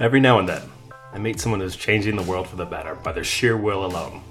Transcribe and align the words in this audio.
Every 0.00 0.18
now 0.18 0.38
and 0.38 0.48
then, 0.48 0.62
I 1.12 1.18
meet 1.18 1.38
someone 1.38 1.60
who's 1.60 1.76
changing 1.76 2.16
the 2.16 2.22
world 2.22 2.48
for 2.48 2.56
the 2.56 2.64
better 2.64 2.94
by 2.94 3.12
their 3.12 3.22
sheer 3.22 3.54
will 3.58 3.84
alone. 3.84 4.22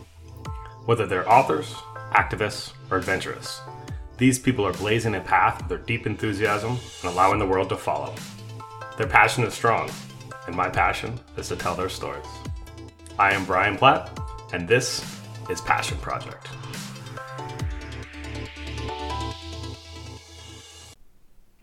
Whether 0.87 1.05
they're 1.05 1.31
authors, 1.31 1.71
activists, 2.13 2.73
or 2.89 2.97
adventurous, 2.97 3.61
these 4.17 4.39
people 4.39 4.65
are 4.65 4.73
blazing 4.73 5.13
a 5.13 5.21
path 5.21 5.59
with 5.59 5.69
their 5.69 5.77
deep 5.77 6.07
enthusiasm 6.07 6.71
and 6.71 7.13
allowing 7.13 7.37
the 7.37 7.45
world 7.45 7.69
to 7.69 7.77
follow. 7.77 8.15
Their 8.97 9.05
passion 9.05 9.43
is 9.43 9.53
strong, 9.53 9.91
and 10.47 10.55
my 10.55 10.69
passion 10.69 11.19
is 11.37 11.49
to 11.49 11.55
tell 11.55 11.75
their 11.75 11.87
stories. 11.87 12.25
I 13.19 13.33
am 13.33 13.45
Brian 13.45 13.77
Platt, 13.77 14.19
and 14.51 14.67
this 14.67 15.05
is 15.51 15.61
Passion 15.61 15.99
Project. 15.99 16.47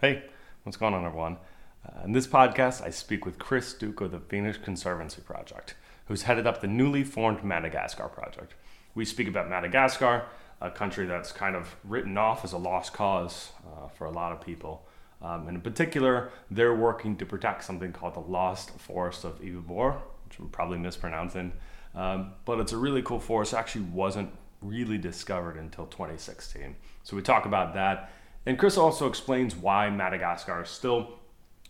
Hey, 0.00 0.23
what's 0.62 0.77
going 0.77 0.95
on, 0.95 1.04
everyone? 1.04 1.38
Uh, 1.86 2.04
in 2.04 2.12
this 2.12 2.26
podcast, 2.26 2.82
I 2.82 2.90
speak 2.90 3.24
with 3.24 3.38
Chris 3.38 3.72
Duke 3.74 4.00
of 4.00 4.10
the 4.10 4.18
Phoenix 4.18 4.58
Conservancy 4.58 5.20
Project, 5.20 5.74
who's 6.06 6.22
headed 6.22 6.46
up 6.46 6.60
the 6.60 6.66
newly 6.66 7.04
formed 7.04 7.44
Madagascar 7.44 8.08
Project. 8.08 8.54
We 8.94 9.04
speak 9.04 9.28
about 9.28 9.48
Madagascar, 9.48 10.24
a 10.60 10.70
country 10.70 11.06
that's 11.06 11.32
kind 11.32 11.54
of 11.54 11.77
written 11.84 12.16
off 12.16 12.44
as 12.44 12.52
a 12.52 12.58
lost 12.58 12.92
cause 12.92 13.52
uh, 13.66 13.88
for 13.88 14.06
a 14.06 14.10
lot 14.10 14.32
of 14.32 14.41
people. 14.41 14.86
Um, 15.22 15.48
and 15.48 15.56
in 15.56 15.60
particular, 15.60 16.30
they're 16.50 16.74
working 16.74 17.16
to 17.18 17.27
protect 17.27 17.64
something 17.64 17.92
called 17.92 18.14
the 18.14 18.20
Lost 18.20 18.70
Forest 18.80 19.24
of 19.24 19.41
Ivibor, 19.41 19.96
which 20.24 20.38
I'm 20.38 20.48
probably 20.48 20.78
mispronouncing. 20.78 21.52
Um, 21.94 22.32
but 22.44 22.58
it's 22.58 22.72
a 22.72 22.77
really 22.77 23.02
cool 23.02 23.20
forest. 23.20 23.55
Actually, 23.55 23.84
wasn't 23.86 24.30
really 24.60 24.98
discovered 24.98 25.56
until 25.56 25.86
2016. 25.86 26.77
So 27.02 27.16
we 27.16 27.22
talk 27.22 27.46
about 27.46 27.74
that. 27.74 28.10
And 28.44 28.58
Chris 28.58 28.77
also 28.77 29.06
explains 29.06 29.56
why 29.56 29.91
Madagascar 29.91 30.62
is 30.62 30.70
still 30.70 31.18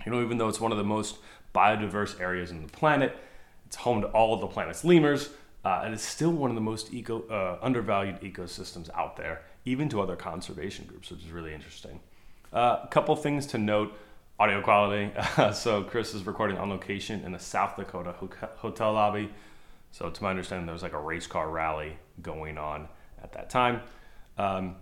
you 0.04 0.12
know, 0.12 0.22
even 0.22 0.38
though 0.38 0.48
it's 0.48 0.60
one 0.60 0.72
of 0.72 0.78
the 0.78 0.84
most 0.84 1.16
biodiverse 1.54 2.20
areas 2.20 2.50
on 2.50 2.62
the 2.62 2.68
planet, 2.68 3.16
it's 3.66 3.76
home 3.76 4.02
to 4.02 4.08
all 4.08 4.34
of 4.34 4.40
the 4.40 4.46
planet's 4.46 4.84
lemurs, 4.84 5.30
uh, 5.64 5.82
and 5.84 5.94
it's 5.94 6.04
still 6.04 6.30
one 6.30 6.50
of 6.50 6.54
the 6.54 6.60
most 6.60 6.92
eco, 6.92 7.22
uh, 7.28 7.58
undervalued 7.62 8.20
ecosystems 8.20 8.88
out 8.94 9.16
there, 9.16 9.42
even 9.64 9.88
to 9.88 10.00
other 10.00 10.16
conservation 10.16 10.84
groups, 10.86 11.10
which 11.10 11.24
is 11.24 11.30
really 11.30 11.52
interesting. 11.52 12.00
Uh, 12.52 12.80
a 12.84 12.88
couple 12.88 13.16
things 13.16 13.46
to 13.46 13.58
note 13.58 13.92
audio 14.38 14.60
quality. 14.60 15.10
so, 15.54 15.82
Chris 15.82 16.14
is 16.14 16.24
recording 16.24 16.58
on 16.58 16.70
location 16.70 17.24
in 17.24 17.34
a 17.34 17.38
South 17.40 17.76
Dakota 17.76 18.14
hotel 18.56 18.92
lobby. 18.92 19.30
So, 19.90 20.10
to 20.10 20.22
my 20.22 20.30
understanding, 20.30 20.66
there 20.66 20.72
was 20.72 20.82
like 20.82 20.92
a 20.92 21.00
race 21.00 21.26
car 21.26 21.50
rally 21.50 21.96
going 22.22 22.58
on 22.58 22.88
at 23.22 23.32
that 23.32 23.50
time. 23.50 23.80
Um, 24.38 24.76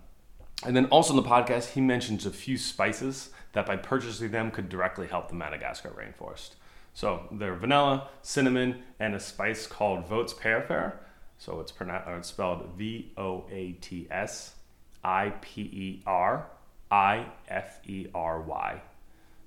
and 0.64 0.76
then 0.76 0.86
also 0.86 1.16
in 1.16 1.22
the 1.22 1.28
podcast, 1.28 1.70
he 1.70 1.80
mentions 1.80 2.26
a 2.26 2.30
few 2.30 2.58
spices 2.58 3.30
that 3.54 3.66
by 3.66 3.76
purchasing 3.76 4.30
them 4.30 4.50
could 4.50 4.68
directly 4.68 5.06
help 5.06 5.28
the 5.28 5.34
Madagascar 5.34 5.90
rainforest. 5.90 6.50
So 6.92 7.26
they're 7.32 7.54
vanilla, 7.56 8.08
cinnamon, 8.22 8.82
and 9.00 9.14
a 9.14 9.20
spice 9.20 9.66
called 9.66 10.08
Voatsiperifery. 10.08 10.92
So 11.38 11.60
it's, 11.60 11.72
pronounced, 11.72 12.08
it's 12.08 12.28
spelled 12.28 12.68
V 12.76 13.12
O 13.16 13.46
A 13.50 13.72
T 13.80 14.06
S 14.10 14.54
I 15.02 15.30
P 15.40 15.62
E 15.62 16.02
R 16.06 16.46
I 16.90 17.26
F 17.48 17.80
E 17.88 18.06
R 18.14 18.40
Y. 18.42 18.80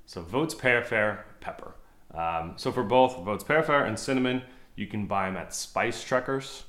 So 0.05 0.21
Voatsiperifery 0.21 1.19
pepper. 1.39 1.75
Um, 2.13 2.53
so 2.57 2.71
for 2.71 2.83
both 2.83 3.17
Voatsiperifery 3.17 3.87
and 3.87 3.97
cinnamon, 3.97 4.41
you 4.75 4.87
can 4.87 5.05
buy 5.05 5.27
them 5.27 5.37
at 5.37 5.53
Spice 5.53 6.03
Trekkers. 6.03 6.63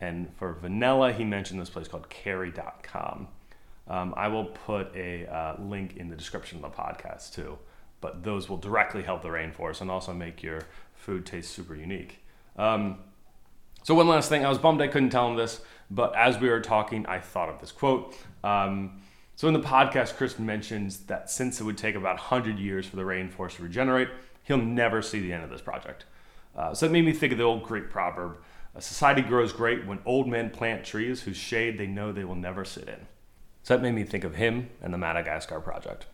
And 0.00 0.34
for 0.36 0.52
vanilla, 0.54 1.12
he 1.12 1.24
mentioned 1.24 1.60
this 1.60 1.70
place 1.70 1.88
called 1.88 2.08
Carry.com. 2.08 3.28
Um, 3.90 4.14
I 4.16 4.28
will 4.28 4.44
put 4.44 4.94
a 4.94 5.26
uh, 5.26 5.56
link 5.60 5.96
in 5.96 6.08
the 6.08 6.16
description 6.16 6.64
of 6.64 6.70
the 6.70 6.76
podcast 6.76 7.34
too. 7.34 7.58
But 8.00 8.22
those 8.22 8.48
will 8.48 8.56
directly 8.56 9.02
help 9.02 9.20
the 9.20 9.28
rainforest 9.28 9.80
and 9.82 9.90
also 9.90 10.14
make 10.14 10.42
your 10.42 10.62
food 10.94 11.26
taste 11.26 11.50
super 11.50 11.74
unique. 11.74 12.24
Um, 12.56 13.00
so 13.82 13.94
one 13.94 14.08
last 14.08 14.28
thing, 14.28 14.44
I 14.44 14.48
was 14.48 14.58
bummed 14.58 14.80
I 14.80 14.88
couldn't 14.88 15.10
tell 15.10 15.28
him 15.28 15.36
this, 15.36 15.60
but 15.90 16.14
as 16.14 16.38
we 16.38 16.48
were 16.48 16.60
talking, 16.60 17.04
I 17.06 17.18
thought 17.18 17.48
of 17.48 17.60
this 17.60 17.72
quote. 17.72 18.16
Um, 18.44 19.02
so 19.36 19.48
in 19.48 19.54
the 19.54 19.60
podcast, 19.60 20.16
Chris 20.16 20.38
mentions 20.38 21.00
that 21.06 21.30
since 21.30 21.60
it 21.60 21.64
would 21.64 21.78
take 21.78 21.94
about 21.94 22.16
100 22.16 22.58
years 22.58 22.86
for 22.86 22.96
the 22.96 23.02
rainforest 23.02 23.56
to 23.56 23.64
regenerate, 23.64 24.08
he'll 24.44 24.58
never 24.58 25.02
see 25.02 25.20
the 25.20 25.32
end 25.32 25.44
of 25.44 25.50
this 25.50 25.62
project. 25.62 26.04
Uh, 26.54 26.74
so 26.74 26.86
it 26.86 26.92
made 26.92 27.04
me 27.04 27.12
think 27.12 27.32
of 27.32 27.38
the 27.38 27.44
old 27.44 27.62
Greek 27.62 27.90
proverb: 27.90 28.38
"A 28.74 28.82
society 28.82 29.22
grows 29.22 29.52
great 29.52 29.86
when 29.86 29.98
old 30.04 30.28
men 30.28 30.50
plant 30.50 30.84
trees 30.84 31.22
whose 31.22 31.36
shade 31.36 31.78
they 31.78 31.86
know 31.86 32.12
they 32.12 32.24
will 32.24 32.34
never 32.34 32.64
sit 32.64 32.88
in." 32.88 33.06
So 33.62 33.76
that 33.76 33.82
made 33.82 33.94
me 33.94 34.04
think 34.04 34.24
of 34.24 34.36
him 34.36 34.70
and 34.82 34.92
the 34.92 34.98
Madagascar 34.98 35.60
Project. 35.60 36.06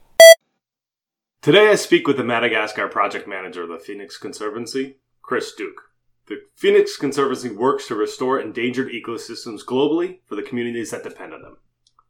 Today 1.42 1.68
I 1.68 1.76
speak 1.76 2.06
with 2.06 2.16
the 2.16 2.24
Madagascar 2.24 2.88
Project 2.88 3.28
Manager 3.28 3.62
of 3.62 3.68
the 3.68 3.78
Phoenix 3.78 4.18
Conservancy, 4.18 4.96
Chris 5.22 5.52
Duke. 5.54 5.82
The 6.26 6.42
Phoenix 6.56 6.96
Conservancy 6.96 7.50
works 7.50 7.86
to 7.86 7.94
restore 7.94 8.40
endangered 8.40 8.90
ecosystems 8.90 9.64
globally 9.64 10.18
for 10.26 10.34
the 10.34 10.42
communities 10.42 10.90
that 10.90 11.04
depend 11.04 11.32
on 11.32 11.42
them. 11.42 11.58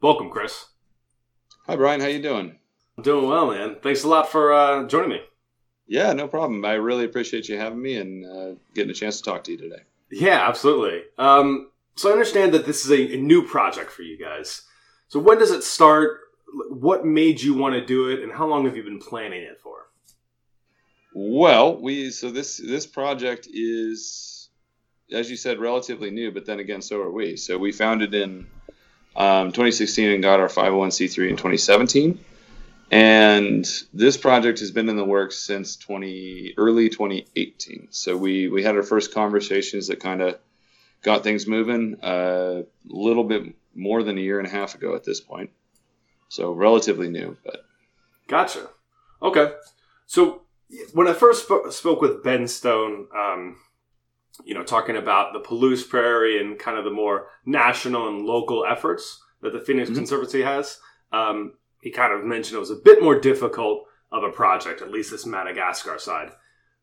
Welcome, 0.00 0.30
Chris. 0.30 0.66
Hi, 1.66 1.76
Brian. 1.76 2.00
How 2.00 2.06
you 2.06 2.22
doing? 2.22 2.58
I'm 2.96 3.04
doing 3.04 3.28
well, 3.28 3.50
man. 3.50 3.76
Thanks 3.82 4.04
a 4.04 4.08
lot 4.08 4.32
for 4.32 4.54
uh, 4.54 4.86
joining 4.86 5.10
me. 5.10 5.20
Yeah, 5.86 6.14
no 6.14 6.28
problem. 6.28 6.64
I 6.64 6.72
really 6.72 7.04
appreciate 7.04 7.48
you 7.48 7.58
having 7.58 7.82
me 7.82 7.96
and 7.98 8.24
uh, 8.24 8.58
getting 8.74 8.90
a 8.90 8.94
chance 8.94 9.18
to 9.18 9.22
talk 9.22 9.44
to 9.44 9.52
you 9.52 9.58
today. 9.58 9.82
Yeah, 10.10 10.48
absolutely. 10.48 11.02
Um, 11.18 11.70
so 11.94 12.08
I 12.08 12.12
understand 12.12 12.54
that 12.54 12.64
this 12.64 12.86
is 12.86 12.90
a, 12.90 13.16
a 13.16 13.20
new 13.20 13.46
project 13.46 13.90
for 13.90 14.02
you 14.02 14.18
guys. 14.18 14.62
So 15.08 15.20
when 15.20 15.38
does 15.38 15.50
it 15.50 15.64
start? 15.64 16.20
What 16.70 17.04
made 17.04 17.40
you 17.40 17.54
want 17.54 17.74
to 17.74 17.84
do 17.84 18.08
it, 18.08 18.22
and 18.22 18.32
how 18.32 18.46
long 18.46 18.64
have 18.64 18.76
you 18.76 18.82
been 18.82 18.98
planning 18.98 19.42
it 19.42 19.60
for? 19.60 19.86
Well, 21.14 21.76
we 21.76 22.10
so 22.10 22.30
this 22.30 22.56
this 22.58 22.86
project 22.86 23.48
is, 23.52 24.48
as 25.12 25.30
you 25.30 25.36
said, 25.36 25.58
relatively 25.58 26.10
new, 26.10 26.30
but 26.30 26.46
then 26.46 26.60
again, 26.60 26.82
so 26.82 27.00
are 27.00 27.10
we. 27.10 27.36
So 27.36 27.58
we 27.58 27.72
founded 27.72 28.14
in 28.14 28.46
um, 29.16 29.52
2016 29.52 30.10
and 30.10 30.22
got 30.22 30.40
our 30.40 30.48
501c3 30.48 31.30
in 31.30 31.36
2017. 31.36 32.18
And 32.90 33.66
this 33.92 34.16
project 34.16 34.60
has 34.60 34.70
been 34.70 34.88
in 34.88 34.96
the 34.96 35.04
works 35.04 35.36
since 35.38 35.76
20 35.76 36.54
early 36.56 36.88
2018. 36.88 37.88
So 37.90 38.16
we 38.16 38.48
we 38.48 38.62
had 38.62 38.76
our 38.76 38.82
first 38.82 39.12
conversations 39.12 39.88
that 39.88 40.00
kind 40.00 40.20
of 40.20 40.38
got 41.02 41.24
things 41.24 41.46
moving 41.46 41.96
a 42.02 42.06
uh, 42.06 42.62
little 42.84 43.24
bit 43.24 43.54
more 43.76 44.02
than 44.02 44.18
a 44.18 44.20
year 44.20 44.38
and 44.38 44.48
a 44.48 44.50
half 44.50 44.74
ago 44.74 44.94
at 44.94 45.04
this 45.04 45.20
point. 45.20 45.50
So 46.28 46.52
relatively 46.52 47.08
new, 47.08 47.36
but 47.44 47.64
gotcha. 48.26 48.68
Okay, 49.22 49.52
so 50.06 50.42
when 50.92 51.06
I 51.06 51.12
first 51.12 51.44
sp- 51.46 51.70
spoke 51.70 52.00
with 52.00 52.22
Ben 52.22 52.48
Stone, 52.48 53.06
um, 53.16 53.56
you 54.44 54.54
know, 54.54 54.62
talking 54.62 54.96
about 54.96 55.32
the 55.32 55.40
Palouse 55.40 55.88
Prairie 55.88 56.40
and 56.40 56.58
kind 56.58 56.76
of 56.76 56.84
the 56.84 56.90
more 56.90 57.28
national 57.44 58.08
and 58.08 58.24
local 58.24 58.64
efforts 58.66 59.22
that 59.42 59.52
the 59.52 59.60
Phoenix 59.60 59.88
mm-hmm. 59.88 59.98
Conservancy 59.98 60.42
has, 60.42 60.78
um, 61.12 61.54
he 61.80 61.90
kind 61.90 62.12
of 62.12 62.24
mentioned 62.24 62.56
it 62.56 62.60
was 62.60 62.70
a 62.70 62.76
bit 62.76 63.02
more 63.02 63.18
difficult 63.18 63.84
of 64.12 64.24
a 64.24 64.30
project, 64.30 64.82
at 64.82 64.90
least 64.90 65.10
this 65.10 65.26
Madagascar 65.26 65.98
side. 65.98 66.32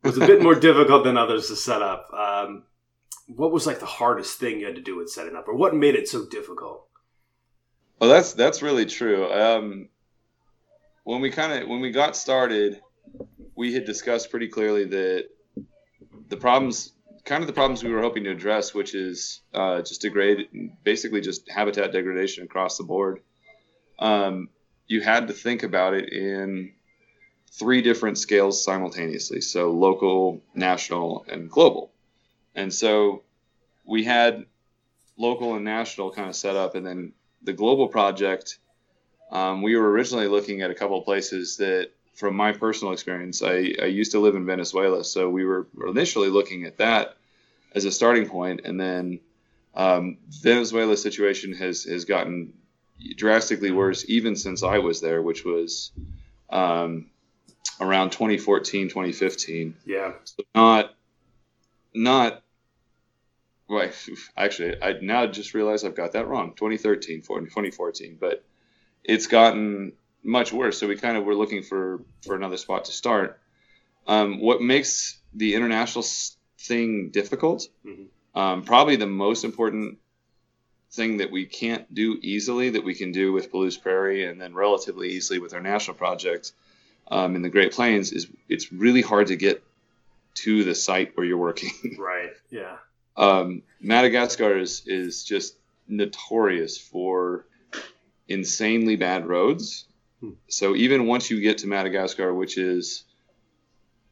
It 0.03 0.07
was 0.07 0.17
a 0.17 0.27
bit 0.27 0.41
more 0.43 0.55
difficult 0.55 1.03
than 1.03 1.17
others 1.17 1.47
to 1.47 1.55
set 1.55 1.81
up. 1.81 2.07
Um, 2.13 2.63
what 3.27 3.51
was 3.51 3.65
like 3.65 3.79
the 3.79 3.85
hardest 3.85 4.39
thing 4.39 4.59
you 4.59 4.65
had 4.65 4.75
to 4.75 4.81
do 4.81 4.97
with 4.97 5.09
setting 5.09 5.35
up, 5.35 5.47
or 5.47 5.55
what 5.55 5.75
made 5.75 5.95
it 5.95 6.07
so 6.07 6.25
difficult? 6.25 6.87
Well, 7.99 8.09
that's 8.09 8.33
that's 8.33 8.61
really 8.61 8.85
true. 8.85 9.31
Um, 9.31 9.89
when 11.03 11.21
we 11.21 11.29
kind 11.29 11.53
of 11.53 11.69
when 11.69 11.79
we 11.79 11.91
got 11.91 12.15
started, 12.15 12.81
we 13.55 13.73
had 13.73 13.85
discussed 13.85 14.29
pretty 14.29 14.47
clearly 14.47 14.85
that 14.85 15.29
the 16.29 16.37
problems, 16.37 16.93
kind 17.25 17.41
of 17.41 17.47
the 17.47 17.53
problems 17.53 17.83
we 17.83 17.91
were 17.91 18.01
hoping 18.01 18.23
to 18.25 18.31
address, 18.31 18.73
which 18.73 18.95
is 18.95 19.41
uh, 19.53 19.81
just 19.81 20.01
degrade, 20.01 20.47
basically 20.83 21.21
just 21.21 21.49
habitat 21.49 21.91
degradation 21.91 22.43
across 22.43 22.77
the 22.77 22.83
board. 22.83 23.21
Um, 23.99 24.49
you 24.87 25.01
had 25.01 25.27
to 25.27 25.33
think 25.33 25.63
about 25.63 25.93
it 25.93 26.11
in 26.11 26.73
three 27.51 27.81
different 27.81 28.17
scales 28.17 28.63
simultaneously, 28.63 29.39
so 29.39 29.71
local, 29.71 30.41
national, 30.55 31.25
and 31.29 31.49
global. 31.49 31.92
And 32.55 32.73
so 32.73 33.23
we 33.85 34.03
had 34.03 34.45
local 35.17 35.55
and 35.55 35.65
national 35.65 36.11
kind 36.11 36.29
of 36.29 36.35
set 36.35 36.55
up, 36.55 36.75
and 36.75 36.85
then 36.85 37.13
the 37.41 37.53
global 37.53 37.87
project. 37.87 38.59
Um, 39.31 39.61
we 39.63 39.75
were 39.75 39.89
originally 39.89 40.27
looking 40.27 40.61
at 40.61 40.69
a 40.69 40.75
couple 40.75 40.97
of 40.97 41.05
places 41.05 41.57
that, 41.57 41.89
from 42.13 42.35
my 42.35 42.51
personal 42.51 42.93
experience, 42.93 43.41
I, 43.41 43.73
I 43.81 43.85
used 43.85 44.11
to 44.11 44.19
live 44.19 44.35
in 44.35 44.45
Venezuela, 44.45 45.03
so 45.03 45.29
we 45.29 45.43
were 45.43 45.67
initially 45.87 46.29
looking 46.29 46.65
at 46.65 46.77
that 46.77 47.17
as 47.73 47.85
a 47.85 47.91
starting 47.91 48.29
point, 48.29 48.61
and 48.65 48.79
then 48.79 49.19
um, 49.73 50.17
Venezuela's 50.29 51.01
situation 51.01 51.53
has 51.53 51.83
has 51.85 52.05
gotten 52.05 52.53
drastically 53.15 53.71
worse 53.71 54.05
even 54.07 54.35
since 54.35 54.63
I 54.63 54.77
was 54.77 55.01
there, 55.01 55.21
which 55.21 55.43
was 55.43 55.91
um, 56.49 57.07
around 57.79 58.11
2014, 58.11 58.89
2015. 58.89 59.75
Yeah. 59.85 60.13
So 60.23 60.43
not 60.53 60.93
not 61.93 62.41
Right. 63.69 63.93
Actually, 64.37 64.81
I 64.81 64.93
now 65.01 65.25
just 65.25 65.53
realized 65.53 65.85
I've 65.85 65.95
got 65.95 66.11
that 66.11 66.27
wrong. 66.27 66.53
2013, 66.55 67.21
2014, 67.21 68.17
but 68.19 68.43
it's 69.03 69.27
gotten 69.27 69.93
much 70.21 70.51
worse. 70.51 70.77
So 70.77 70.87
we 70.87 70.97
kind 70.97 71.17
of 71.17 71.23
were 71.23 71.35
looking 71.35 71.63
for 71.63 72.01
for 72.21 72.35
another 72.35 72.57
spot 72.57 72.85
to 72.85 72.91
start. 72.91 73.39
Um, 74.05 74.41
what 74.41 74.61
makes 74.61 75.17
the 75.33 75.55
international 75.55 76.03
thing 76.63 77.09
difficult. 77.09 77.67
Mm-hmm. 77.85 78.39
Um, 78.39 78.63
probably 78.63 78.95
the 78.95 79.07
most 79.07 79.43
important 79.43 79.99
thing 80.91 81.17
that 81.17 81.31
we 81.31 81.45
can't 81.45 81.91
do 81.93 82.17
easily 82.21 82.71
that 82.71 82.83
we 82.83 82.95
can 82.95 83.11
do 83.11 83.33
with 83.33 83.51
Palouse 83.51 83.81
Prairie 83.81 84.25
and 84.25 84.39
then 84.39 84.53
relatively 84.53 85.09
easily 85.09 85.39
with 85.39 85.53
our 85.53 85.59
national 85.59 85.97
project 85.97 86.53
um, 87.09 87.35
in 87.35 87.41
the 87.41 87.49
Great 87.49 87.73
Plains 87.73 88.11
is 88.11 88.27
it's 88.47 88.71
really 88.71 89.01
hard 89.01 89.27
to 89.27 89.35
get 89.35 89.63
to 90.35 90.63
the 90.63 90.75
site 90.75 91.15
where 91.15 91.25
you're 91.25 91.37
working. 91.37 91.71
right. 91.99 92.31
Yeah. 92.49 92.77
Um, 93.15 93.63
Madagascar 93.79 94.57
is 94.57 94.83
is 94.87 95.23
just 95.23 95.57
notorious 95.87 96.77
for 96.77 97.45
insanely 98.27 98.95
bad 98.95 99.27
roads. 99.27 99.85
Hmm. 100.19 100.31
So 100.47 100.75
even 100.75 101.07
once 101.07 101.29
you 101.29 101.41
get 101.41 101.59
to 101.59 101.67
Madagascar, 101.67 102.33
which 102.33 102.57
is 102.57 103.03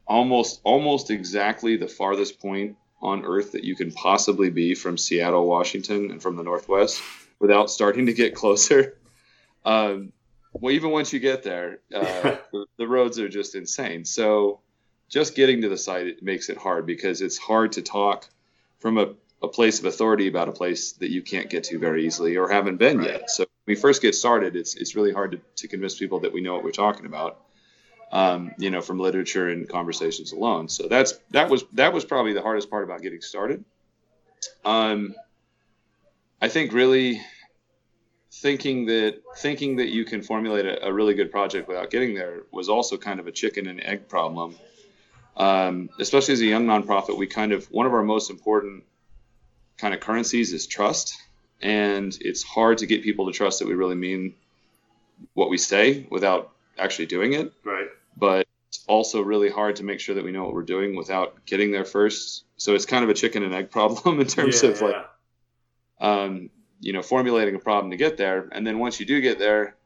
almost 0.06 0.60
almost 0.64 1.10
exactly 1.10 1.76
the 1.76 1.88
farthest 1.88 2.40
point 2.40 2.76
on 3.00 3.24
Earth 3.24 3.52
that 3.52 3.64
you 3.64 3.74
can 3.74 3.90
possibly 3.92 4.50
be 4.50 4.74
from 4.74 4.96
Seattle, 4.96 5.46
Washington, 5.46 6.10
and 6.10 6.22
from 6.22 6.36
the 6.36 6.44
Northwest 6.44 7.02
without 7.40 7.70
starting 7.70 8.06
to 8.06 8.12
get 8.12 8.34
closer. 8.34 8.96
Um, 9.64 10.12
well, 10.52 10.72
even 10.72 10.90
once 10.90 11.12
you 11.12 11.18
get 11.18 11.42
there, 11.42 11.80
uh, 11.94 12.36
the, 12.52 12.66
the, 12.78 12.86
roads 12.86 13.18
are 13.18 13.28
just 13.28 13.54
insane. 13.54 14.04
So 14.04 14.60
just 15.12 15.36
getting 15.36 15.60
to 15.60 15.68
the 15.68 15.76
site 15.76 16.06
it 16.06 16.22
makes 16.22 16.48
it 16.48 16.56
hard 16.56 16.86
because 16.86 17.20
it's 17.20 17.38
hard 17.38 17.72
to 17.72 17.82
talk 17.82 18.28
from 18.80 18.98
a, 18.98 19.14
a 19.42 19.48
place 19.48 19.78
of 19.78 19.84
authority 19.84 20.26
about 20.26 20.48
a 20.48 20.52
place 20.52 20.92
that 20.92 21.10
you 21.10 21.22
can't 21.22 21.50
get 21.50 21.64
to 21.64 21.78
very 21.78 22.06
easily 22.06 22.36
or 22.36 22.48
haven't 22.48 22.78
been 22.78 22.98
right. 22.98 23.10
yet. 23.10 23.30
So 23.30 23.42
when 23.42 23.74
we 23.74 23.80
first 23.80 24.02
get 24.02 24.14
started, 24.14 24.56
it's 24.56 24.74
it's 24.74 24.96
really 24.96 25.12
hard 25.12 25.32
to, 25.32 25.40
to 25.56 25.68
convince 25.68 25.96
people 25.96 26.20
that 26.20 26.32
we 26.32 26.40
know 26.40 26.54
what 26.54 26.64
we're 26.64 26.72
talking 26.72 27.06
about 27.06 27.38
um, 28.12 28.52
you 28.58 28.70
know, 28.70 28.82
from 28.82 28.98
literature 28.98 29.48
and 29.48 29.68
conversations 29.68 30.32
alone. 30.32 30.68
So 30.68 30.86
that's 30.86 31.14
that 31.30 31.48
was 31.48 31.64
that 31.72 31.92
was 31.92 32.04
probably 32.04 32.34
the 32.34 32.42
hardest 32.42 32.70
part 32.70 32.84
about 32.84 33.00
getting 33.00 33.22
started. 33.22 33.64
Um, 34.64 35.14
I 36.40 36.48
think 36.48 36.72
really 36.72 37.22
thinking 38.30 38.86
that 38.86 39.22
thinking 39.36 39.76
that 39.76 39.88
you 39.88 40.04
can 40.04 40.22
formulate 40.22 40.66
a, 40.66 40.86
a, 40.86 40.92
really 40.92 41.14
good 41.14 41.30
project 41.30 41.68
without 41.68 41.90
getting 41.90 42.14
there 42.14 42.42
was 42.50 42.68
also 42.68 42.96
kind 42.96 43.20
of 43.20 43.26
a 43.26 43.32
chicken 43.32 43.66
and 43.66 43.82
egg 43.84 44.08
problem. 44.08 44.56
Um, 45.36 45.88
especially 45.98 46.34
as 46.34 46.40
a 46.40 46.46
young 46.46 46.66
nonprofit, 46.66 47.16
we 47.16 47.26
kind 47.26 47.52
of 47.52 47.64
one 47.70 47.86
of 47.86 47.94
our 47.94 48.02
most 48.02 48.30
important 48.30 48.84
kind 49.78 49.94
of 49.94 50.00
currencies 50.00 50.52
is 50.52 50.66
trust, 50.66 51.16
and 51.60 52.16
it's 52.20 52.42
hard 52.42 52.78
to 52.78 52.86
get 52.86 53.02
people 53.02 53.26
to 53.26 53.32
trust 53.32 53.60
that 53.60 53.68
we 53.68 53.74
really 53.74 53.94
mean 53.94 54.34
what 55.34 55.48
we 55.48 55.56
say 55.56 56.06
without 56.10 56.52
actually 56.78 57.06
doing 57.06 57.32
it. 57.32 57.52
Right 57.64 57.88
but 58.16 58.46
it's 58.68 58.84
also 58.86 59.22
really 59.22 59.50
hard 59.50 59.76
to 59.76 59.84
make 59.84 60.00
sure 60.00 60.14
that 60.14 60.24
we 60.24 60.32
know 60.32 60.44
what 60.44 60.54
we're 60.54 60.62
doing 60.62 60.96
without 60.96 61.44
getting 61.44 61.70
there 61.72 61.84
first. 61.84 62.44
So 62.56 62.74
it's 62.74 62.86
kind 62.86 63.04
of 63.04 63.10
a 63.10 63.14
chicken 63.14 63.42
and 63.42 63.54
egg 63.54 63.70
problem 63.78 64.20
in 64.20 64.26
terms 64.26 64.62
yeah, 64.62 64.70
of 64.70 64.80
like, 64.80 64.96
um, 66.00 66.50
you 66.80 66.92
know, 66.92 67.02
formulating 67.02 67.54
a 67.54 67.58
problem 67.58 67.90
to 67.90 67.96
get 67.96 68.16
there. 68.16 68.48
And 68.52 68.66
then 68.66 68.78
once 68.78 68.98
you 68.98 69.06
do 69.06 69.20
get 69.20 69.38
there, 69.38 69.76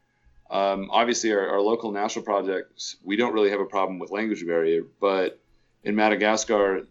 um, 0.50 0.90
obviously 0.90 1.32
our, 1.32 1.48
our, 1.48 1.60
local 1.60 1.90
national 1.90 2.25
projects, 2.25 2.96
we 3.02 3.16
don't 3.16 3.32
really 3.32 3.50
have 3.50 3.60
a 3.60 3.64
problem 3.64 3.98
with 3.98 4.10
language 4.10 4.46
barrier, 4.46 4.82
but 5.00 5.40
in 5.82 5.96
Madagascar, 5.96 6.87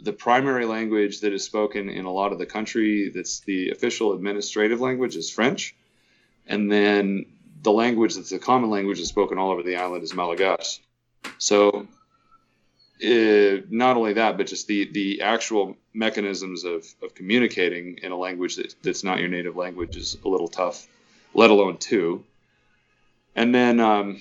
the 0.00 0.12
primary 0.12 0.66
language 0.66 1.20
that 1.20 1.32
is 1.32 1.44
spoken 1.44 1.88
in 1.88 2.04
a 2.04 2.12
lot 2.12 2.32
of 2.32 2.38
the 2.38 2.46
country 2.46 3.10
that's 3.14 3.40
the 3.40 3.70
official 3.70 4.12
administrative 4.12 4.80
language 4.80 5.16
is 5.16 5.30
French. 5.30 5.74
And 6.46 6.70
then 6.70 7.26
the 7.62 7.72
language 7.72 8.14
that's 8.14 8.32
a 8.32 8.38
common 8.38 8.70
language 8.70 8.98
that's 8.98 9.08
spoken 9.08 9.38
all 9.38 9.50
over 9.50 9.62
the 9.62 9.76
island 9.76 10.02
is 10.02 10.14
Malagasy. 10.14 10.80
So, 11.38 11.86
uh, 13.02 13.62
not 13.70 13.96
only 13.96 14.14
that, 14.14 14.36
but 14.36 14.46
just 14.46 14.66
the, 14.66 14.90
the 14.92 15.22
actual 15.22 15.76
mechanisms 15.92 16.64
of, 16.64 16.86
of 17.02 17.14
communicating 17.14 17.98
in 18.02 18.12
a 18.12 18.16
language 18.16 18.56
that, 18.56 18.74
that's 18.82 19.04
not 19.04 19.18
your 19.20 19.28
native 19.28 19.56
language 19.56 19.96
is 19.96 20.16
a 20.24 20.28
little 20.28 20.48
tough, 20.48 20.86
let 21.32 21.50
alone 21.50 21.78
two. 21.78 22.24
And 23.34 23.54
then, 23.54 23.80
um, 23.80 24.20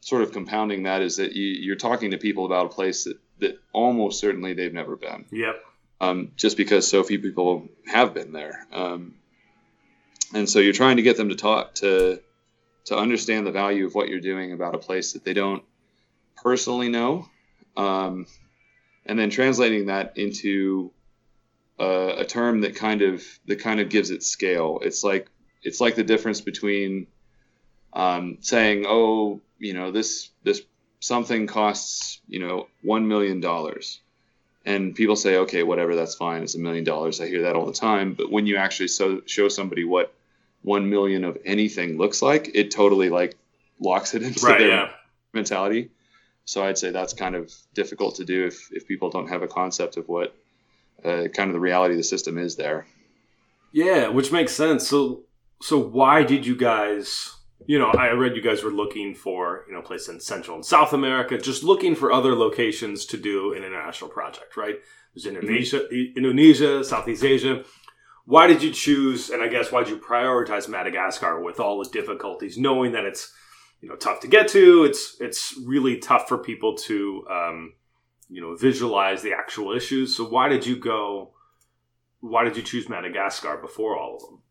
sort 0.00 0.22
of 0.22 0.32
compounding 0.32 0.84
that 0.84 1.02
is 1.02 1.16
that 1.16 1.34
you, 1.34 1.44
you're 1.44 1.76
talking 1.76 2.12
to 2.12 2.18
people 2.18 2.46
about 2.46 2.66
a 2.66 2.70
place 2.70 3.04
that, 3.04 3.18
that 3.40 3.60
almost 3.72 4.20
certainly 4.20 4.54
they've 4.54 4.72
never 4.72 4.96
been. 4.96 5.26
Yep. 5.30 5.64
Um, 6.00 6.32
just 6.36 6.56
because 6.56 6.88
so 6.88 7.02
few 7.02 7.18
people 7.18 7.68
have 7.86 8.14
been 8.14 8.32
there. 8.32 8.66
Um, 8.72 9.16
and 10.34 10.48
so 10.48 10.58
you're 10.60 10.72
trying 10.72 10.96
to 10.96 11.02
get 11.02 11.16
them 11.16 11.28
to 11.30 11.34
talk 11.34 11.74
to 11.76 12.20
to 12.86 12.96
understand 12.96 13.46
the 13.46 13.52
value 13.52 13.86
of 13.86 13.94
what 13.94 14.08
you're 14.08 14.20
doing 14.20 14.52
about 14.52 14.74
a 14.74 14.78
place 14.78 15.12
that 15.12 15.24
they 15.24 15.34
don't 15.34 15.62
personally 16.42 16.88
know 16.88 17.26
um, 17.76 18.26
and 19.04 19.18
then 19.18 19.28
translating 19.28 19.86
that 19.86 20.16
into 20.16 20.90
a, 21.78 22.14
a, 22.18 22.24
term 22.24 22.62
that 22.62 22.76
kind 22.76 23.02
of 23.02 23.22
that 23.46 23.60
kind 23.60 23.80
of 23.80 23.90
gives 23.90 24.10
it 24.10 24.22
scale 24.22 24.80
it's 24.82 25.04
like 25.04 25.28
it's 25.62 25.80
like 25.80 25.96
the 25.96 26.04
difference 26.04 26.40
between 26.40 27.06
um, 27.92 28.38
saying 28.40 28.84
oh 28.86 29.40
you 29.58 29.74
know 29.74 29.90
this 29.90 30.30
this 30.44 30.62
something 31.00 31.46
costs 31.46 32.20
you 32.26 32.38
know 32.38 32.68
one 32.82 33.08
million 33.08 33.40
dollars 33.40 34.00
and 34.64 34.94
people 34.94 35.16
say 35.16 35.38
okay 35.38 35.62
whatever 35.62 35.94
that's 35.94 36.14
fine 36.14 36.42
it's 36.42 36.54
a 36.54 36.58
million 36.58 36.84
dollars 36.84 37.20
i 37.20 37.26
hear 37.26 37.42
that 37.42 37.56
all 37.56 37.66
the 37.66 37.72
time 37.72 38.14
but 38.14 38.30
when 38.30 38.46
you 38.46 38.56
actually 38.56 38.88
so, 38.88 39.22
show 39.26 39.48
somebody 39.48 39.84
what 39.84 40.12
one 40.62 40.90
million 40.90 41.24
of 41.24 41.38
anything 41.44 41.98
looks 41.98 42.22
like, 42.22 42.50
it 42.54 42.70
totally 42.70 43.10
like 43.10 43.36
locks 43.80 44.14
it 44.14 44.22
into 44.28 44.44
right, 44.46 44.58
their 44.58 44.68
yeah. 44.68 44.90
mentality. 45.32 45.90
So 46.44 46.64
I'd 46.64 46.78
say 46.78 46.90
that's 46.90 47.12
kind 47.12 47.34
of 47.34 47.52
difficult 47.74 48.16
to 48.16 48.24
do 48.24 48.46
if, 48.46 48.70
if 48.72 48.88
people 48.88 49.10
don't 49.10 49.28
have 49.28 49.42
a 49.42 49.48
concept 49.48 49.96
of 49.96 50.08
what 50.08 50.34
uh, 51.04 51.28
kind 51.34 51.50
of 51.50 51.52
the 51.52 51.60
reality 51.60 51.94
of 51.94 51.98
the 51.98 52.04
system 52.04 52.38
is 52.38 52.56
there. 52.56 52.86
Yeah, 53.72 54.08
which 54.08 54.32
makes 54.32 54.52
sense. 54.52 54.88
So 54.88 55.22
so 55.60 55.78
why 55.78 56.22
did 56.22 56.46
you 56.46 56.56
guys 56.56 57.34
you 57.66 57.78
know, 57.78 57.90
I 57.90 58.10
read 58.12 58.36
you 58.36 58.42
guys 58.42 58.62
were 58.62 58.70
looking 58.70 59.14
for, 59.14 59.64
you 59.68 59.74
know, 59.74 59.82
place 59.82 60.08
in 60.08 60.20
Central 60.20 60.56
and 60.56 60.64
South 60.64 60.92
America, 60.92 61.36
just 61.38 61.64
looking 61.64 61.94
for 61.94 62.12
other 62.12 62.34
locations 62.34 63.04
to 63.06 63.16
do 63.16 63.52
an 63.52 63.64
international 63.64 64.10
project, 64.10 64.56
right? 64.56 64.76
There's 65.14 65.26
Indonesia, 65.26 65.80
mm-hmm. 65.80 66.16
Indonesia, 66.16 66.84
Southeast 66.84 67.24
Asia 67.24 67.64
why 68.28 68.46
did 68.46 68.62
you 68.62 68.70
choose 68.70 69.30
and 69.30 69.42
i 69.42 69.48
guess 69.48 69.72
why 69.72 69.82
did 69.82 69.88
you 69.88 69.98
prioritize 69.98 70.68
madagascar 70.68 71.42
with 71.42 71.58
all 71.58 71.82
the 71.82 71.88
difficulties 71.88 72.58
knowing 72.58 72.92
that 72.92 73.06
it's 73.06 73.32
you 73.80 73.88
know 73.88 73.96
tough 73.96 74.20
to 74.20 74.28
get 74.28 74.46
to 74.46 74.84
it's 74.84 75.16
it's 75.18 75.54
really 75.64 75.96
tough 75.96 76.28
for 76.28 76.36
people 76.36 76.76
to 76.76 77.24
um, 77.30 77.72
you 78.28 78.42
know 78.42 78.54
visualize 78.54 79.22
the 79.22 79.32
actual 79.32 79.74
issues 79.74 80.14
so 80.14 80.24
why 80.24 80.46
did 80.46 80.66
you 80.66 80.76
go 80.76 81.32
why 82.20 82.44
did 82.44 82.54
you 82.54 82.62
choose 82.62 82.88
madagascar 82.88 83.56
before 83.56 83.96
all 83.96 84.16
of 84.16 84.20
them 84.20 84.42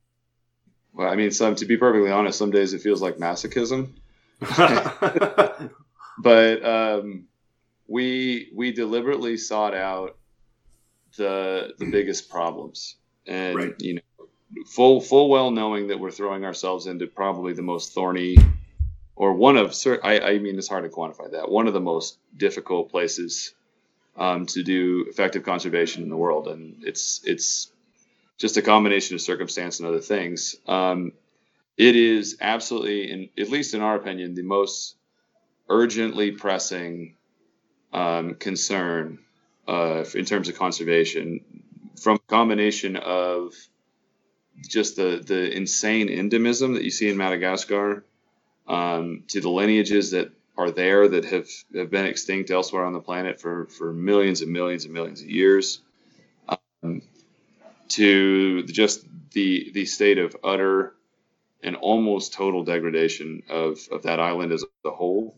well 0.97 1.07
i 1.07 1.15
mean 1.15 1.31
some 1.31 1.55
to 1.55 1.65
be 1.65 1.77
perfectly 1.77 2.11
honest 2.11 2.37
some 2.37 2.51
days 2.51 2.73
it 2.73 2.81
feels 2.81 3.01
like 3.01 3.17
masochism. 3.17 3.93
But 6.17 6.65
um, 6.65 7.27
we 7.87 8.49
we 8.53 8.71
deliberately 8.71 9.37
sought 9.37 9.75
out 9.75 10.17
the 11.15 11.73
the 11.77 11.85
biggest 11.85 12.29
problems. 12.29 12.95
And 13.27 13.55
right. 13.55 13.75
you 13.79 13.95
know, 13.95 14.27
full 14.65 14.99
full 14.99 15.29
well 15.29 15.51
knowing 15.51 15.87
that 15.87 15.99
we're 15.99 16.11
throwing 16.11 16.43
ourselves 16.43 16.87
into 16.87 17.07
probably 17.07 17.53
the 17.53 17.61
most 17.61 17.93
thorny, 17.93 18.37
or 19.15 19.33
one 19.33 19.57
of 19.57 19.75
I, 20.03 20.19
I 20.19 20.39
mean 20.39 20.57
it's 20.57 20.67
hard 20.67 20.83
to 20.85 20.89
quantify 20.89 21.31
that 21.31 21.49
one 21.49 21.67
of 21.67 21.73
the 21.73 21.81
most 21.81 22.17
difficult 22.35 22.89
places 22.89 23.53
um, 24.15 24.47
to 24.47 24.63
do 24.63 25.05
effective 25.09 25.43
conservation 25.43 26.01
in 26.01 26.09
the 26.09 26.17
world, 26.17 26.47
and 26.47 26.83
it's 26.83 27.21
it's 27.25 27.71
just 28.37 28.57
a 28.57 28.61
combination 28.61 29.15
of 29.15 29.21
circumstance 29.21 29.79
and 29.79 29.87
other 29.87 29.99
things. 29.99 30.55
Um, 30.67 31.13
it 31.75 31.95
is 31.95 32.37
absolutely, 32.41 33.11
in, 33.11 33.29
at 33.37 33.49
least 33.49 33.73
in 33.73 33.81
our 33.81 33.95
opinion, 33.95 34.35
the 34.35 34.43
most 34.43 34.95
urgently 35.69 36.31
pressing 36.31 37.15
um, 37.93 38.35
concern 38.35 39.19
uh, 39.67 40.03
in 40.15 40.25
terms 40.25 40.49
of 40.49 40.57
conservation 40.57 41.41
from 42.01 42.15
a 42.15 42.31
combination 42.31 42.95
of 42.95 43.53
just 44.67 44.95
the 44.95 45.23
the 45.25 45.55
insane 45.55 46.07
endemism 46.07 46.75
that 46.75 46.83
you 46.83 46.89
see 46.89 47.09
in 47.09 47.17
Madagascar 47.17 48.03
um, 48.67 49.23
to 49.27 49.41
the 49.41 49.49
lineages 49.49 50.11
that 50.11 50.31
are 50.57 50.71
there 50.71 51.07
that 51.07 51.25
have, 51.25 51.47
have 51.75 51.91
been 51.91 52.05
extinct 52.05 52.49
elsewhere 52.49 52.83
on 52.83 52.93
the 52.93 52.99
planet 52.99 53.39
for, 53.39 53.67
for 53.67 53.93
millions 53.93 54.41
and 54.41 54.51
millions 54.51 54.85
and 54.85 54.93
millions 54.93 55.21
of 55.21 55.29
years 55.29 55.81
um, 56.83 57.01
to 57.89 58.63
just 58.63 59.05
the 59.31 59.71
the 59.73 59.85
state 59.85 60.17
of 60.17 60.35
utter 60.43 60.93
and 61.63 61.75
almost 61.75 62.33
total 62.33 62.63
degradation 62.63 63.43
of, 63.49 63.79
of 63.91 64.03
that 64.03 64.19
island 64.19 64.51
as 64.51 64.63
a 64.85 64.89
whole 64.91 65.37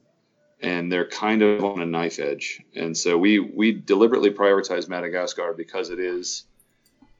and 0.61 0.91
they're 0.91 1.07
kind 1.07 1.41
of 1.41 1.63
on 1.63 1.81
a 1.81 1.85
knife 1.85 2.19
edge 2.19 2.61
and 2.75 2.97
so 2.97 3.17
we 3.17 3.39
we 3.39 3.71
deliberately 3.71 4.31
prioritize 4.31 4.89
Madagascar 4.89 5.53
because 5.53 5.89
it 5.89 5.99
is 5.99 6.45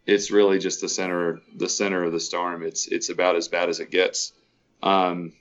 it's 0.09 0.31
really 0.31 0.59
just 0.59 0.81
the 0.81 0.89
center 0.89 1.41
the 1.55 1.69
center 1.69 2.03
of 2.03 2.11
the 2.11 2.19
storm. 2.19 2.63
It's 2.63 2.87
it's 2.87 3.09
about 3.09 3.35
as 3.35 3.47
bad 3.47 3.69
as 3.69 3.79
it 3.79 3.91
gets. 3.91 4.33
Um, 4.81 5.33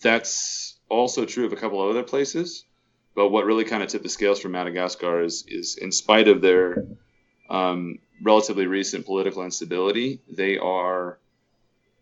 that's 0.00 0.78
also 0.88 1.24
true 1.24 1.46
of 1.46 1.52
a 1.52 1.56
couple 1.56 1.82
of 1.82 1.90
other 1.90 2.04
places. 2.04 2.64
but 3.14 3.30
what 3.30 3.46
really 3.46 3.64
kind 3.64 3.82
of 3.82 3.88
tipped 3.88 4.04
the 4.04 4.10
scales 4.10 4.38
for 4.38 4.48
Madagascar 4.48 5.22
is 5.22 5.44
is 5.48 5.76
in 5.76 5.90
spite 5.90 6.28
of 6.28 6.40
their 6.40 6.86
um, 7.50 7.98
relatively 8.22 8.66
recent 8.66 9.06
political 9.06 9.44
instability, 9.44 10.20
they 10.28 10.58
are 10.58 11.18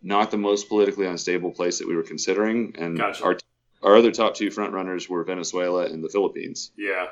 not 0.03 0.31
the 0.31 0.37
most 0.37 0.69
politically 0.69 1.07
unstable 1.07 1.51
place 1.51 1.79
that 1.79 1.89
we 1.89 1.97
were 1.97 2.03
considering, 2.03 2.75
and 2.79 2.99
Gotcha. 2.99 3.25
our 3.25 3.39
our 3.83 3.97
other 3.97 4.11
top 4.11 4.35
two 4.35 4.49
frontrunners 4.49 5.09
were 5.09 5.23
Venezuela 5.25 5.85
and 5.85 6.03
the 6.03 6.09
Philippines. 6.09 6.71
Yeah. 6.77 7.09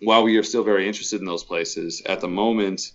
While 0.00 0.22
we 0.22 0.36
are 0.36 0.44
still 0.44 0.62
very 0.62 0.86
interested 0.86 1.20
in 1.20 1.26
those 1.26 1.42
places, 1.42 2.02
at 2.06 2.20
the 2.20 2.28
moment, 2.28 2.92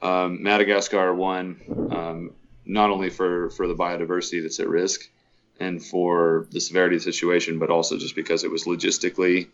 um, 0.00 0.42
Madagascar 0.42 1.12
won 1.12 1.60
um, 1.90 2.30
not 2.64 2.90
only 2.90 3.10
for, 3.10 3.50
for 3.50 3.66
the 3.66 3.74
biodiversity 3.74 4.40
that's 4.42 4.60
at 4.60 4.68
risk 4.68 5.10
and 5.58 5.84
for 5.84 6.46
the 6.50 6.60
severity 6.60 6.96
of 6.96 7.04
the 7.04 7.12
situation, 7.12 7.58
but 7.58 7.70
also 7.70 7.98
just 7.98 8.14
because 8.14 8.44
it 8.44 8.50
was 8.50 8.64
logistically, 8.64 9.48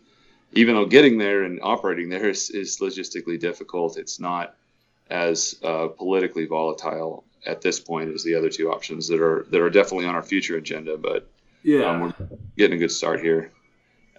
even 0.53 0.75
though 0.75 0.85
getting 0.85 1.17
there 1.17 1.43
and 1.43 1.59
operating 1.61 2.09
there 2.09 2.29
is, 2.29 2.49
is 2.49 2.79
logistically 2.79 3.39
difficult, 3.39 3.97
it's 3.97 4.19
not 4.19 4.55
as 5.09 5.55
uh, 5.63 5.87
politically 5.87 6.45
volatile 6.45 7.23
at 7.45 7.61
this 7.61 7.79
point 7.79 8.13
as 8.13 8.23
the 8.23 8.35
other 8.35 8.49
two 8.49 8.71
options 8.71 9.07
that 9.07 9.19
are 9.21 9.45
that 9.49 9.59
are 9.61 9.69
definitely 9.69 10.05
on 10.05 10.15
our 10.15 10.23
future 10.23 10.57
agenda. 10.57 10.97
But 10.97 11.29
Yeah. 11.63 11.89
um, 11.89 12.01
we're 12.01 12.13
getting 12.57 12.75
a 12.77 12.79
good 12.79 12.91
start 12.91 13.21
here. 13.21 13.51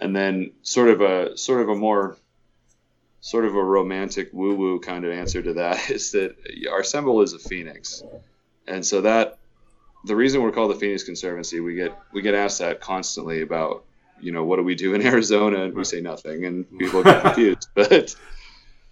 And 0.00 0.14
then 0.16 0.52
sort 0.62 0.88
of 0.88 1.00
a 1.00 1.36
sort 1.36 1.60
of 1.60 1.68
a 1.68 1.76
more 1.76 2.16
sort 3.20 3.44
of 3.44 3.54
a 3.54 3.62
romantic 3.62 4.30
woo 4.32 4.54
woo 4.56 4.80
kind 4.80 5.04
of 5.04 5.12
answer 5.12 5.40
to 5.42 5.52
that 5.54 5.90
is 5.96 6.10
that 6.12 6.34
our 6.70 6.82
symbol 6.82 7.22
is 7.22 7.32
a 7.32 7.38
phoenix. 7.38 8.02
And 8.66 8.84
so 8.84 9.00
that 9.02 9.38
the 10.04 10.16
reason 10.16 10.42
we're 10.42 10.50
called 10.50 10.72
the 10.72 10.78
Phoenix 10.78 11.04
Conservancy, 11.04 11.60
we 11.60 11.74
get 11.76 11.96
we 12.12 12.22
get 12.22 12.34
asked 12.34 12.58
that 12.58 12.80
constantly 12.80 13.42
about, 13.42 13.84
you 14.22 14.32
know, 14.32 14.44
what 14.44 14.56
do 14.56 14.62
we 14.62 14.74
do 14.74 14.94
in 14.94 15.02
Arizona? 15.06 15.64
And 15.64 15.74
we 15.74 15.84
say 15.84 16.00
nothing 16.00 16.44
and 16.44 16.66
people 16.78 17.02
get 17.02 17.22
confused. 17.22 17.68
But 17.74 18.14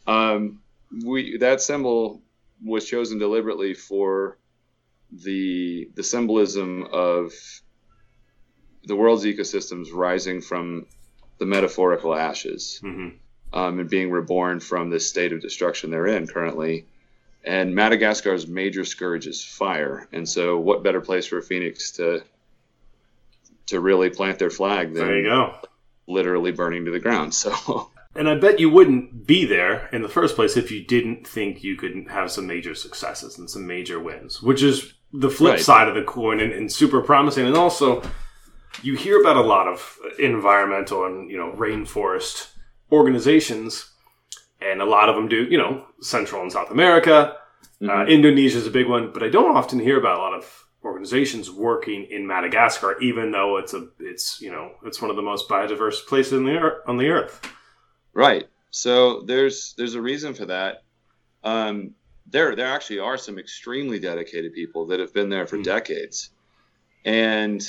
um, 0.06 0.60
we 1.04 1.38
that 1.38 1.60
symbol 1.60 2.22
was 2.64 2.86
chosen 2.86 3.18
deliberately 3.18 3.74
for 3.74 4.38
the 5.12 5.90
the 5.94 6.02
symbolism 6.02 6.86
of 6.92 7.32
the 8.84 8.96
world's 8.96 9.24
ecosystems 9.24 9.88
rising 9.92 10.40
from 10.40 10.86
the 11.38 11.46
metaphorical 11.46 12.14
ashes 12.14 12.78
hmm 12.82 13.08
um, 13.52 13.80
and 13.80 13.90
being 13.90 14.10
reborn 14.10 14.60
from 14.60 14.90
this 14.90 15.08
state 15.08 15.32
of 15.32 15.40
destruction 15.40 15.90
they're 15.90 16.06
in 16.06 16.26
currently. 16.26 16.86
And 17.44 17.74
Madagascar's 17.74 18.46
major 18.46 18.84
scourge 18.84 19.26
is 19.26 19.42
fire. 19.42 20.08
And 20.12 20.28
so, 20.28 20.58
what 20.58 20.82
better 20.82 21.00
place 21.00 21.26
for 21.26 21.38
a 21.38 21.42
phoenix 21.42 21.92
to 21.92 22.22
to 23.66 23.80
really 23.80 24.10
plant 24.10 24.38
their 24.38 24.50
flag 24.50 24.94
than 24.94 25.06
There 25.06 25.18
you 25.18 25.24
go. 25.28 25.54
literally 26.06 26.52
burning 26.52 26.84
to 26.86 26.90
the 26.90 27.00
ground? 27.00 27.32
So, 27.42 27.90
And 28.14 28.28
I 28.28 28.34
bet 28.34 28.58
you 28.58 28.68
wouldn't 28.70 29.26
be 29.26 29.44
there 29.44 29.88
in 29.92 30.02
the 30.02 30.08
first 30.08 30.34
place 30.34 30.56
if 30.56 30.70
you 30.72 30.84
didn't 30.84 31.26
think 31.26 31.62
you 31.62 31.76
could 31.76 32.06
have 32.10 32.30
some 32.32 32.46
major 32.46 32.74
successes 32.74 33.38
and 33.38 33.48
some 33.48 33.66
major 33.66 34.00
wins, 34.00 34.42
which 34.42 34.62
is 34.62 34.94
the 35.12 35.30
flip 35.30 35.52
Right. 35.54 35.60
side 35.60 35.88
of 35.88 35.94
the 35.94 36.02
coin 36.02 36.40
and, 36.40 36.52
and 36.52 36.70
super 36.72 37.00
promising. 37.02 37.46
And 37.46 37.56
also, 37.56 38.02
you 38.82 38.96
hear 38.96 39.20
about 39.20 39.36
a 39.36 39.40
lot 39.42 39.68
of 39.68 39.96
environmental 40.18 41.04
and 41.06 41.30
you 41.30 41.36
know 41.36 41.52
rainforest 41.56 42.50
organizations, 42.90 43.90
and 44.60 44.80
a 44.82 44.84
lot 44.84 45.08
of 45.08 45.14
them 45.16 45.28
do 45.28 45.44
you 45.44 45.58
know 45.58 45.84
Central 46.00 46.42
and 46.42 46.52
South 46.52 46.70
America. 46.70 47.36
Uh, 47.82 47.86
Mhm. 47.86 48.08
Indonesia 48.10 48.58
is 48.58 48.66
a 48.66 48.70
big 48.70 48.88
one, 48.88 49.10
but 49.12 49.22
I 49.22 49.28
don't 49.28 49.56
often 49.56 49.78
hear 49.80 49.98
about 49.98 50.18
a 50.18 50.22
lot 50.22 50.34
of 50.34 50.44
organizations 50.84 51.50
working 51.50 52.04
in 52.10 52.26
Madagascar, 52.26 52.98
even 53.00 53.30
though 53.30 53.58
it's 53.58 53.74
a 53.74 53.88
it's 53.98 54.40
you 54.40 54.50
know 54.50 54.72
it's 54.84 55.00
one 55.00 55.10
of 55.10 55.16
the 55.16 55.22
most 55.22 55.48
biodiverse 55.48 56.06
places 56.06 56.32
on 56.34 56.44
the 56.44 56.52
earth, 56.56 56.82
on 56.86 56.96
the 56.96 57.08
earth. 57.08 57.40
Right. 58.12 58.46
So 58.70 59.22
there's 59.22 59.74
there's 59.76 59.94
a 59.94 60.02
reason 60.02 60.34
for 60.34 60.46
that. 60.46 60.82
Um, 61.44 61.92
there 62.26 62.54
there 62.54 62.66
actually 62.66 63.00
are 63.00 63.16
some 63.18 63.38
extremely 63.38 63.98
dedicated 63.98 64.52
people 64.54 64.86
that 64.86 65.00
have 65.00 65.12
been 65.12 65.28
there 65.28 65.46
for 65.46 65.56
Hmm. 65.56 65.62
decades, 65.62 66.30
and 67.04 67.62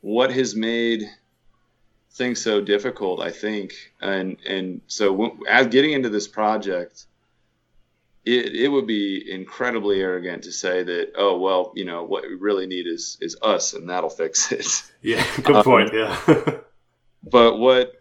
what 0.00 0.30
has 0.32 0.54
made 0.56 1.04
things 2.12 2.40
so 2.40 2.60
difficult, 2.60 3.20
I 3.20 3.30
think, 3.30 3.74
and 4.00 4.38
and 4.46 4.80
so 4.86 5.10
w- 5.10 5.44
as 5.48 5.66
getting 5.66 5.92
into 5.92 6.08
this 6.08 6.26
project, 6.26 7.06
it 8.26 8.56
it 8.56 8.68
would 8.68 8.86
be 8.86 9.24
incredibly 9.30 10.00
arrogant 10.00 10.42
to 10.42 10.52
say 10.52 10.82
that 10.82 11.12
oh 11.16 11.38
well 11.38 11.72
you 11.76 11.84
know 11.84 12.02
what 12.04 12.24
we 12.24 12.34
really 12.34 12.66
need 12.66 12.86
is 12.86 13.16
is 13.20 13.36
us 13.40 13.72
and 13.72 13.88
that'll 13.88 14.10
fix 14.10 14.52
it. 14.52 14.66
Yeah, 15.02 15.24
good 15.44 15.64
point. 15.64 15.90
Yeah. 15.94 16.18
but 17.22 17.58
what 17.58 17.92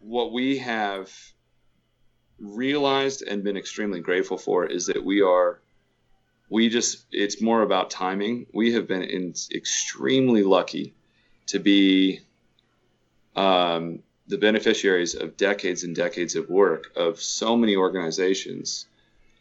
what 0.00 0.32
we 0.32 0.58
have 0.58 1.12
realized 2.40 3.22
and 3.22 3.44
been 3.44 3.56
extremely 3.56 4.00
grateful 4.00 4.36
for 4.36 4.66
is 4.66 4.86
that 4.86 5.04
we 5.04 5.22
are 5.22 5.60
we 6.50 6.68
just 6.68 7.06
it's 7.12 7.40
more 7.40 7.62
about 7.62 7.90
timing 7.90 8.46
we 8.52 8.72
have 8.72 8.88
been 8.88 9.02
in 9.02 9.34
extremely 9.54 10.42
lucky 10.42 10.94
to 11.46 11.60
be 11.60 12.20
um, 13.36 14.00
the 14.26 14.38
beneficiaries 14.38 15.14
of 15.14 15.36
decades 15.36 15.84
and 15.84 15.94
decades 15.94 16.34
of 16.34 16.48
work 16.48 16.90
of 16.96 17.20
so 17.20 17.56
many 17.56 17.76
organizations 17.76 18.86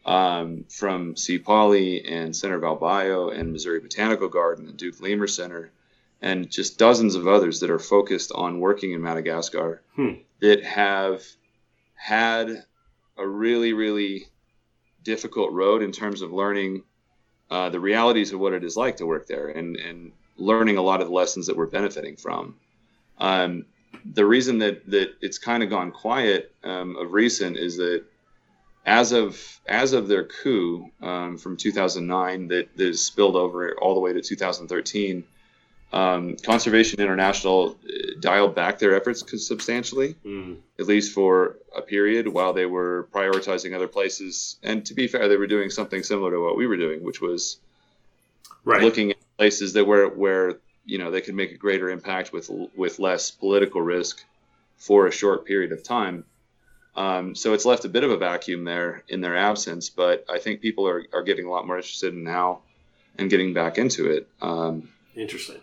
um, 0.05 0.65
from 0.69 1.15
C. 1.15 1.39
Pauli 1.39 2.05
and 2.05 2.35
Center 2.35 2.59
Valbio 2.59 3.37
and 3.37 3.51
Missouri 3.51 3.79
Botanical 3.79 4.27
Garden 4.27 4.67
and 4.67 4.77
Duke 4.77 4.99
Lemur 5.01 5.27
Center 5.27 5.71
and 6.21 6.49
just 6.49 6.77
dozens 6.77 7.15
of 7.15 7.27
others 7.27 7.59
that 7.61 7.69
are 7.69 7.79
focused 7.79 8.31
on 8.33 8.59
working 8.59 8.91
in 8.93 9.01
Madagascar 9.01 9.81
Hmm. 9.95 10.13
that 10.39 10.63
have 10.63 11.23
had 11.95 12.63
a 13.17 13.27
really, 13.27 13.73
really 13.73 14.27
difficult 15.03 15.51
road 15.51 15.81
in 15.83 15.91
terms 15.91 16.21
of 16.21 16.31
learning 16.31 16.83
uh, 17.49 17.69
the 17.69 17.79
realities 17.79 18.31
of 18.33 18.39
what 18.39 18.53
it 18.53 18.63
is 18.63 18.75
like 18.75 18.97
to 18.97 19.05
work 19.05 19.27
there 19.27 19.49
and, 19.49 19.75
and 19.75 20.11
learning 20.37 20.77
a 20.77 20.81
lot 20.81 21.01
of 21.01 21.07
the 21.07 21.13
lessons 21.13 21.47
that 21.47 21.55
we're 21.55 21.67
benefiting 21.67 22.15
from. 22.15 22.55
Um, 23.19 23.65
the 24.05 24.25
reason 24.25 24.57
that, 24.59 24.89
that 24.89 25.13
it's 25.21 25.37
kind 25.37 25.61
of 25.61 25.69
gone 25.69 25.91
quiet 25.91 26.53
um, 26.63 26.95
of 26.97 27.13
recent 27.13 27.57
is 27.57 27.77
that 27.77 28.03
as 28.85 29.11
of 29.11 29.59
as 29.67 29.93
of 29.93 30.07
their 30.07 30.25
coup 30.25 30.89
um, 31.01 31.37
from 31.37 31.55
2009 31.55 32.47
that, 32.49 32.75
that 32.77 32.85
has 32.87 33.01
spilled 33.01 33.35
over 33.35 33.75
all 33.79 33.93
the 33.93 33.99
way 34.01 34.11
to 34.11 34.21
2013, 34.21 35.23
um, 35.93 36.35
Conservation 36.37 36.99
International 36.99 37.77
uh, 37.85 38.19
dialed 38.19 38.55
back 38.55 38.79
their 38.79 38.95
efforts 38.95 39.23
substantially 39.47 40.15
Mm. 40.25 40.57
at 40.79 40.87
least 40.87 41.13
for 41.13 41.57
a 41.75 41.81
period 41.81 42.27
while 42.27 42.51
they 42.51 42.65
were 42.65 43.07
prioritizing 43.13 43.73
other 43.75 43.87
places. 43.87 44.57
And 44.63 44.85
to 44.85 44.93
be 44.93 45.07
fair, 45.07 45.27
they 45.29 45.37
were 45.37 45.47
doing 45.47 45.69
something 45.69 46.03
similar 46.03 46.31
to 46.31 46.39
what 46.43 46.57
we 46.57 46.67
were 46.67 46.77
doing, 46.77 47.03
which 47.03 47.21
was 47.21 47.57
Right. 48.65 48.81
looking 48.81 49.11
at 49.11 49.17
places 49.37 49.73
that 49.73 49.85
were 49.85 50.07
where 50.09 50.57
you 50.85 50.97
know 50.97 51.09
they 51.11 51.21
could 51.21 51.35
make 51.35 51.51
a 51.53 51.57
greater 51.57 51.89
impact 51.89 52.33
with 52.33 52.49
with 52.75 52.99
less 52.99 53.31
political 53.31 53.81
risk 53.81 54.25
for 54.77 55.07
a 55.07 55.11
short 55.11 55.45
period 55.45 55.71
of 55.71 55.81
time. 55.83 56.25
Um, 56.95 57.33
so 57.35 57.53
it's 57.53 57.65
left 57.65 57.85
a 57.85 57.89
bit 57.89 58.03
of 58.03 58.11
a 58.11 58.17
vacuum 58.17 58.63
there 58.65 59.03
in 59.09 59.21
their 59.21 59.35
absence, 59.35 59.89
but 59.89 60.25
I 60.29 60.37
think 60.39 60.61
people 60.61 60.87
are, 60.87 61.03
are 61.13 61.23
getting 61.23 61.45
a 61.45 61.49
lot 61.51 61.65
more 61.65 61.77
interested 61.77 62.13
in 62.13 62.23
now 62.23 62.61
and 63.17 63.29
getting 63.29 63.53
back 63.53 63.77
into 63.77 64.11
it. 64.11 64.27
Um, 64.41 64.89
Interesting. 65.15 65.61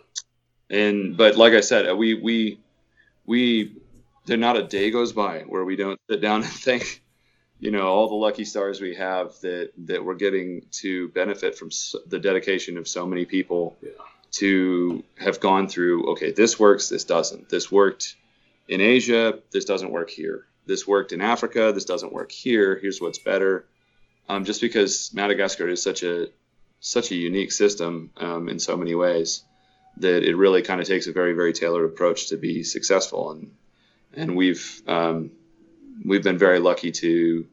and 0.69 1.15
but 1.17 1.37
like 1.37 1.53
I 1.53 1.61
said, 1.61 1.89
uh, 1.89 1.95
we 1.95 2.15
we 2.15 2.59
we 3.25 3.75
there 4.25 4.37
not 4.37 4.57
a 4.57 4.63
day 4.63 4.91
goes 4.91 5.13
by 5.13 5.41
where 5.41 5.63
we 5.63 5.75
don't 5.75 5.99
sit 6.09 6.21
down 6.21 6.43
and 6.43 6.51
think, 6.51 7.01
you 7.59 7.71
know, 7.71 7.87
all 7.87 8.09
the 8.09 8.15
lucky 8.15 8.45
stars 8.45 8.81
we 8.81 8.95
have 8.95 9.39
that 9.41 9.71
that 9.85 10.03
we're 10.03 10.15
getting 10.15 10.63
to 10.71 11.07
benefit 11.09 11.57
from 11.57 11.69
the 12.07 12.19
dedication 12.19 12.77
of 12.77 12.87
so 12.87 13.05
many 13.05 13.23
people 13.25 13.77
Yeah. 13.81 13.91
to 14.31 15.03
have 15.17 15.39
gone 15.39 15.67
through. 15.69 16.11
Okay, 16.11 16.31
this 16.31 16.59
works, 16.59 16.89
this 16.89 17.05
doesn't. 17.05 17.49
This 17.49 17.71
worked 17.71 18.15
in 18.67 18.81
Asia, 18.81 19.39
this 19.51 19.65
doesn't 19.65 19.91
work 19.91 20.09
here. 20.09 20.45
This 20.65 20.87
worked 20.87 21.11
in 21.11 21.21
Africa, 21.21 21.71
this 21.73 21.85
doesn't 21.85 22.13
work 22.13 22.31
here. 22.31 22.77
Here's 22.79 23.01
what's 23.01 23.19
better. 23.19 23.65
Um, 24.29 24.45
just 24.45 24.61
because 24.61 25.11
Madagascar 25.13 25.67
is 25.67 25.81
such 25.81 26.03
a 26.03 26.27
such 26.79 27.11
a 27.11 27.15
unique 27.15 27.51
system 27.51 28.11
um, 28.17 28.49
in 28.49 28.59
so 28.59 28.75
many 28.75 28.95
ways 28.95 29.43
that 29.97 30.23
it 30.23 30.35
really 30.35 30.61
kind 30.61 30.81
of 30.81 30.87
takes 30.87 31.07
a 31.07 31.11
very 31.11 31.33
very 31.33 31.53
tailored 31.53 31.85
approach 31.85 32.29
to 32.29 32.37
be 32.37 32.63
successful 32.63 33.31
and 33.31 33.51
and 34.13 34.35
we've 34.35 34.81
um, 34.87 35.31
we've 36.03 36.23
been 36.23 36.37
very 36.37 36.59
lucky 36.59 36.91
to 36.91 37.45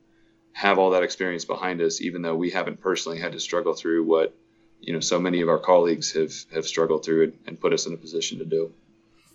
have 0.53 0.79
all 0.79 0.91
that 0.91 1.03
experience 1.03 1.45
behind 1.45 1.81
us 1.83 2.01
even 2.01 2.23
though 2.23 2.37
we 2.37 2.51
haven't 2.51 2.81
personally 2.81 3.19
had 3.19 3.33
to 3.33 3.41
struggle 3.41 3.75
through 3.75 4.05
what 4.05 4.35
you 4.81 4.93
know 4.95 5.01
so 5.01 5.19
many 5.19 5.43
of 5.43 5.49
our 5.49 5.59
colleagues 5.59 6.13
have 6.13 6.33
have 6.55 6.67
struggled 6.67 7.05
through 7.05 7.25
and, 7.25 7.33
and 7.47 7.61
put 7.61 7.73
us 7.73 7.87
in 7.87 7.93
a 7.93 7.97
position 7.99 8.39
to 8.39 8.45
do 8.45 8.73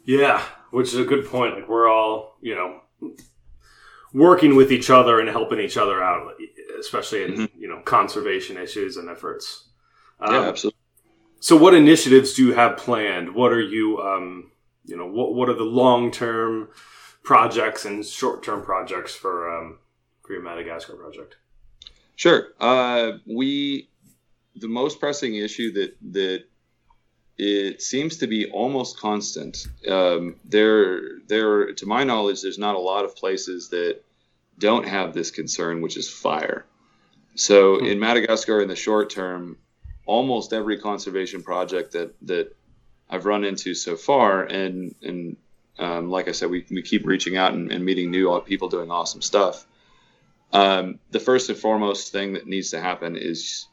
Yeah, 0.05 0.43
which 0.71 0.89
is 0.89 0.99
a 0.99 1.05
good 1.05 1.25
point. 1.25 1.55
Like 1.55 1.69
we're 1.69 1.89
all, 1.89 2.37
you 2.41 2.55
know, 2.55 2.81
working 4.13 4.55
with 4.55 4.71
each 4.71 4.89
other 4.89 5.19
and 5.19 5.29
helping 5.29 5.59
each 5.59 5.77
other 5.77 6.03
out, 6.03 6.35
especially 6.79 7.23
in 7.23 7.31
Mhm. 7.33 7.49
you 7.57 7.67
know 7.67 7.81
conservation 7.81 8.57
issues 8.57 8.97
and 8.97 9.09
efforts. 9.09 9.69
Um, 10.19 10.33
yeah 10.33 10.41
absolutely 10.49 10.79
So, 11.39 11.57
what 11.57 11.73
initiatives 11.73 12.33
do 12.35 12.45
you 12.47 12.53
have 12.53 12.77
planned? 12.77 13.35
What 13.35 13.51
are 13.51 13.59
you, 13.61 13.99
um, 13.99 14.51
you 14.85 14.95
know, 14.95 15.05
what 15.07 15.33
what 15.33 15.49
are 15.49 15.55
the 15.55 15.65
long 15.65 16.11
term 16.11 16.69
projects 17.23 17.85
and 17.85 18.05
short 18.05 18.43
term 18.43 18.63
projects 18.63 19.13
for 19.15 19.49
um, 19.53 19.79
for 20.25 20.33
your 20.33 20.41
Madagascar 20.41 20.95
project? 20.95 21.35
Sure. 22.15 22.53
Uh, 22.59 23.13
we 23.25 23.89
the 24.55 24.67
most 24.67 24.99
pressing 24.99 25.35
issue 25.35 25.71
that 25.73 25.97
that 26.11 26.45
it 27.37 27.81
seems 27.81 28.17
to 28.17 28.27
be 28.27 28.49
almost 28.51 28.99
constant. 28.99 29.67
Um, 29.87 30.35
there, 30.45 31.19
there, 31.27 31.73
to 31.73 31.85
my 31.85 32.03
knowledge, 32.03 32.41
there's 32.41 32.59
not 32.59 32.75
a 32.75 32.79
lot 32.79 33.05
of 33.05 33.15
places 33.15 33.69
that 33.69 34.01
don't 34.59 34.87
have 34.87 35.13
this 35.13 35.31
concern, 35.31 35.81
which 35.81 35.97
is 35.97 36.09
fire. 36.09 36.65
So 37.35 37.79
hmm. 37.79 37.85
in 37.85 37.99
Madagascar, 37.99 38.61
in 38.61 38.67
the 38.67 38.75
short 38.75 39.09
term, 39.09 39.57
almost 40.05 40.53
every 40.53 40.77
conservation 40.79 41.41
project 41.41 41.93
that 41.93 42.13
that 42.23 42.55
I've 43.09 43.25
run 43.25 43.43
into 43.43 43.73
so 43.73 43.95
far, 43.95 44.43
and 44.43 44.93
and 45.01 45.37
um, 45.79 46.09
like 46.09 46.27
I 46.27 46.31
said, 46.31 46.49
we, 46.49 46.65
we 46.69 46.81
keep 46.81 47.05
reaching 47.05 47.35
out 47.35 47.53
and, 47.53 47.71
and 47.71 47.83
meeting 47.83 48.11
new 48.11 48.39
people 48.41 48.69
doing 48.69 48.91
awesome 48.91 49.21
stuff. 49.21 49.65
Um, 50.51 50.99
the 51.09 51.19
first 51.19 51.49
and 51.49 51.57
foremost 51.57 52.11
thing 52.11 52.33
that 52.33 52.45
needs 52.45 52.71
to 52.71 52.79
happen 52.79 53.17
is 53.17 53.67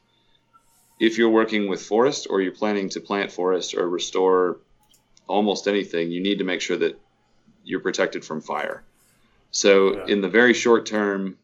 if 1.00 1.16
you're 1.16 1.30
working 1.30 1.68
with 1.68 1.82
forest 1.82 2.26
or 2.30 2.42
you're 2.42 2.52
planning 2.52 2.90
to 2.90 3.00
plant 3.00 3.32
forest 3.32 3.74
or 3.74 3.88
restore 3.88 4.58
almost 5.26 5.66
anything, 5.66 6.12
you 6.12 6.20
need 6.20 6.38
to 6.38 6.44
make 6.44 6.60
sure 6.60 6.76
that 6.76 7.00
you're 7.64 7.80
protected 7.80 8.24
from 8.24 8.42
fire. 8.42 8.84
So, 9.50 9.96
yeah. 9.96 10.04
in 10.06 10.20
the 10.20 10.28
very 10.28 10.54
short 10.54 10.86
term, 10.86 11.38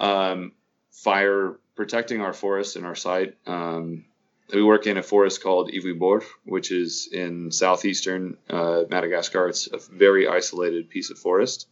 um, 0.00 0.52
fire 0.90 1.58
protecting 1.76 2.20
our 2.20 2.32
forest 2.32 2.76
and 2.76 2.86
our 2.86 2.94
site. 2.96 3.36
Um, 3.46 4.06
we 4.52 4.62
work 4.62 4.86
in 4.86 4.96
a 4.96 5.02
forest 5.02 5.42
called 5.42 5.70
Ivohibory, 5.70 6.24
which 6.44 6.72
is 6.72 7.08
in 7.12 7.52
southeastern 7.52 8.36
uh, 8.48 8.82
Madagascar. 8.90 9.48
It's 9.48 9.68
a 9.68 9.78
very 9.78 10.26
isolated 10.26 10.88
piece 10.88 11.10
of 11.10 11.18
forest, 11.18 11.68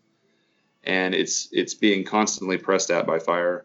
and 0.84 1.14
it's 1.14 1.48
it's 1.50 1.74
being 1.74 2.04
constantly 2.04 2.56
pressed 2.56 2.90
at 2.90 3.06
by 3.06 3.18
fire 3.18 3.64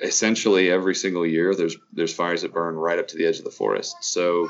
essentially 0.00 0.70
every 0.70 0.94
single 0.94 1.26
year 1.26 1.54
there's 1.54 1.76
there's 1.92 2.12
fires 2.12 2.42
that 2.42 2.52
burn 2.52 2.74
right 2.76 2.98
up 2.98 3.08
to 3.08 3.16
the 3.16 3.26
edge 3.26 3.38
of 3.38 3.44
the 3.44 3.50
forest. 3.50 3.96
So 4.00 4.48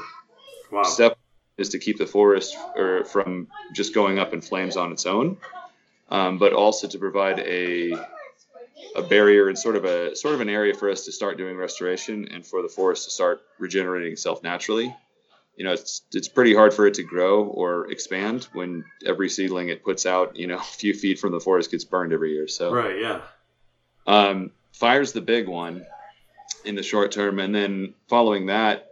wow. 0.70 0.82
step 0.82 1.18
is 1.56 1.70
to 1.70 1.78
keep 1.78 1.98
the 1.98 2.06
forest 2.06 2.56
or 2.74 3.04
from 3.04 3.48
just 3.72 3.94
going 3.94 4.18
up 4.18 4.34
in 4.34 4.40
flames 4.40 4.76
on 4.76 4.92
its 4.92 5.06
own, 5.06 5.38
um, 6.10 6.38
but 6.38 6.52
also 6.52 6.88
to 6.88 6.98
provide 6.98 7.40
a 7.40 7.92
a 8.94 9.02
barrier 9.02 9.48
and 9.48 9.58
sort 9.58 9.76
of 9.76 9.84
a 9.84 10.14
sort 10.16 10.34
of 10.34 10.40
an 10.40 10.48
area 10.48 10.74
for 10.74 10.90
us 10.90 11.04
to 11.04 11.12
start 11.12 11.38
doing 11.38 11.56
restoration 11.56 12.28
and 12.28 12.46
for 12.46 12.62
the 12.62 12.68
forest 12.68 13.04
to 13.04 13.10
start 13.10 13.40
regenerating 13.58 14.12
itself 14.12 14.42
naturally. 14.42 14.94
You 15.56 15.64
know, 15.64 15.72
it's 15.72 16.02
it's 16.12 16.28
pretty 16.28 16.54
hard 16.54 16.74
for 16.74 16.86
it 16.86 16.94
to 16.94 17.02
grow 17.02 17.44
or 17.44 17.90
expand 17.90 18.44
when 18.52 18.84
every 19.06 19.30
seedling 19.30 19.70
it 19.70 19.82
puts 19.82 20.04
out, 20.04 20.36
you 20.36 20.46
know, 20.46 20.56
a 20.58 20.62
few 20.62 20.92
feet 20.92 21.18
from 21.18 21.32
the 21.32 21.40
forest 21.40 21.70
gets 21.70 21.84
burned 21.84 22.12
every 22.12 22.32
year. 22.32 22.48
So 22.48 22.72
right, 22.72 23.00
yeah. 23.00 23.20
Um, 24.06 24.52
fire's 24.76 25.12
the 25.12 25.20
big 25.20 25.48
one 25.48 25.86
in 26.64 26.74
the 26.74 26.82
short 26.82 27.12
term, 27.12 27.38
and 27.38 27.54
then 27.54 27.94
following 28.08 28.46
that, 28.46 28.90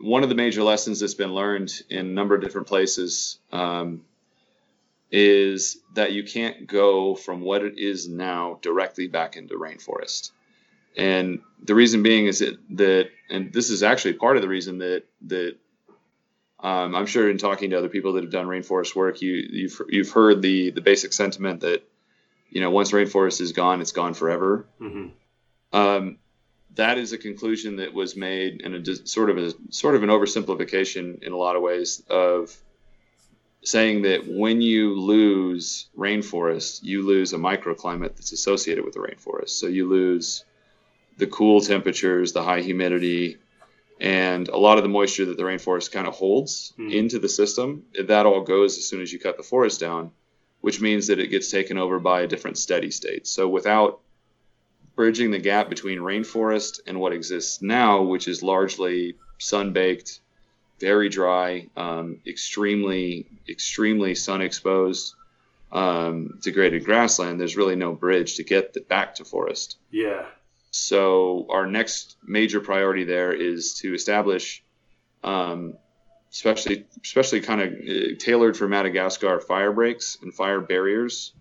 one 0.00 0.22
of 0.22 0.28
the 0.28 0.34
major 0.34 0.62
lessons 0.62 1.00
that's 1.00 1.14
been 1.14 1.34
learned 1.34 1.72
in 1.90 2.06
a 2.06 2.10
number 2.10 2.34
of 2.34 2.40
different 2.40 2.66
places 2.66 3.38
um, 3.52 4.02
is 5.10 5.78
that 5.94 6.12
you 6.12 6.24
can't 6.24 6.66
go 6.66 7.14
from 7.14 7.42
what 7.42 7.62
it 7.62 7.78
is 7.78 8.08
now 8.08 8.58
directly 8.62 9.06
back 9.06 9.36
into 9.36 9.54
rainforest. 9.54 10.30
And 10.96 11.40
the 11.62 11.74
reason 11.74 12.02
being 12.02 12.26
is 12.26 12.38
that, 12.38 12.56
that 12.70 13.10
and 13.28 13.52
this 13.52 13.70
is 13.70 13.82
actually 13.82 14.14
part 14.14 14.36
of 14.36 14.42
the 14.42 14.48
reason 14.48 14.78
that 14.78 15.04
that 15.26 15.56
um, 16.60 16.94
I'm 16.94 17.06
sure 17.06 17.28
in 17.28 17.36
talking 17.36 17.70
to 17.70 17.78
other 17.78 17.88
people 17.88 18.14
that 18.14 18.24
have 18.24 18.32
done 18.32 18.46
rainforest 18.46 18.96
work, 18.96 19.20
you 19.20 19.34
you've 19.34 19.80
you've 19.88 20.10
heard 20.10 20.40
the 20.40 20.70
the 20.70 20.80
basic 20.80 21.12
sentiment 21.12 21.60
that 21.60 21.86
you 22.54 22.60
know, 22.60 22.70
once 22.70 22.92
rainforest 22.92 23.40
is 23.40 23.52
gone, 23.52 23.82
it's 23.82 23.92
gone 23.92 24.14
forever. 24.14 24.66
Mm-hmm. 24.80 25.08
Um, 25.76 26.18
that 26.76 26.98
is 26.98 27.12
a 27.12 27.18
conclusion 27.18 27.76
that 27.76 27.92
was 27.92 28.16
made 28.16 28.62
in 28.62 28.74
a 28.74 29.06
sort 29.06 29.28
of 29.28 29.38
a 29.38 29.52
sort 29.70 29.96
of 29.96 30.04
an 30.04 30.08
oversimplification 30.08 31.22
in 31.22 31.32
a 31.32 31.36
lot 31.36 31.56
of 31.56 31.62
ways 31.62 32.02
of 32.08 32.56
saying 33.64 34.02
that 34.02 34.28
when 34.28 34.60
you 34.60 34.94
lose 35.00 35.88
rainforest, 35.98 36.82
you 36.84 37.02
lose 37.02 37.32
a 37.32 37.38
microclimate 37.38 38.14
that's 38.14 38.32
associated 38.32 38.84
with 38.84 38.94
the 38.94 39.00
rainforest. 39.00 39.50
So 39.50 39.66
you 39.66 39.88
lose 39.88 40.44
the 41.16 41.26
cool 41.26 41.60
temperatures, 41.60 42.32
the 42.32 42.42
high 42.42 42.60
humidity, 42.60 43.38
and 44.00 44.48
a 44.48 44.56
lot 44.56 44.76
of 44.76 44.84
the 44.84 44.88
moisture 44.88 45.24
that 45.24 45.36
the 45.36 45.42
rainforest 45.42 45.90
kind 45.90 46.06
of 46.06 46.14
holds 46.14 46.72
mm-hmm. 46.78 46.90
into 46.90 47.18
the 47.18 47.28
system. 47.28 47.84
That 47.98 48.26
all 48.26 48.42
goes 48.42 48.78
as 48.78 48.84
soon 48.84 49.00
as 49.00 49.12
you 49.12 49.18
cut 49.18 49.36
the 49.36 49.42
forest 49.42 49.80
down 49.80 50.12
which 50.64 50.80
means 50.80 51.08
that 51.08 51.18
it 51.18 51.26
gets 51.26 51.50
taken 51.50 51.76
over 51.76 51.98
by 51.98 52.22
a 52.22 52.26
different 52.26 52.56
steady 52.56 52.90
state. 52.90 53.26
So 53.26 53.46
without 53.46 54.00
bridging 54.96 55.30
the 55.30 55.38
gap 55.38 55.68
between 55.68 55.98
rainforest 55.98 56.80
and 56.86 56.98
what 56.98 57.12
exists 57.12 57.60
now, 57.60 58.00
which 58.00 58.28
is 58.28 58.42
largely 58.42 59.16
sun 59.36 59.74
baked, 59.74 60.20
very 60.80 61.10
dry, 61.10 61.68
um, 61.76 62.18
extremely, 62.26 63.26
extremely 63.46 64.14
sun 64.14 64.40
exposed, 64.40 65.14
um, 65.70 66.38
degraded 66.42 66.86
grassland, 66.86 67.38
there's 67.38 67.58
really 67.58 67.76
no 67.76 67.92
bridge 67.92 68.36
to 68.36 68.42
get 68.42 68.72
the, 68.72 68.80
back 68.80 69.16
to 69.16 69.24
forest. 69.26 69.76
Yeah. 69.90 70.24
So 70.70 71.46
our 71.50 71.66
next 71.66 72.16
major 72.24 72.60
priority 72.60 73.04
there 73.04 73.34
is 73.34 73.74
to 73.80 73.92
establish 73.92 74.64
um, 75.22 75.76
especially 76.34 76.84
especially 77.02 77.40
kind 77.40 77.60
of 77.60 77.72
uh, 77.72 78.16
tailored 78.18 78.56
for 78.56 78.68
Madagascar 78.68 79.40
fire 79.40 79.72
breaks 79.72 80.18
and 80.20 80.34
fire 80.34 80.60
barriers 80.60 81.32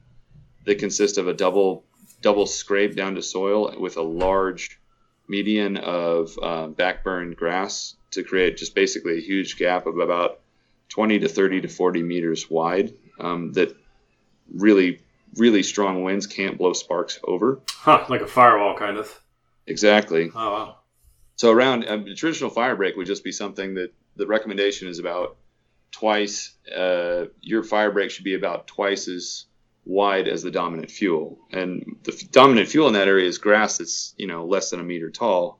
that 0.65 0.77
consist 0.77 1.17
of 1.17 1.27
a 1.27 1.34
double 1.34 1.84
double 2.21 2.45
scrape 2.45 2.95
down 2.95 3.15
to 3.15 3.21
soil 3.21 3.75
with 3.79 3.97
a 3.97 4.01
large 4.01 4.79
median 5.27 5.77
of 5.77 6.38
uh, 6.41 6.67
backburned 6.67 7.36
grass 7.36 7.95
to 8.12 8.23
create 8.23 8.58
just 8.58 8.75
basically 8.75 9.17
a 9.17 9.21
huge 9.21 9.58
gap 9.58 9.88
of 9.88 9.97
about 9.97 10.39
20 10.89 11.19
to 11.19 11.27
30 11.27 11.62
to 11.62 11.67
40 11.67 12.03
meters 12.03 12.49
wide 12.49 12.93
um, 13.19 13.51
that 13.53 13.75
really 14.53 15.01
really 15.36 15.63
strong 15.63 16.03
winds 16.03 16.27
can't 16.27 16.60
blow 16.60 16.73
sparks 16.73 17.19
over. 17.23 17.60
Huh, 17.71 18.06
like 18.10 18.21
a 18.21 18.27
firewall 18.27 18.77
kind 18.77 18.97
of. 18.97 19.19
Exactly. 19.65 20.29
Oh 20.36 20.51
wow. 20.51 20.77
So 21.36 21.51
around 21.51 21.88
um, 21.88 22.06
a 22.06 22.13
traditional 22.13 22.51
fire 22.51 22.75
break 22.75 22.95
would 22.95 23.08
just 23.08 23.23
be 23.23 23.32
something 23.32 23.73
that 23.73 23.91
the 24.15 24.28
recommendation 24.28 24.88
is 24.88 24.99
about 24.99 25.38
twice. 25.91 26.56
Uh, 26.76 27.26
your 27.41 27.63
fire 27.63 27.91
break 27.91 28.12
should 28.12 28.26
be 28.26 28.36
about 28.36 28.67
twice 28.67 29.08
as 29.08 29.45
wide 29.86 30.28
as 30.28 30.43
the 30.43 30.52
dominant 30.52 30.91
fuel, 30.91 31.39
and 31.52 31.97
the 32.04 32.13
f- 32.13 32.32
dominant 32.32 32.67
fuel 32.69 32.88
in 32.88 32.93
that 32.93 33.08
area 33.08 33.28
is 33.28 33.38
grass 33.38 33.78
that's 33.78 34.13
you 34.17 34.28
know 34.28 34.45
less 34.45 34.69
than 34.69 34.80
a 34.80 34.84
meter 34.84 35.10
tall. 35.10 35.60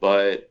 But 0.00 0.50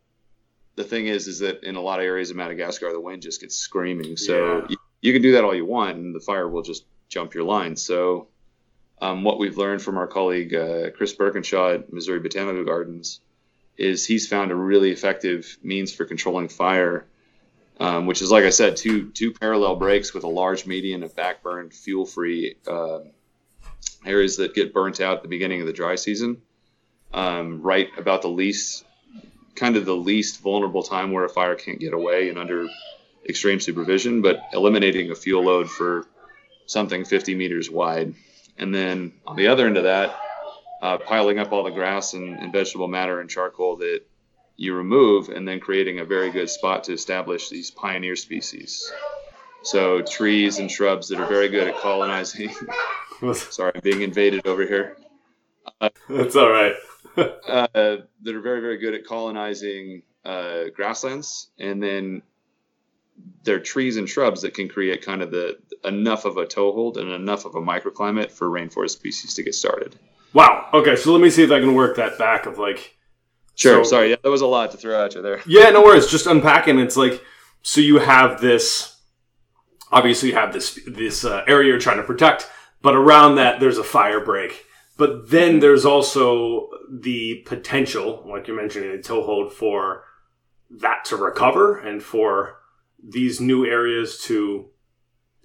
the 0.75 0.83
thing 0.83 1.07
is, 1.07 1.27
is 1.27 1.39
that 1.39 1.63
in 1.63 1.75
a 1.75 1.81
lot 1.81 1.99
of 1.99 2.05
areas 2.05 2.29
of 2.29 2.37
Madagascar, 2.37 2.91
the 2.91 2.99
wind 2.99 3.21
just 3.21 3.41
gets 3.41 3.55
screaming. 3.55 4.15
So 4.17 4.59
yeah. 4.59 4.65
you, 4.69 4.77
you, 5.01 5.13
can 5.13 5.21
do 5.21 5.31
that 5.33 5.43
all 5.43 5.55
you 5.55 5.65
want, 5.65 5.97
and 5.97 6.13
the 6.13 6.19
fire 6.19 6.47
will 6.47 6.61
just 6.61 6.85
jump 7.09 7.33
your 7.33 7.45
line. 7.45 7.75
So 7.75 8.27
um, 9.01 9.23
what 9.23 9.39
we've 9.39 9.57
learned 9.57 9.81
from 9.81 9.97
our 9.97 10.07
colleague 10.07 10.53
uh, 10.53 10.91
Chris 10.91 11.15
Birkinshaw 11.15 11.75
at 11.75 11.93
Missouri 11.93 12.19
Botanical 12.19 12.63
Gardens 12.63 13.21
is 13.77 14.05
he's 14.05 14.27
found 14.27 14.51
a 14.51 14.55
really 14.55 14.91
effective 14.91 15.57
means 15.61 15.93
for 15.93 16.05
controlling 16.05 16.49
fire, 16.49 17.05
um, 17.79 18.07
which 18.07 18.21
is 18.21 18.31
like 18.31 18.43
I 18.43 18.49
said, 18.49 18.77
two 18.77 19.11
two 19.11 19.31
parallel 19.33 19.75
breaks 19.75 20.13
with 20.13 20.23
a 20.23 20.29
large 20.29 20.65
median 20.65 21.03
of 21.03 21.15
backburned, 21.15 21.73
fuel-free 21.73 22.55
uh, 22.67 22.99
areas 24.05 24.37
that 24.37 24.55
get 24.55 24.73
burnt 24.73 24.99
out 24.99 25.17
at 25.17 25.23
the 25.23 25.29
beginning 25.29 25.61
of 25.61 25.67
the 25.67 25.73
dry 25.73 25.95
season, 25.95 26.41
um, 27.13 27.61
right 27.61 27.89
about 27.97 28.21
the 28.21 28.29
least 28.29 28.83
kind 29.55 29.75
of 29.75 29.85
the 29.85 29.95
least 29.95 30.39
vulnerable 30.41 30.83
time 30.83 31.11
where 31.11 31.25
a 31.25 31.29
fire 31.29 31.55
can't 31.55 31.79
get 31.79 31.93
away 31.93 32.29
and 32.29 32.37
under 32.37 32.67
extreme 33.27 33.59
supervision, 33.59 34.21
but 34.21 34.39
eliminating 34.53 35.11
a 35.11 35.15
fuel 35.15 35.43
load 35.43 35.69
for 35.69 36.05
something 36.65 37.03
50 37.03 37.35
meters 37.35 37.69
wide. 37.69 38.13
And 38.57 38.73
then 38.73 39.13
on 39.25 39.35
the 39.35 39.47
other 39.47 39.67
end 39.67 39.77
of 39.77 39.83
that, 39.83 40.15
uh, 40.81 40.97
piling 40.97 41.39
up 41.39 41.51
all 41.51 41.63
the 41.63 41.71
grass 41.71 42.13
and, 42.13 42.37
and, 42.37 42.51
vegetable 42.51 42.87
matter 42.87 43.19
and 43.19 43.29
charcoal 43.29 43.77
that 43.77 44.01
you 44.55 44.73
remove, 44.73 45.29
and 45.29 45.47
then 45.47 45.59
creating 45.59 45.99
a 45.99 46.05
very 46.05 46.31
good 46.31 46.49
spot 46.49 46.83
to 46.83 46.93
establish 46.93 47.49
these 47.49 47.71
pioneer 47.71 48.15
species. 48.15 48.91
So 49.63 50.01
trees 50.01 50.59
and 50.59 50.69
shrubs 50.69 51.09
that 51.09 51.19
are 51.19 51.27
very 51.27 51.49
good 51.49 51.67
at 51.67 51.77
colonizing. 51.77 52.51
Sorry, 53.33 53.71
I'm 53.75 53.81
being 53.81 54.01
invaded 54.01 54.45
over 54.47 54.65
here. 54.65 54.97
Uh, 55.81 55.89
That's 56.09 56.35
all 56.35 56.49
right. 56.49 56.73
uh, 57.17 57.67
that 57.73 58.35
are 58.35 58.41
very, 58.41 58.61
very 58.61 58.77
good 58.77 58.93
at 58.93 59.05
colonizing 59.05 60.03
uh, 60.23 60.65
grasslands, 60.75 61.49
and 61.57 61.81
then 61.81 62.21
they're 63.43 63.59
trees 63.59 63.97
and 63.97 64.07
shrubs 64.07 64.41
that 64.41 64.53
can 64.53 64.69
create 64.69 65.03
kind 65.03 65.21
of 65.21 65.31
the 65.31 65.57
enough 65.83 66.25
of 66.25 66.37
a 66.37 66.45
toehold 66.45 66.97
and 66.97 67.11
enough 67.11 67.45
of 67.45 67.55
a 67.55 67.61
microclimate 67.61 68.31
for 68.31 68.49
rainforest 68.49 68.91
species 68.91 69.33
to 69.35 69.43
get 69.43 69.55
started. 69.55 69.97
Wow. 70.33 70.69
Okay, 70.73 70.95
so 70.95 71.11
let 71.11 71.21
me 71.21 71.29
see 71.29 71.43
if 71.43 71.51
I 71.51 71.59
can 71.59 71.73
work 71.73 71.95
that 71.97 72.17
back 72.17 72.45
of 72.45 72.57
like. 72.57 72.97
Sure. 73.55 73.83
So, 73.83 73.89
sorry. 73.89 74.11
Yeah, 74.11 74.17
that 74.21 74.29
was 74.29 74.41
a 74.41 74.47
lot 74.47 74.71
to 74.71 74.77
throw 74.77 75.03
at 75.03 75.15
you 75.15 75.21
there. 75.21 75.41
Yeah, 75.47 75.71
no 75.71 75.81
worries. 75.81 76.07
Just 76.07 76.27
unpacking. 76.27 76.79
It's 76.79 76.97
like 76.97 77.23
so 77.63 77.81
you 77.81 77.99
have 77.99 78.39
this 78.39 78.97
obviously 79.91 80.29
you 80.29 80.35
have 80.35 80.53
this 80.53 80.79
this 80.87 81.25
uh, 81.25 81.43
area 81.47 81.69
you're 81.69 81.79
trying 81.79 81.97
to 81.97 82.03
protect, 82.03 82.49
but 82.81 82.95
around 82.95 83.35
that 83.35 83.59
there's 83.59 83.77
a 83.77 83.83
fire 83.83 84.19
break. 84.19 84.65
But 84.97 85.29
then 85.29 85.59
there's 85.59 85.85
also 85.85 86.69
the 86.91 87.43
potential, 87.45 88.23
like 88.25 88.47
you 88.47 88.55
mentioned 88.55 88.85
in 88.85 89.01
toehold, 89.01 89.53
for 89.53 90.05
that 90.69 91.05
to 91.05 91.15
recover 91.15 91.77
and 91.77 92.01
for 92.01 92.57
these 93.01 93.39
new 93.39 93.65
areas 93.65 94.19
to 94.23 94.69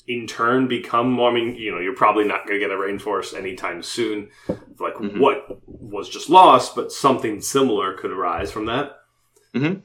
in 0.07 0.27
turn 0.27 0.69
become 0.69 1.11
more. 1.13 1.31
I 1.31 1.35
mean, 1.35 1.55
you 1.55 1.73
know, 1.73 1.81
you're 1.81 1.95
probably 1.95 2.25
not 2.25 2.47
going 2.47 2.61
to 2.61 2.67
get 2.67 2.75
a 2.75 2.79
rainforest 2.79 3.37
anytime 3.37 3.83
soon. 3.83 4.29
Like 4.79 4.95
mm-hmm. 4.95 5.21
what 5.21 5.61
was 5.67 6.09
just 6.09 6.29
lost, 6.29 6.75
but 6.75 6.93
something 6.93 7.41
similar 7.41 7.95
could 7.95 8.11
arise 8.11 8.51
from 8.51 8.67
that. 8.67 9.01
Mm-hmm. 9.55 9.81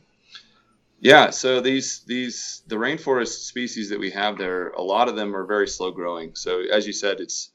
Yeah. 1.00 1.30
So 1.30 1.62
these 1.62 2.02
these 2.08 2.64
the 2.68 2.76
rainforest 2.76 3.46
species 3.46 3.90
that 3.90 4.00
we 4.00 4.12
have 4.12 4.38
there, 4.38 4.70
a 4.70 4.82
lot 4.82 5.10
of 5.10 5.16
them 5.16 5.36
are 5.36 5.46
very 5.46 5.68
slow 5.68 5.92
growing. 5.92 6.36
So 6.36 6.62
as 6.62 6.88
you 6.88 6.94
said, 6.94 7.20
it's 7.20 7.52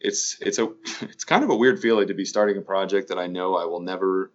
it's 0.00 0.36
it's 0.40 0.58
a 0.58 0.72
it's 1.02 1.24
kind 1.24 1.44
of 1.44 1.50
a 1.50 1.56
weird 1.56 1.80
feeling 1.80 2.08
to 2.08 2.14
be 2.14 2.24
starting 2.24 2.58
a 2.58 2.62
project 2.62 3.08
that 3.08 3.18
I 3.18 3.26
know 3.26 3.56
I 3.56 3.64
will 3.66 3.80
never 3.80 4.32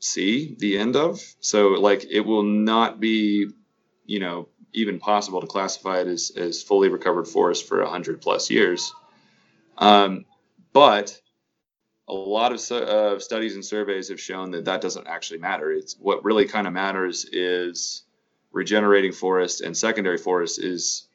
see 0.00 0.54
the 0.58 0.78
end 0.78 0.96
of. 0.96 1.20
So 1.40 1.68
like 1.70 2.04
it 2.10 2.20
will 2.20 2.44
not 2.44 3.00
be, 3.00 3.48
you 4.08 4.18
know, 4.18 4.48
even 4.72 4.98
possible 4.98 5.40
to 5.40 5.46
classify 5.46 6.00
it 6.00 6.08
as, 6.08 6.32
as 6.34 6.62
fully 6.62 6.88
recovered 6.88 7.28
forest 7.28 7.68
for 7.68 7.80
100 7.82 8.20
plus 8.20 8.50
years. 8.50 8.92
Um, 9.76 10.24
but 10.72 11.20
a 12.08 12.14
lot 12.14 12.52
of 12.52 12.72
uh, 12.72 13.18
studies 13.18 13.54
and 13.54 13.64
surveys 13.64 14.08
have 14.08 14.20
shown 14.20 14.50
that 14.52 14.64
that 14.64 14.80
doesn't 14.80 15.06
actually 15.06 15.40
matter. 15.40 15.70
It's 15.70 15.94
what 16.00 16.24
really 16.24 16.46
kind 16.46 16.66
of 16.66 16.72
matters 16.72 17.26
is 17.30 18.02
regenerating 18.50 19.12
forest 19.12 19.60
and 19.60 19.76
secondary 19.76 20.16
forest 20.16 20.58
is 20.58 21.06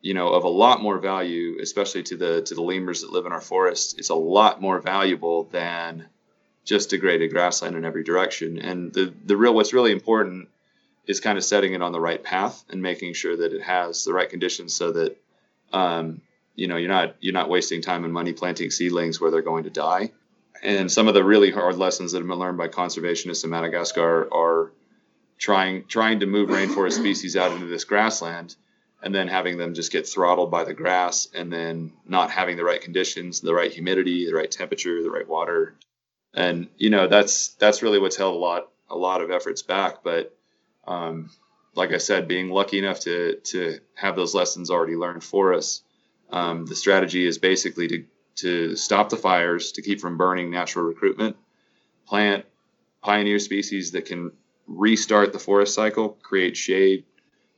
you 0.00 0.14
know 0.14 0.28
of 0.28 0.44
a 0.44 0.48
lot 0.48 0.80
more 0.80 0.98
value 0.98 1.58
especially 1.60 2.02
to 2.02 2.16
the 2.16 2.40
to 2.42 2.54
the 2.54 2.62
lemurs 2.62 3.02
that 3.02 3.12
live 3.12 3.26
in 3.26 3.30
our 3.30 3.42
forests 3.42 3.94
it's 3.98 4.08
a 4.08 4.14
lot 4.14 4.60
more 4.60 4.80
valuable 4.80 5.44
than 5.44 6.06
just 6.64 6.88
degraded 6.88 7.30
grassland 7.30 7.76
in 7.76 7.84
every 7.84 8.02
direction 8.02 8.58
and 8.58 8.90
the 8.94 9.12
the 9.26 9.36
real 9.36 9.54
what's 9.54 9.74
really 9.74 9.92
important 9.92 10.48
is 11.06 11.20
kind 11.20 11.36
of 11.36 11.44
setting 11.44 11.74
it 11.74 11.82
on 11.82 11.92
the 11.92 12.00
right 12.00 12.22
path 12.22 12.64
and 12.70 12.80
making 12.80 13.14
sure 13.14 13.36
that 13.36 13.52
it 13.52 13.62
has 13.62 14.04
the 14.04 14.12
right 14.12 14.30
conditions 14.30 14.74
so 14.74 14.92
that 14.92 15.16
um, 15.72 16.20
you 16.54 16.68
know 16.68 16.76
you're 16.76 16.88
not 16.88 17.16
you're 17.20 17.32
not 17.32 17.48
wasting 17.48 17.82
time 17.82 18.04
and 18.04 18.12
money 18.12 18.32
planting 18.32 18.70
seedlings 18.70 19.20
where 19.20 19.30
they're 19.30 19.42
going 19.42 19.64
to 19.64 19.70
die. 19.70 20.12
And 20.62 20.90
some 20.90 21.08
of 21.08 21.14
the 21.14 21.24
really 21.24 21.50
hard 21.50 21.76
lessons 21.76 22.12
that 22.12 22.18
have 22.18 22.28
been 22.28 22.38
learned 22.38 22.58
by 22.58 22.68
conservationists 22.68 23.42
in 23.42 23.50
Madagascar 23.50 24.32
are 24.32 24.72
trying 25.38 25.84
trying 25.86 26.20
to 26.20 26.26
move 26.26 26.50
rainforest 26.50 26.92
species 26.92 27.36
out 27.36 27.50
into 27.52 27.66
this 27.66 27.84
grassland 27.84 28.54
and 29.02 29.12
then 29.12 29.26
having 29.26 29.58
them 29.58 29.74
just 29.74 29.90
get 29.90 30.06
throttled 30.06 30.52
by 30.52 30.62
the 30.62 30.72
grass 30.72 31.28
and 31.34 31.52
then 31.52 31.92
not 32.06 32.30
having 32.30 32.56
the 32.56 32.62
right 32.62 32.80
conditions 32.80 33.40
the 33.40 33.52
right 33.52 33.72
humidity 33.72 34.26
the 34.26 34.34
right 34.34 34.50
temperature 34.50 35.02
the 35.02 35.10
right 35.10 35.28
water. 35.28 35.74
And 36.34 36.68
you 36.76 36.90
know 36.90 37.08
that's 37.08 37.48
that's 37.54 37.82
really 37.82 37.98
what's 37.98 38.16
held 38.16 38.36
a 38.36 38.38
lot 38.38 38.68
a 38.88 38.96
lot 38.96 39.20
of 39.20 39.30
efforts 39.32 39.62
back. 39.62 40.04
But 40.04 40.36
um, 40.86 41.30
like 41.74 41.92
I 41.92 41.98
said, 41.98 42.28
being 42.28 42.50
lucky 42.50 42.78
enough 42.78 43.00
to 43.00 43.36
to 43.36 43.80
have 43.94 44.16
those 44.16 44.34
lessons 44.34 44.70
already 44.70 44.96
learned 44.96 45.24
for 45.24 45.54
us, 45.54 45.82
um, 46.30 46.66
the 46.66 46.76
strategy 46.76 47.26
is 47.26 47.38
basically 47.38 47.88
to 47.88 48.04
to 48.36 48.76
stop 48.76 49.08
the 49.08 49.16
fires, 49.16 49.72
to 49.72 49.82
keep 49.82 50.00
from 50.00 50.16
burning 50.16 50.50
natural 50.50 50.84
recruitment, 50.84 51.36
plant 52.06 52.44
pioneer 53.02 53.38
species 53.38 53.90
that 53.92 54.06
can 54.06 54.32
restart 54.66 55.32
the 55.32 55.38
forest 55.38 55.74
cycle, 55.74 56.10
create 56.22 56.56
shade, 56.56 57.04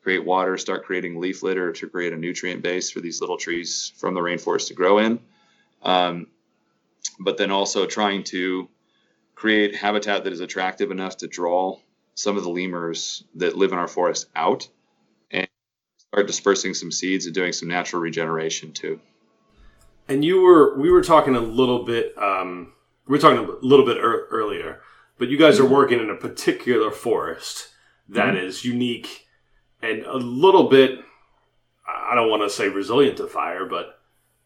create 0.02 0.24
water, 0.24 0.56
start 0.56 0.84
creating 0.84 1.20
leaf 1.20 1.42
litter 1.42 1.72
to 1.72 1.88
create 1.88 2.12
a 2.12 2.16
nutrient 2.16 2.62
base 2.62 2.90
for 2.90 3.00
these 3.00 3.20
little 3.20 3.36
trees 3.36 3.92
from 3.96 4.14
the 4.14 4.20
rainforest 4.20 4.68
to 4.68 4.74
grow 4.74 4.98
in. 4.98 5.20
Um, 5.82 6.28
but 7.20 7.36
then 7.36 7.50
also 7.50 7.86
trying 7.86 8.24
to 8.24 8.68
create 9.34 9.74
habitat 9.74 10.24
that 10.24 10.32
is 10.32 10.40
attractive 10.40 10.90
enough 10.90 11.18
to 11.18 11.26
draw 11.26 11.78
some 12.14 12.36
of 12.36 12.42
the 12.42 12.48
lemurs 12.48 13.24
that 13.34 13.56
live 13.56 13.72
in 13.72 13.78
our 13.78 13.88
forest 13.88 14.26
out 14.36 14.68
and 15.30 15.48
start 15.96 16.26
dispersing 16.26 16.74
some 16.74 16.92
seeds 16.92 17.26
and 17.26 17.34
doing 17.34 17.52
some 17.52 17.68
natural 17.68 18.00
regeneration 18.00 18.72
too. 18.72 19.00
And 20.08 20.24
you 20.24 20.40
were 20.40 20.78
we 20.78 20.90
were 20.90 21.02
talking 21.02 21.34
a 21.34 21.40
little 21.40 21.84
bit 21.84 22.16
um, 22.18 22.72
we 23.06 23.12
were 23.12 23.18
talking 23.18 23.38
a 23.38 23.66
little 23.66 23.86
bit 23.86 23.98
er- 23.98 24.28
earlier, 24.30 24.80
but 25.18 25.28
you 25.28 25.38
guys 25.38 25.58
are 25.58 25.64
mm-hmm. 25.64 25.72
working 25.72 26.00
in 26.00 26.10
a 26.10 26.16
particular 26.16 26.90
forest 26.90 27.68
that 28.08 28.34
mm-hmm. 28.34 28.46
is 28.46 28.64
unique 28.64 29.26
and 29.82 30.04
a 30.04 30.16
little 30.16 30.68
bit 30.68 31.00
I 31.86 32.14
don't 32.14 32.30
want 32.30 32.42
to 32.42 32.50
say 32.50 32.68
resilient 32.68 33.16
to 33.18 33.26
fire, 33.26 33.66
but 33.66 33.98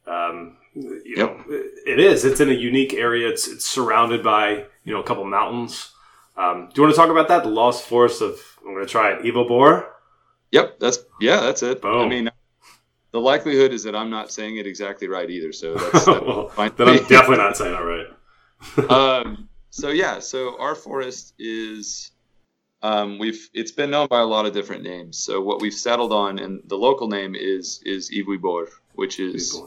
um, 0.07 0.57
you 0.75 1.15
yep. 1.17 1.37
know, 1.37 1.45
it 1.49 1.99
is. 1.99 2.25
It's 2.25 2.41
in 2.41 2.49
a 2.49 2.55
unique 2.55 2.95
area. 2.95 3.29
It's 3.29 3.47
it's 3.47 3.67
surrounded 3.67 4.23
by 4.23 4.65
you 4.85 4.93
know 4.93 5.01
a 5.01 5.05
couple 5.05 5.25
mountains. 5.25 5.93
Um, 6.38 6.68
do 6.72 6.81
you 6.81 6.83
want 6.85 6.94
to 6.94 7.01
talk 7.01 7.11
about 7.11 7.29
that? 7.29 7.42
The 7.42 7.51
lost 7.51 7.85
forest 7.85 8.22
of 8.22 8.40
I'm 8.61 8.72
going 8.74 8.87
to 8.87 8.90
try 8.90 9.12
it. 9.12 9.27
Evil 9.27 9.46
Bor. 9.46 9.92
Yep, 10.53 10.79
that's 10.79 10.98
yeah, 11.20 11.40
that's 11.40 11.62
it. 11.62 11.83
Boom. 11.83 12.07
I 12.07 12.09
mean, 12.09 12.31
the 13.11 13.20
likelihood 13.20 13.72
is 13.72 13.83
that 13.85 13.96
I'm 13.96 14.09
not 14.09 14.31
saying 14.31 14.57
it 14.57 14.66
exactly 14.66 15.09
right 15.09 15.29
either. 15.29 15.53
So 15.53 15.74
that's, 15.74 16.07
well, 16.07 16.48
fine. 16.55 16.72
then 16.77 16.88
I'm 16.88 16.96
definitely 17.07 17.38
not 17.38 17.57
saying 17.57 17.74
it 17.74 17.79
right. 17.79 18.90
um, 18.90 19.48
so 19.70 19.90
yeah, 19.90 20.20
so 20.20 20.59
our 20.61 20.74
forest 20.74 21.35
is 21.38 22.12
um, 22.83 23.18
we've 23.18 23.51
it's 23.53 23.72
been 23.72 23.90
known 23.90 24.07
by 24.07 24.20
a 24.20 24.24
lot 24.27 24.46
of 24.46 24.55
different 24.55 24.85
names. 24.85 25.18
So 25.18 25.40
what 25.40 25.61
we've 25.61 25.74
settled 25.74 26.12
on, 26.12 26.38
and 26.38 26.62
the 26.66 26.77
local 26.77 27.09
name 27.09 27.35
is 27.35 27.81
is 27.85 28.11
Ivohibory, 28.11 28.68
which 28.94 29.18
is 29.18 29.61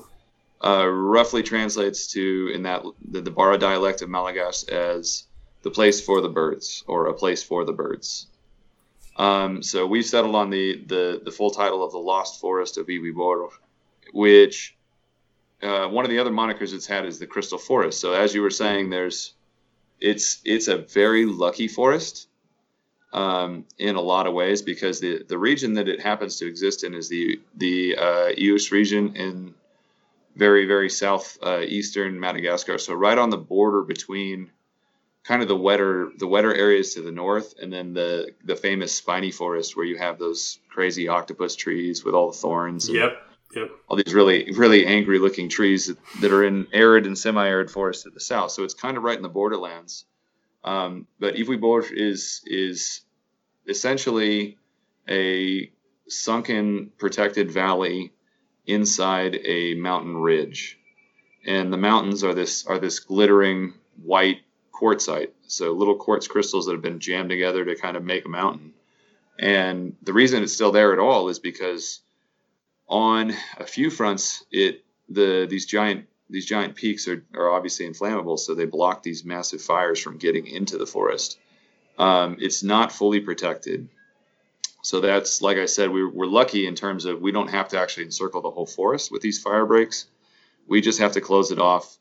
uh, 0.63 0.87
roughly 0.87 1.43
translates 1.43 2.07
to 2.13 2.51
in 2.53 2.63
that 2.63 2.83
the, 3.09 3.21
the 3.21 3.31
Bara 3.31 3.57
dialect 3.57 4.01
of 4.01 4.09
Malagasy 4.09 4.71
as 4.71 5.25
the 5.63 5.71
place 5.71 6.01
for 6.01 6.21
the 6.21 6.29
birds 6.29 6.83
or 6.87 7.07
a 7.07 7.13
place 7.13 7.43
for 7.43 7.65
the 7.65 7.73
birds. 7.73 8.27
Um, 9.17 9.61
so 9.61 9.85
we've 9.85 10.05
settled 10.05 10.35
on 10.35 10.49
the, 10.49 10.83
the, 10.85 11.21
the 11.23 11.31
full 11.31 11.51
title 11.51 11.83
of 11.83 11.91
the 11.91 11.99
Lost 11.99 12.39
Forest 12.39 12.77
of 12.77 12.87
Ivohibory, 12.87 13.51
which 14.13 14.75
uh, 15.61 15.87
one 15.87 16.05
of 16.05 16.11
the 16.11 16.19
other 16.19 16.31
monikers 16.31 16.73
it's 16.73 16.87
had 16.87 17.05
is 17.05 17.19
the 17.19 17.27
Crystal 17.27 17.57
Forest. 17.57 17.99
So 17.99 18.13
as 18.13 18.33
you 18.33 18.41
were 18.41 18.49
saying, 18.49 18.89
there's 18.89 19.33
it's 19.99 20.41
it's 20.43 20.67
a 20.67 20.77
very 20.77 21.25
lucky 21.25 21.67
forest 21.67 22.27
um, 23.13 23.65
in 23.77 23.95
a 23.95 24.01
lot 24.01 24.25
of 24.25 24.33
ways 24.33 24.61
because 24.61 24.99
the, 24.99 25.23
the 25.27 25.37
region 25.37 25.75
that 25.75 25.87
it 25.87 26.01
happens 26.01 26.37
to 26.37 26.47
exist 26.47 26.83
in 26.83 26.93
is 26.95 27.07
the 27.09 27.39
the 27.57 27.95
uh, 27.95 28.31
region 28.71 29.15
in 29.15 29.53
very 30.35 30.65
very 30.65 30.89
south 30.89 31.37
uh, 31.43 31.59
eastern 31.59 32.19
Madagascar. 32.19 32.77
So 32.77 32.93
right 32.95 33.17
on 33.17 33.29
the 33.29 33.37
border 33.37 33.83
between 33.83 34.49
kind 35.23 35.41
of 35.41 35.47
the 35.47 35.55
wetter 35.55 36.11
the 36.17 36.27
wetter 36.27 36.53
areas 36.53 36.95
to 36.95 37.01
the 37.01 37.11
north, 37.11 37.53
and 37.61 37.71
then 37.71 37.93
the 37.93 38.31
the 38.43 38.55
famous 38.55 38.93
spiny 38.93 39.31
forest 39.31 39.75
where 39.75 39.85
you 39.85 39.97
have 39.97 40.19
those 40.19 40.59
crazy 40.69 41.07
octopus 41.07 41.55
trees 41.55 42.03
with 42.03 42.15
all 42.15 42.31
the 42.31 42.37
thorns. 42.37 42.89
yep. 42.89 43.21
Yep. 43.53 43.69
All 43.89 43.97
these 43.97 44.13
really, 44.13 44.49
really 44.53 44.85
angry 44.85 45.19
looking 45.19 45.49
trees 45.49 45.87
that, 45.87 45.97
that 46.21 46.31
are 46.31 46.45
in 46.45 46.67
arid 46.71 47.05
and 47.05 47.17
semi 47.17 47.45
arid 47.45 47.69
forests 47.69 48.05
at 48.05 48.13
the 48.13 48.19
south. 48.21 48.51
So 48.51 48.63
it's 48.63 48.73
kind 48.73 48.95
of 48.95 49.03
right 49.03 49.17
in 49.17 49.23
the 49.23 49.29
borderlands. 49.29 50.05
Um, 50.63 51.05
but 51.19 51.35
Ivohibory 51.35 51.91
is 51.91 52.41
is 52.45 53.01
essentially 53.67 54.57
a 55.09 55.71
sunken 56.07 56.91
protected 56.97 57.51
valley 57.51 58.13
inside 58.65 59.39
a 59.43 59.75
mountain 59.75 60.17
ridge. 60.17 60.77
And 61.45 61.73
the 61.73 61.77
mountains 61.77 62.23
are 62.23 62.33
this 62.33 62.65
are 62.67 62.79
this 62.79 62.99
glittering 62.99 63.73
white 64.01 64.41
quartzite. 64.81 65.29
So 65.47 65.73
little 65.73 65.95
quartz 65.95 66.27
crystals 66.27 66.65
that 66.65 66.73
have 66.73 66.81
been 66.81 66.99
jammed 66.99 67.29
together 67.29 67.63
to 67.65 67.75
kind 67.75 67.95
of 67.95 68.03
make 68.03 68.25
a 68.25 68.29
mountain. 68.29 68.73
And 69.39 69.95
the 70.01 70.13
reason 70.13 70.43
it's 70.43 70.53
still 70.53 70.71
there 70.71 70.93
at 70.93 70.99
all 70.99 71.29
is 71.29 71.39
because 71.39 72.01
on 72.87 73.33
a 73.57 73.65
few 73.65 73.89
fronts, 73.89 74.43
it 74.51 74.83
the 75.09 75.47
these 75.49 75.65
giant 75.65 76.07
these 76.29 76.45
giant 76.45 76.75
peaks 76.75 77.07
are, 77.07 77.25
are 77.35 77.51
obviously 77.51 77.85
inflammable, 77.85 78.37
so 78.37 78.55
they 78.55 78.65
block 78.65 79.03
these 79.03 79.25
massive 79.25 79.61
fires 79.61 79.99
from 79.99 80.17
getting 80.17 80.47
into 80.47 80.77
the 80.77 80.85
forest. 80.85 81.37
Um, 81.97 82.37
it's 82.39 82.63
not 82.63 82.91
fully 82.91 83.19
protected. 83.19 83.89
So 84.81 85.01
that's 85.01 85.41
like 85.41 85.57
I 85.57 85.65
said, 85.65 85.91
we, 85.91 86.05
we're 86.05 86.25
lucky 86.25 86.67
in 86.67 86.75
terms 86.75 87.05
of 87.05 87.21
we 87.21 87.31
don't 87.31 87.49
have 87.49 87.69
to 87.69 87.79
actually 87.79 88.05
encircle 88.05 88.41
the 88.41 88.51
whole 88.51 88.65
forest 88.65 89.11
with 89.11 89.21
these 89.21 89.41
fire 89.41 89.65
breaks. 89.65 90.07
We 90.67 90.81
just 90.81 90.99
have 90.99 91.13
to 91.13 91.21
close 91.21 91.51
it 91.51 91.59
off 91.59 91.97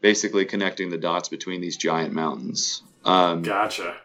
basically 0.00 0.44
connecting 0.44 0.90
the 0.90 0.98
dots 0.98 1.28
between 1.28 1.60
these 1.60 1.76
giant 1.76 2.12
mountains. 2.12 2.82
Um, 3.04 3.42
gotcha. 3.42 3.96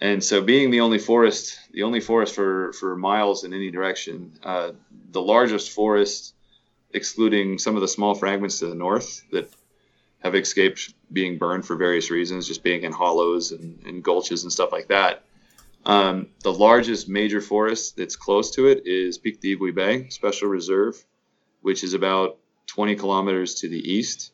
And 0.00 0.22
so, 0.22 0.42
being 0.42 0.70
the 0.70 0.80
only 0.80 0.98
forest, 0.98 1.58
the 1.72 1.84
only 1.84 2.00
forest 2.00 2.34
for 2.34 2.72
for 2.72 2.96
miles 2.96 3.44
in 3.44 3.54
any 3.54 3.70
direction, 3.70 4.38
uh, 4.42 4.72
the 5.12 5.22
largest 5.22 5.70
forest, 5.70 6.34
excluding 6.92 7.58
some 7.58 7.74
of 7.74 7.80
the 7.80 7.88
small 7.88 8.14
fragments 8.14 8.58
to 8.58 8.66
the 8.66 8.74
north 8.74 9.22
that 9.30 9.50
have 10.22 10.34
escaped 10.34 10.94
being 11.12 11.38
burned 11.38 11.66
for 11.66 11.76
various 11.76 12.10
reasons, 12.10 12.48
just 12.48 12.62
being 12.62 12.82
in 12.82 12.92
hollows 12.92 13.52
and, 13.52 13.82
and 13.86 14.02
gulches 14.02 14.42
and 14.42 14.52
stuff 14.52 14.72
like 14.72 14.88
that. 14.88 15.22
Um, 15.86 16.28
the 16.42 16.52
largest 16.52 17.08
major 17.08 17.42
forest 17.42 17.96
that's 17.96 18.16
close 18.16 18.50
to 18.52 18.66
it 18.68 18.86
is 18.86 19.18
Pic 19.18 19.40
d'Ivohibe 19.40 20.10
Special 20.10 20.48
Reserve, 20.48 20.96
which 21.60 21.84
is 21.84 21.92
about 21.92 22.38
20 22.66 22.96
kilometers 22.96 23.56
to 23.56 23.68
the 23.68 23.78
east. 23.78 24.32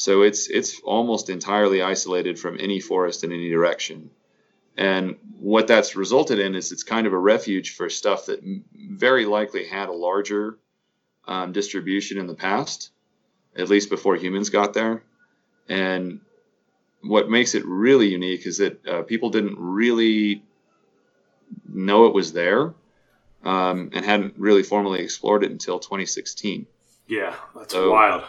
So 0.00 0.22
it's 0.22 0.48
it's 0.48 0.80
almost 0.80 1.28
entirely 1.28 1.82
isolated 1.82 2.38
from 2.38 2.56
any 2.58 2.80
forest 2.80 3.22
in 3.22 3.32
any 3.32 3.50
direction. 3.50 4.08
And 4.74 5.16
what 5.38 5.66
that's 5.66 5.94
resulted 5.94 6.38
in 6.38 6.54
is 6.54 6.72
it's 6.72 6.84
kind 6.84 7.06
of 7.06 7.12
a 7.12 7.18
refuge 7.18 7.74
for 7.74 7.90
stuff 7.90 8.24
that 8.26 8.40
very 8.74 9.26
likely 9.26 9.66
had 9.66 9.90
a 9.90 9.92
larger 9.92 10.58
um, 11.28 11.52
distribution 11.52 12.16
in 12.16 12.26
the 12.26 12.34
past, 12.34 12.92
at 13.54 13.68
least 13.68 13.90
before 13.90 14.16
humans 14.16 14.48
got 14.48 14.72
there. 14.72 15.02
And 15.68 16.20
what 17.02 17.28
makes 17.28 17.54
it 17.54 17.66
really 17.66 18.08
unique 18.08 18.46
is 18.46 18.56
that 18.56 18.86
uh, 18.88 19.02
people 19.02 19.28
didn't 19.28 19.58
really 19.58 20.42
know 21.68 22.06
it 22.06 22.14
was 22.14 22.32
there 22.32 22.72
um, 23.44 23.90
and 23.92 24.02
hadn't 24.02 24.32
really 24.38 24.62
formally 24.62 25.00
explored 25.00 25.44
it 25.44 25.50
until 25.50 25.78
2016. 25.78 26.66
Yeah, 27.06 27.34
that's 27.54 27.74
so, 27.74 27.90
wild. 27.90 28.24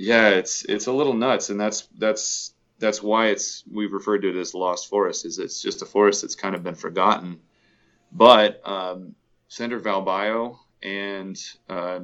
Yeah, 0.00 0.30
it's 0.30 0.64
it's 0.64 0.86
a 0.86 0.92
little 0.92 1.12
nuts, 1.12 1.50
and 1.50 1.60
that's 1.60 1.86
that's 1.98 2.54
that's 2.78 3.02
why 3.02 3.26
it's 3.26 3.62
we've 3.70 3.92
referred 3.92 4.22
to 4.22 4.30
it 4.30 4.40
as 4.40 4.54
lost 4.54 4.88
forest. 4.88 5.26
Is 5.26 5.38
it's 5.38 5.60
just 5.60 5.82
a 5.82 5.84
forest 5.84 6.22
that's 6.22 6.34
kind 6.34 6.54
of 6.54 6.62
been 6.62 6.74
forgotten. 6.74 7.38
But 8.10 8.66
um, 8.66 9.14
Centre 9.48 9.78
ValBio 9.78 10.56
and 10.82 11.38
uh, 11.68 12.00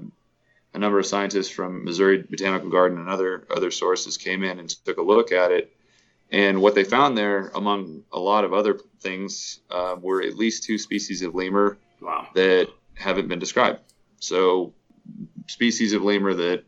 a 0.74 0.78
number 0.78 0.98
of 0.98 1.06
scientists 1.06 1.48
from 1.48 1.86
Missouri 1.86 2.22
Botanical 2.22 2.68
Garden 2.68 2.98
and 2.98 3.08
other 3.08 3.46
other 3.50 3.70
sources 3.70 4.18
came 4.18 4.44
in 4.44 4.58
and 4.58 4.68
took 4.68 4.98
a 4.98 5.02
look 5.02 5.32
at 5.32 5.50
it. 5.50 5.74
And 6.30 6.60
what 6.60 6.74
they 6.74 6.84
found 6.84 7.16
there, 7.16 7.50
among 7.54 8.02
a 8.12 8.18
lot 8.18 8.44
of 8.44 8.52
other 8.52 8.78
things, 9.00 9.60
uh, 9.70 9.96
were 9.98 10.22
at 10.22 10.36
least 10.36 10.64
two 10.64 10.76
species 10.76 11.22
of 11.22 11.34
lemur 11.34 11.78
wow. 12.02 12.28
that 12.34 12.68
haven't 12.92 13.28
been 13.28 13.38
described. 13.38 13.80
So, 14.20 14.74
species 15.46 15.94
of 15.94 16.02
lemur 16.02 16.34
that 16.34 16.64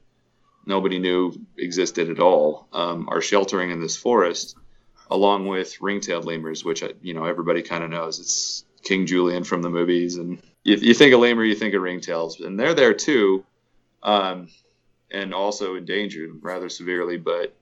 nobody 0.68 0.98
knew 0.98 1.32
existed 1.56 2.10
at 2.10 2.20
all 2.20 2.68
um, 2.72 3.08
are 3.08 3.20
sheltering 3.20 3.70
in 3.70 3.80
this 3.80 3.96
forest, 3.96 4.56
along 5.10 5.48
with 5.48 5.80
ring-tailed 5.80 6.26
lemurs, 6.26 6.64
which 6.64 6.84
you 7.02 7.14
know 7.14 7.24
everybody 7.24 7.62
kind 7.62 7.82
of 7.82 7.90
knows. 7.90 8.20
It's 8.20 8.64
King 8.82 9.06
Julien 9.06 9.42
from 9.42 9.62
the 9.62 9.70
movies, 9.70 10.16
and 10.16 10.40
if 10.64 10.82
you 10.82 10.94
think 10.94 11.14
of 11.14 11.20
lemur, 11.20 11.44
you 11.44 11.54
think 11.54 11.74
of 11.74 11.82
ringtails, 11.82 12.44
and 12.44 12.60
they're 12.60 12.74
there 12.74 12.94
too, 12.94 13.44
um, 14.02 14.48
and 15.10 15.34
also 15.34 15.74
endangered 15.74 16.30
rather 16.42 16.68
severely. 16.68 17.16
But 17.16 17.56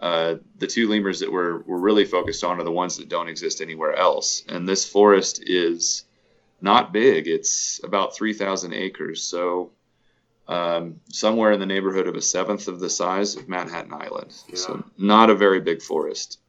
uh, 0.00 0.36
the 0.56 0.66
two 0.66 0.88
lemurs 0.88 1.20
that 1.20 1.32
we're, 1.32 1.60
we're 1.62 1.78
really 1.78 2.04
focused 2.04 2.44
on 2.44 2.60
are 2.60 2.64
the 2.64 2.72
ones 2.72 2.96
that 2.96 3.08
don't 3.08 3.28
exist 3.28 3.60
anywhere 3.60 3.94
else. 3.94 4.44
And 4.48 4.66
this 4.66 4.88
forest 4.88 5.42
is 5.44 6.04
not 6.60 6.92
big. 6.92 7.26
It's 7.26 7.80
about 7.82 8.14
3,000 8.14 8.72
acres. 8.72 9.22
So 9.24 9.72
um, 10.48 11.00
somewhere 11.10 11.52
in 11.52 11.60
the 11.60 11.66
neighborhood 11.66 12.08
of 12.08 12.16
a 12.16 12.22
seventh 12.22 12.68
of 12.68 12.80
the 12.80 12.90
size 12.90 13.36
of 13.36 13.48
Manhattan 13.48 13.92
Island. 13.92 14.34
Yeah. 14.48 14.56
So 14.56 14.84
not 14.96 15.30
a 15.30 15.34
very 15.34 15.60
big 15.60 15.82
forest. 15.82 16.40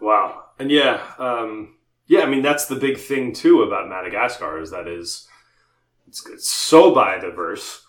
Wow. 0.00 0.44
And 0.58 0.70
yeah, 0.70 1.02
um, 1.18 1.76
yeah. 2.06 2.20
I 2.20 2.26
mean, 2.26 2.42
that's 2.42 2.66
the 2.66 2.76
big 2.76 2.98
thing 2.98 3.32
too 3.32 3.62
about 3.62 3.88
Madagascar 3.88 4.60
is 4.60 4.70
that 4.70 4.86
is 4.86 5.26
it's, 6.06 6.26
it's 6.28 6.48
so 6.48 6.94
biodiverse. 6.94 7.80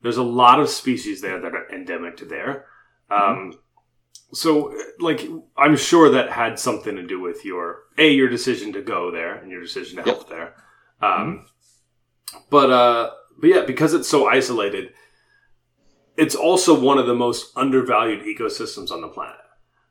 There's 0.00 0.16
a 0.16 0.22
lot 0.22 0.60
of 0.60 0.68
species 0.68 1.20
there 1.20 1.40
that 1.40 1.54
are 1.54 1.70
endemic 1.70 2.16
to 2.18 2.24
there. 2.24 2.66
Um, 3.10 3.20
mm-hmm. 3.20 3.50
So, 4.34 4.74
like, 4.98 5.28
I'm 5.56 5.76
sure 5.76 6.08
that 6.10 6.30
had 6.30 6.58
something 6.58 6.96
to 6.96 7.06
do 7.06 7.20
with 7.20 7.44
your 7.44 7.82
a 7.98 8.10
your 8.10 8.28
decision 8.28 8.72
to 8.72 8.82
go 8.82 9.10
there 9.10 9.34
and 9.34 9.50
your 9.50 9.60
decision 9.60 9.96
to 9.96 10.02
help 10.02 10.20
yep. 10.20 10.28
there. 10.28 10.54
Um, 11.02 11.12
mm-hmm. 11.12 12.38
But 12.48 12.70
uh, 12.70 13.10
but 13.40 13.48
yeah, 13.48 13.62
because 13.64 13.94
it's 13.94 14.08
so 14.08 14.28
isolated, 14.28 14.92
it's 16.16 16.34
also 16.34 16.78
one 16.78 16.98
of 16.98 17.06
the 17.06 17.14
most 17.14 17.52
undervalued 17.56 18.24
ecosystems 18.24 18.90
on 18.90 19.00
the 19.00 19.08
planet. 19.08 19.36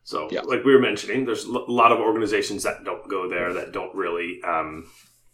So, 0.04 0.30
yeah. 0.32 0.41
like 0.41 0.63
we 0.63 0.73
were 0.73 0.82
mentioning, 0.82 1.25
there's 1.25 1.45
a 1.45 1.51
lot 1.51 1.91
of 1.91 1.99
organizations 1.99 2.63
that 2.63 2.84
don't 2.84 3.08
go 3.10 3.30
there, 3.30 3.54
that 3.54 3.71
don't 3.71 3.93
really, 3.93 4.41
um, 4.43 4.89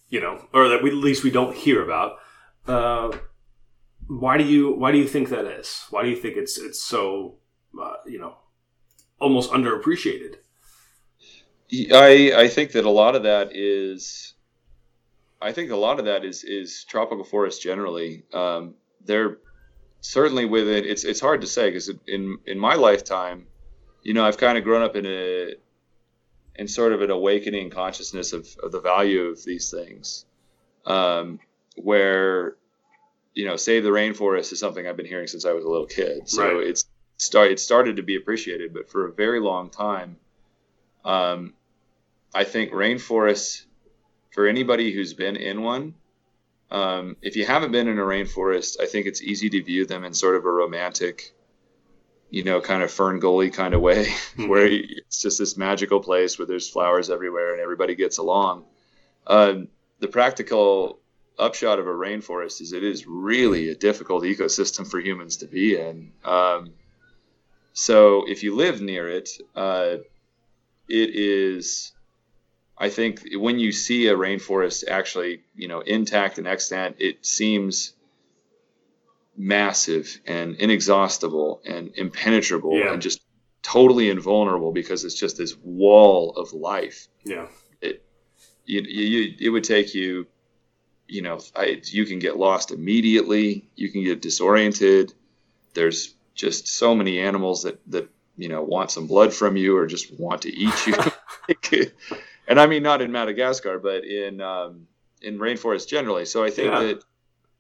you 0.09 0.19
know, 0.19 0.45
or 0.53 0.69
that 0.69 0.83
we, 0.83 0.89
at 0.89 0.95
least 0.95 1.23
we 1.23 1.31
don't 1.31 1.55
hear 1.55 1.83
about. 1.83 2.17
Uh, 2.67 3.17
why 4.07 4.37
do 4.37 4.43
you 4.43 4.73
why 4.73 4.91
do 4.91 4.97
you 4.97 5.07
think 5.07 5.29
that 5.29 5.45
is? 5.45 5.85
Why 5.89 6.03
do 6.03 6.09
you 6.09 6.15
think 6.15 6.37
it's 6.37 6.57
it's 6.57 6.81
so 6.81 7.39
uh, 7.81 7.95
you 8.05 8.19
know 8.19 8.37
almost 9.19 9.51
underappreciated? 9.51 10.35
I 11.93 12.31
I 12.35 12.47
think 12.47 12.71
that 12.71 12.85
a 12.85 12.89
lot 12.89 13.15
of 13.15 13.23
that 13.23 13.49
is 13.53 14.33
I 15.41 15.51
think 15.51 15.71
a 15.71 15.75
lot 15.75 15.99
of 15.99 16.05
that 16.05 16.25
is 16.25 16.43
is 16.43 16.83
tropical 16.83 17.23
forests 17.23 17.61
generally. 17.61 18.23
Um, 18.33 18.75
they're 19.05 19.37
certainly 20.01 20.45
with 20.45 20.67
it. 20.67 20.85
It's 20.85 21.03
it's 21.03 21.19
hard 21.19 21.41
to 21.41 21.47
say 21.47 21.69
because 21.69 21.91
in 22.07 22.37
in 22.45 22.59
my 22.59 22.75
lifetime, 22.75 23.47
you 24.03 24.13
know, 24.13 24.25
I've 24.25 24.37
kind 24.37 24.57
of 24.57 24.63
grown 24.63 24.81
up 24.81 24.95
in 24.95 25.05
a 25.05 25.53
in 26.55 26.67
sort 26.67 26.93
of 26.93 27.01
an 27.01 27.11
awakening 27.11 27.69
consciousness 27.69 28.33
of, 28.33 28.47
of 28.63 28.71
the 28.71 28.81
value 28.81 29.25
of 29.25 29.43
these 29.43 29.69
things, 29.69 30.25
um, 30.85 31.39
where 31.75 32.55
you 33.37 33.45
know, 33.45 33.55
save 33.55 33.83
the 33.83 33.91
rainforest 33.91 34.51
is 34.51 34.59
something 34.59 34.87
I've 34.87 34.97
been 34.97 35.05
hearing 35.05 35.27
since 35.27 35.45
I 35.45 35.51
was 35.53 35.63
a 35.63 35.69
little 35.69 35.85
kid. 35.85 36.27
So 36.27 36.57
right. 36.57 36.67
it's 36.67 36.85
start 37.17 37.51
it 37.51 37.59
started 37.59 37.97
to 37.97 38.01
be 38.01 38.15
appreciated, 38.15 38.73
but 38.73 38.89
for 38.89 39.07
a 39.07 39.13
very 39.13 39.39
long 39.39 39.69
time, 39.69 40.17
um, 41.05 41.53
I 42.33 42.45
think 42.45 42.71
rainforests 42.71 43.66
for 44.37 44.45
anybody 44.45 44.91
who's 44.91 45.15
been 45.15 45.35
in 45.35 45.63
one, 45.63 45.95
um, 46.69 47.15
if 47.23 47.35
you 47.35 47.43
haven't 47.43 47.71
been 47.71 47.87
in 47.87 47.97
a 47.97 48.03
rainforest, 48.03 48.79
I 48.79 48.85
think 48.85 49.07
it's 49.07 49.19
easy 49.19 49.49
to 49.49 49.63
view 49.63 49.87
them 49.87 50.03
in 50.03 50.13
sort 50.13 50.35
of 50.35 50.45
a 50.45 50.51
romantic, 50.51 51.33
you 52.29 52.43
know, 52.43 52.61
kind 52.61 52.83
of 52.83 52.91
fern 52.91 53.19
gully 53.19 53.49
kind 53.49 53.73
of 53.73 53.81
way, 53.81 54.05
mm-hmm. 54.05 54.47
where 54.47 54.67
it's 54.67 55.23
just 55.23 55.39
this 55.39 55.57
magical 55.57 56.01
place 56.01 56.37
where 56.37 56.45
there's 56.45 56.69
flowers 56.69 57.09
everywhere 57.09 57.53
and 57.53 57.61
everybody 57.61 57.95
gets 57.95 58.19
along. 58.19 58.65
Um, 59.25 59.69
the 60.01 60.07
practical 60.07 60.99
upshot 61.39 61.79
of 61.79 61.87
a 61.87 61.89
rainforest 61.89 62.61
is 62.61 62.73
it 62.73 62.83
is 62.83 63.07
really 63.07 63.69
a 63.69 63.75
difficult 63.75 64.23
ecosystem 64.23 64.87
for 64.87 64.99
humans 64.99 65.37
to 65.37 65.47
be 65.47 65.79
in. 65.79 66.11
Um, 66.23 66.73
so 67.73 68.29
if 68.29 68.43
you 68.43 68.55
live 68.55 68.81
near 68.81 69.09
it, 69.09 69.29
uh, 69.55 69.95
it 70.87 71.15
is 71.15 71.93
I 72.79 72.89
think 72.89 73.21
when 73.33 73.59
you 73.59 73.71
see 73.71 74.07
a 74.07 74.15
rainforest 74.15 74.87
actually, 74.87 75.41
you 75.55 75.67
know, 75.67 75.79
intact 75.79 76.37
and 76.37 76.47
extant, 76.47 76.97
it 76.99 77.25
seems 77.25 77.93
massive 79.35 80.19
and 80.25 80.55
inexhaustible 80.55 81.61
and 81.65 81.91
impenetrable 81.95 82.77
yeah. 82.77 82.93
and 82.93 83.01
just 83.01 83.21
totally 83.61 84.09
invulnerable 84.09 84.71
because 84.71 85.03
it's 85.03 85.19
just 85.19 85.37
this 85.37 85.55
wall 85.63 86.35
of 86.37 86.53
life. 86.53 87.07
Yeah. 87.23 87.47
It 87.81 88.03
you, 88.65 88.81
you 88.81 89.35
it 89.39 89.49
would 89.49 89.63
take 89.63 89.95
you 89.95 90.27
you 91.07 91.21
know, 91.21 91.39
I, 91.55 91.81
you 91.85 92.05
can 92.05 92.19
get 92.19 92.37
lost 92.37 92.71
immediately, 92.71 93.69
you 93.75 93.89
can 93.91 94.03
get 94.03 94.21
disoriented. 94.21 95.13
There's 95.73 96.13
just 96.35 96.67
so 96.67 96.93
many 96.93 97.19
animals 97.19 97.63
that 97.63 97.79
that 97.91 98.09
you 98.37 98.49
know 98.49 98.61
want 98.61 98.91
some 98.91 99.07
blood 99.07 99.33
from 99.33 99.57
you 99.57 99.77
or 99.77 99.87
just 99.87 100.13
want 100.19 100.43
to 100.43 100.53
eat 100.53 100.87
you. 100.87 100.95
and 102.47 102.59
I 102.59 102.67
mean 102.67 102.83
not 102.83 103.01
in 103.01 103.11
Madagascar, 103.11 103.79
but 103.79 104.05
in 104.05 104.41
um, 104.41 104.87
in 105.21 105.37
rainforests 105.37 105.87
generally. 105.87 106.25
So 106.25 106.43
I 106.43 106.49
think 106.49 106.71
yeah. 106.71 106.79
that 106.79 107.03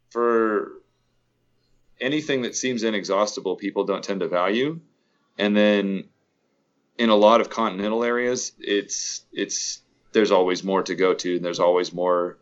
for 0.09 0.71
anything 1.99 2.43
that 2.43 2.55
seems 2.55 2.83
inexhaustible, 2.83 3.55
people 3.55 3.83
don't 3.83 4.03
tend 4.03 4.21
to 4.21 4.27
value, 4.27 4.79
and 5.37 5.55
then 5.55 6.05
in 6.97 7.09
a 7.09 7.15
lot 7.15 7.41
of 7.41 7.49
continental 7.49 8.03
areas, 8.03 8.53
it's 8.59 9.23
it's 9.31 9.81
there's 10.13 10.31
always 10.31 10.63
more 10.63 10.83
to 10.83 10.95
go 10.95 11.13
to, 11.13 11.35
and 11.35 11.45
there's 11.45 11.59
always 11.59 11.93
more, 11.93 12.37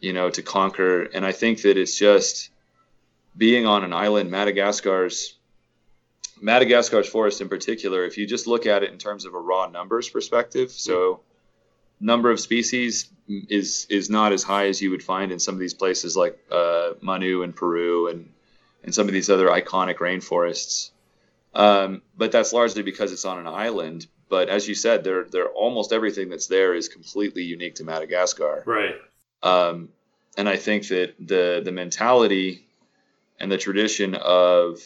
you 0.00 0.12
know, 0.12 0.28
to 0.30 0.42
conquer. 0.42 1.02
And 1.04 1.24
I 1.24 1.32
think 1.32 1.62
that 1.62 1.78
it's 1.78 1.96
just 1.96 2.50
being 3.36 3.66
on 3.66 3.84
an 3.84 3.92
island, 3.92 4.30
Madagascar's 4.30 5.34
Madagascar's 6.40 7.08
forest 7.08 7.40
in 7.40 7.48
particular, 7.48 8.04
if 8.04 8.16
you 8.16 8.26
just 8.26 8.46
look 8.46 8.66
at 8.66 8.82
it 8.82 8.92
in 8.92 8.98
terms 8.98 9.24
of 9.24 9.34
a 9.34 9.38
raw 9.38 9.66
numbers 9.66 10.08
perspective, 10.08 10.70
so 10.70 11.20
number 12.00 12.30
of 12.30 12.40
species 12.40 13.10
is 13.28 13.86
is 13.90 14.08
not 14.08 14.32
as 14.32 14.42
high 14.42 14.68
as 14.68 14.80
you 14.80 14.90
would 14.90 15.02
find 15.02 15.32
in 15.32 15.38
some 15.38 15.54
of 15.54 15.60
these 15.60 15.74
places 15.74 16.16
like 16.16 16.38
uh, 16.50 16.90
Manu 17.00 17.42
in 17.42 17.52
Peru 17.52 18.08
and 18.08 18.30
and 18.82 18.94
some 18.94 19.06
of 19.06 19.12
these 19.12 19.28
other 19.28 19.48
iconic 19.48 19.96
rainforests. 19.96 20.90
Um, 21.54 22.02
but 22.16 22.30
that's 22.32 22.52
largely 22.52 22.82
because 22.82 23.12
it's 23.12 23.24
on 23.24 23.38
an 23.38 23.46
island. 23.46 24.06
But 24.28 24.48
as 24.48 24.68
you 24.68 24.74
said, 24.74 25.04
there 25.04 25.24
there 25.24 25.48
almost 25.48 25.92
everything 25.92 26.28
that's 26.28 26.46
there 26.46 26.74
is 26.74 26.88
completely 26.88 27.42
unique 27.42 27.76
to 27.76 27.84
Madagascar. 27.84 28.62
Right. 28.66 28.96
Um, 29.42 29.90
and 30.36 30.48
I 30.48 30.56
think 30.56 30.88
that 30.88 31.14
the 31.18 31.60
the 31.64 31.72
mentality 31.72 32.66
and 33.40 33.50
the 33.50 33.58
tradition 33.58 34.14
of 34.14 34.80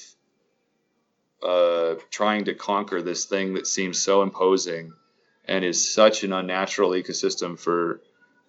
uh, 1.43 1.95
trying 2.11 2.45
to 2.45 2.55
conquer 2.55 3.03
this 3.03 3.25
thing 3.25 3.55
that 3.55 3.67
seems 3.67 3.99
so 4.01 4.23
imposing 4.23 4.93
and 5.47 5.65
is 5.65 5.93
such 5.93 6.25
an 6.25 6.33
unnatural 6.33 6.91
ecosystem 6.91 7.59
for 7.59 8.01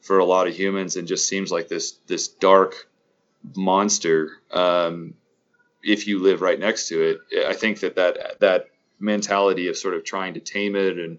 for 0.01 0.19
a 0.19 0.25
lot 0.25 0.47
of 0.47 0.55
humans 0.55 0.97
and 0.97 1.07
just 1.07 1.27
seems 1.27 1.51
like 1.51 1.67
this 1.67 1.93
this 2.07 2.27
dark 2.27 2.87
monster 3.55 4.31
um, 4.51 5.13
if 5.81 6.07
you 6.07 6.19
live 6.19 6.41
right 6.41 6.59
next 6.59 6.87
to 6.89 7.01
it. 7.01 7.47
I 7.47 7.53
think 7.53 7.79
that 7.81 7.95
that 7.95 8.39
that 8.39 8.67
mentality 8.99 9.67
of 9.67 9.77
sort 9.77 9.95
of 9.95 10.03
trying 10.03 10.33
to 10.35 10.39
tame 10.39 10.75
it 10.75 10.97
and 10.97 11.17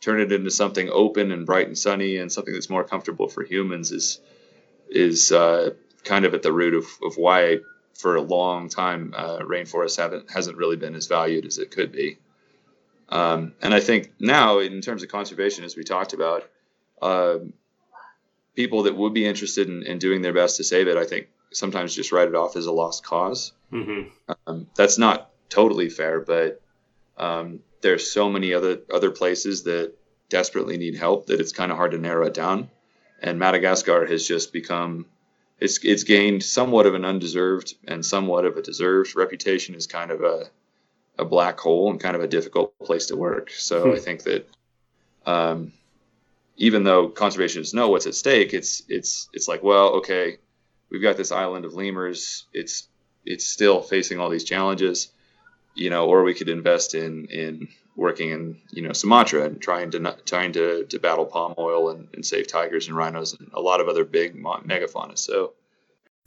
turn 0.00 0.20
it 0.20 0.32
into 0.32 0.50
something 0.50 0.88
open 0.90 1.30
and 1.30 1.46
bright 1.46 1.66
and 1.66 1.78
sunny 1.78 2.16
and 2.16 2.32
something 2.32 2.54
that's 2.54 2.70
more 2.70 2.84
comfortable 2.84 3.28
for 3.28 3.44
humans 3.44 3.92
is 3.92 4.20
is 4.88 5.30
uh, 5.30 5.70
kind 6.04 6.24
of 6.24 6.34
at 6.34 6.42
the 6.42 6.52
root 6.52 6.74
of, 6.74 6.86
of 7.02 7.16
why 7.16 7.58
for 7.94 8.16
a 8.16 8.22
long 8.22 8.68
time 8.68 9.14
uh, 9.16 9.38
rainforest 9.38 9.98
haven't 9.98 10.30
hasn't 10.30 10.56
really 10.56 10.76
been 10.76 10.94
as 10.94 11.06
valued 11.06 11.46
as 11.46 11.58
it 11.58 11.70
could 11.70 11.92
be. 11.92 12.18
Um, 13.10 13.54
and 13.60 13.74
I 13.74 13.80
think 13.80 14.12
now, 14.20 14.60
in 14.60 14.80
terms 14.80 15.02
of 15.02 15.08
conservation, 15.08 15.64
as 15.64 15.76
we 15.76 15.82
talked 15.82 16.12
about, 16.12 16.48
uh, 17.02 17.38
people 18.54 18.84
that 18.84 18.96
would 18.96 19.14
be 19.14 19.26
interested 19.26 19.68
in, 19.68 19.82
in, 19.82 19.98
doing 19.98 20.22
their 20.22 20.32
best 20.32 20.58
to 20.58 20.64
save 20.64 20.86
it, 20.86 20.96
I 20.96 21.04
think 21.04 21.28
sometimes 21.52 21.94
just 21.94 22.12
write 22.12 22.28
it 22.28 22.34
off 22.34 22.56
as 22.56 22.66
a 22.66 22.72
lost 22.72 23.02
because 23.02 23.52
mm-hmm. 23.72 24.10
um, 24.46 24.68
that's 24.76 24.98
not 24.98 25.30
totally 25.48 25.88
fair, 25.88 26.20
but 26.20 26.62
um, 27.16 27.60
there's 27.80 28.10
so 28.10 28.30
many 28.30 28.54
other 28.54 28.80
other 28.92 29.10
places 29.10 29.64
that 29.64 29.94
desperately 30.28 30.78
need 30.78 30.96
help 30.96 31.26
that 31.26 31.40
it's 31.40 31.52
kind 31.52 31.72
of 31.72 31.76
hard 31.76 31.92
to 31.92 31.98
narrow 31.98 32.26
it 32.26 32.34
down. 32.34 32.70
And 33.20 33.38
Madagascar 33.38 34.06
has 34.06 34.26
just 34.26 34.52
become 34.52 35.06
it's 35.58 35.84
it's 35.84 36.04
gained 36.04 36.42
somewhat 36.42 36.86
of 36.86 36.94
an 36.94 37.04
undeserved 37.04 37.74
and 37.86 38.04
somewhat 38.04 38.44
of 38.44 38.56
a 38.56 38.62
deserved 38.62 39.14
reputation 39.16 39.74
as 39.74 39.86
kind 39.86 40.10
of 40.10 40.22
a 40.22 40.50
a 41.20 41.24
black 41.24 41.60
hole 41.60 41.90
and 41.90 42.00
kind 42.00 42.16
of 42.16 42.22
a 42.22 42.28
difficult 42.28 42.76
place 42.78 43.06
to 43.06 43.16
work. 43.16 43.50
So 43.50 43.90
hmm. 43.90 43.96
I 43.96 43.98
think 43.98 44.22
that 44.24 44.48
um, 45.26 45.72
even 46.56 46.82
though 46.82 47.08
conservationists 47.08 47.74
know 47.74 47.88
what's 47.88 48.06
at 48.06 48.14
stake, 48.14 48.54
it's 48.54 48.82
it's 48.88 49.28
it's 49.32 49.46
like 49.46 49.62
well, 49.62 49.96
okay, 49.96 50.38
we've 50.90 51.02
got 51.02 51.16
this 51.16 51.32
island 51.32 51.64
of 51.64 51.74
lemurs. 51.74 52.46
It's 52.52 52.88
it's 53.24 53.46
still 53.46 53.82
facing 53.82 54.18
all 54.18 54.30
these 54.30 54.44
challenges, 54.44 55.12
you 55.74 55.90
know, 55.90 56.06
or 56.06 56.22
we 56.22 56.34
could 56.34 56.48
invest 56.48 56.94
in 56.94 57.26
in 57.26 57.68
working 57.96 58.30
in 58.30 58.56
you 58.70 58.82
know 58.82 58.92
Sumatra 58.92 59.44
and 59.44 59.60
trying 59.60 59.90
to 59.92 60.16
trying 60.24 60.52
to, 60.52 60.84
to 60.86 60.98
battle 60.98 61.26
palm 61.26 61.54
oil 61.58 61.90
and, 61.90 62.08
and 62.14 62.24
save 62.24 62.48
tigers 62.48 62.88
and 62.88 62.96
rhinos 62.96 63.38
and 63.38 63.50
a 63.52 63.60
lot 63.60 63.80
of 63.80 63.88
other 63.88 64.04
big 64.04 64.42
megafauna. 64.42 65.18
So. 65.18 65.52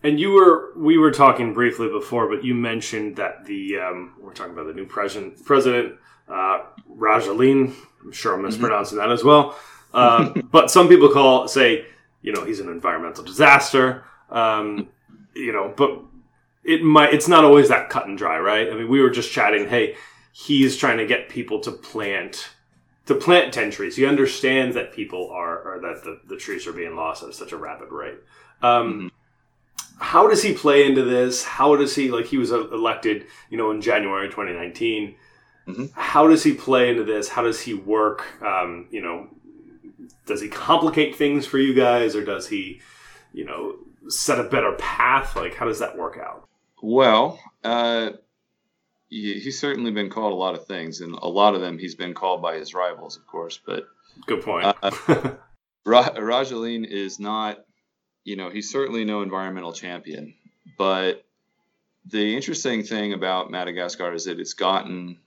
And 0.03 0.19
you 0.19 0.31
were 0.31 0.73
we 0.75 0.97
were 0.97 1.11
talking 1.11 1.53
briefly 1.53 1.89
before, 1.89 2.27
but 2.29 2.43
you 2.43 2.53
mentioned 2.53 3.15
that 3.15 3.45
the 3.45 3.77
um, 3.77 4.15
we're 4.19 4.33
talking 4.33 4.53
about 4.53 4.67
the 4.67 4.73
new 4.73 4.85
president 4.85 5.43
president 5.45 5.95
uh. 6.27 6.59
I'm 6.89 8.11
sure 8.11 8.33
I'm 8.33 8.39
mm-hmm. 8.39 8.47
mispronouncing 8.47 8.97
mm-hmm. 8.97 9.07
that 9.07 9.13
as 9.13 9.23
well. 9.23 9.57
Uh, 9.93 10.29
but 10.51 10.69
some 10.69 10.87
people 10.87 11.09
call 11.09 11.47
say 11.47 11.85
you 12.21 12.33
know 12.33 12.43
he's 12.43 12.59
an 12.59 12.69
environmental 12.69 13.23
disaster. 13.23 14.03
Um, 14.29 14.89
you 15.35 15.51
know, 15.51 15.73
but 15.75 16.01
it 16.63 16.83
might 16.83 17.13
it's 17.13 17.27
not 17.27 17.43
always 17.43 17.69
that 17.69 17.89
cut 17.89 18.07
and 18.07 18.17
dry, 18.17 18.39
right? 18.39 18.69
I 18.69 18.75
mean, 18.75 18.89
we 18.89 19.01
were 19.01 19.09
just 19.09 19.31
chatting. 19.31 19.67
Hey, 19.67 19.95
he's 20.33 20.75
trying 20.75 20.97
to 20.97 21.05
get 21.05 21.29
people 21.29 21.59
to 21.61 21.71
plant 21.71 22.49
to 23.05 23.15
plant 23.15 23.53
10 23.53 23.71
trees. 23.71 23.95
He 23.95 24.05
understands 24.05 24.75
that 24.75 24.93
people 24.93 25.29
are, 25.31 25.59
or 25.59 25.81
that 25.81 26.03
the, 26.03 26.21
the 26.27 26.37
trees 26.37 26.67
are 26.67 26.73
being 26.73 26.95
lost 26.95 27.23
at 27.23 27.33
such 27.33 27.51
a 27.51 27.57
rapid 27.57 27.91
rate. 27.91 28.19
Um, 28.61 28.93
mm-hmm. 28.93 29.07
How 29.99 30.27
does 30.27 30.41
he 30.43 30.53
play 30.53 30.85
into 30.85 31.03
this? 31.03 31.43
How 31.43 31.75
does 31.75 31.95
he, 31.95 32.11
like, 32.11 32.25
he 32.25 32.37
was 32.37 32.51
elected, 32.51 33.25
you 33.49 33.57
know, 33.57 33.71
in 33.71 33.81
January 33.81 34.27
2019. 34.27 35.15
Mm-hmm. 35.67 35.85
How 35.93 36.27
does 36.27 36.43
he 36.43 36.53
play 36.53 36.89
into 36.89 37.03
this? 37.03 37.29
How 37.29 37.41
does 37.43 37.61
he 37.61 37.73
work? 37.73 38.25
Um, 38.43 38.87
you 38.91 39.01
know, 39.01 39.27
does 40.25 40.41
he 40.41 40.49
complicate 40.49 41.15
things 41.15 41.45
for 41.45 41.57
you 41.57 41.73
guys 41.73 42.15
or 42.15 42.23
does 42.25 42.47
he, 42.47 42.81
you 43.33 43.45
know, 43.45 43.75
set 44.09 44.39
a 44.39 44.43
better 44.43 44.73
path? 44.73 45.35
Like, 45.35 45.55
how 45.55 45.65
does 45.65 45.79
that 45.79 45.97
work 45.97 46.17
out? 46.17 46.47
Well, 46.81 47.39
uh, 47.63 48.11
he's 49.09 49.59
certainly 49.59 49.91
been 49.91 50.09
called 50.09 50.33
a 50.33 50.35
lot 50.35 50.55
of 50.55 50.65
things, 50.65 50.99
and 51.01 51.15
a 51.15 51.27
lot 51.27 51.55
of 51.55 51.61
them 51.61 51.77
he's 51.77 51.95
been 51.95 52.13
called 52.13 52.41
by 52.41 52.57
his 52.57 52.73
rivals, 52.73 53.15
of 53.15 53.25
course. 53.25 53.59
But 53.65 53.85
good 54.25 54.41
point. 54.43 54.65
uh, 54.83 54.91
Ra- 55.85 56.09
Rajoelina 56.09 56.87
is 56.87 57.19
not, 57.19 57.59
you 58.23 58.35
know, 58.35 58.49
he's 58.49 58.71
certainly 58.71 59.05
no 59.05 59.21
environmental 59.21 59.73
champion. 59.73 60.33
But 60.77 61.23
the 62.05 62.35
interesting 62.35 62.83
thing 62.83 63.13
about 63.13 63.51
Madagascar 63.51 64.13
is 64.13 64.25
that 64.25 64.39
it's 64.39 64.53
gotten 64.53 65.17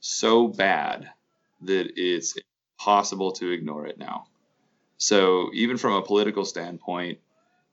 so 0.00 0.48
bad 0.48 1.08
that 1.62 1.92
it's 1.96 2.36
impossible 2.78 3.32
to 3.32 3.50
ignore 3.50 3.86
it 3.86 3.98
now. 3.98 4.26
So 4.98 5.50
even 5.54 5.76
from 5.76 5.94
a 5.94 6.02
political 6.02 6.44
standpoint, 6.44 7.18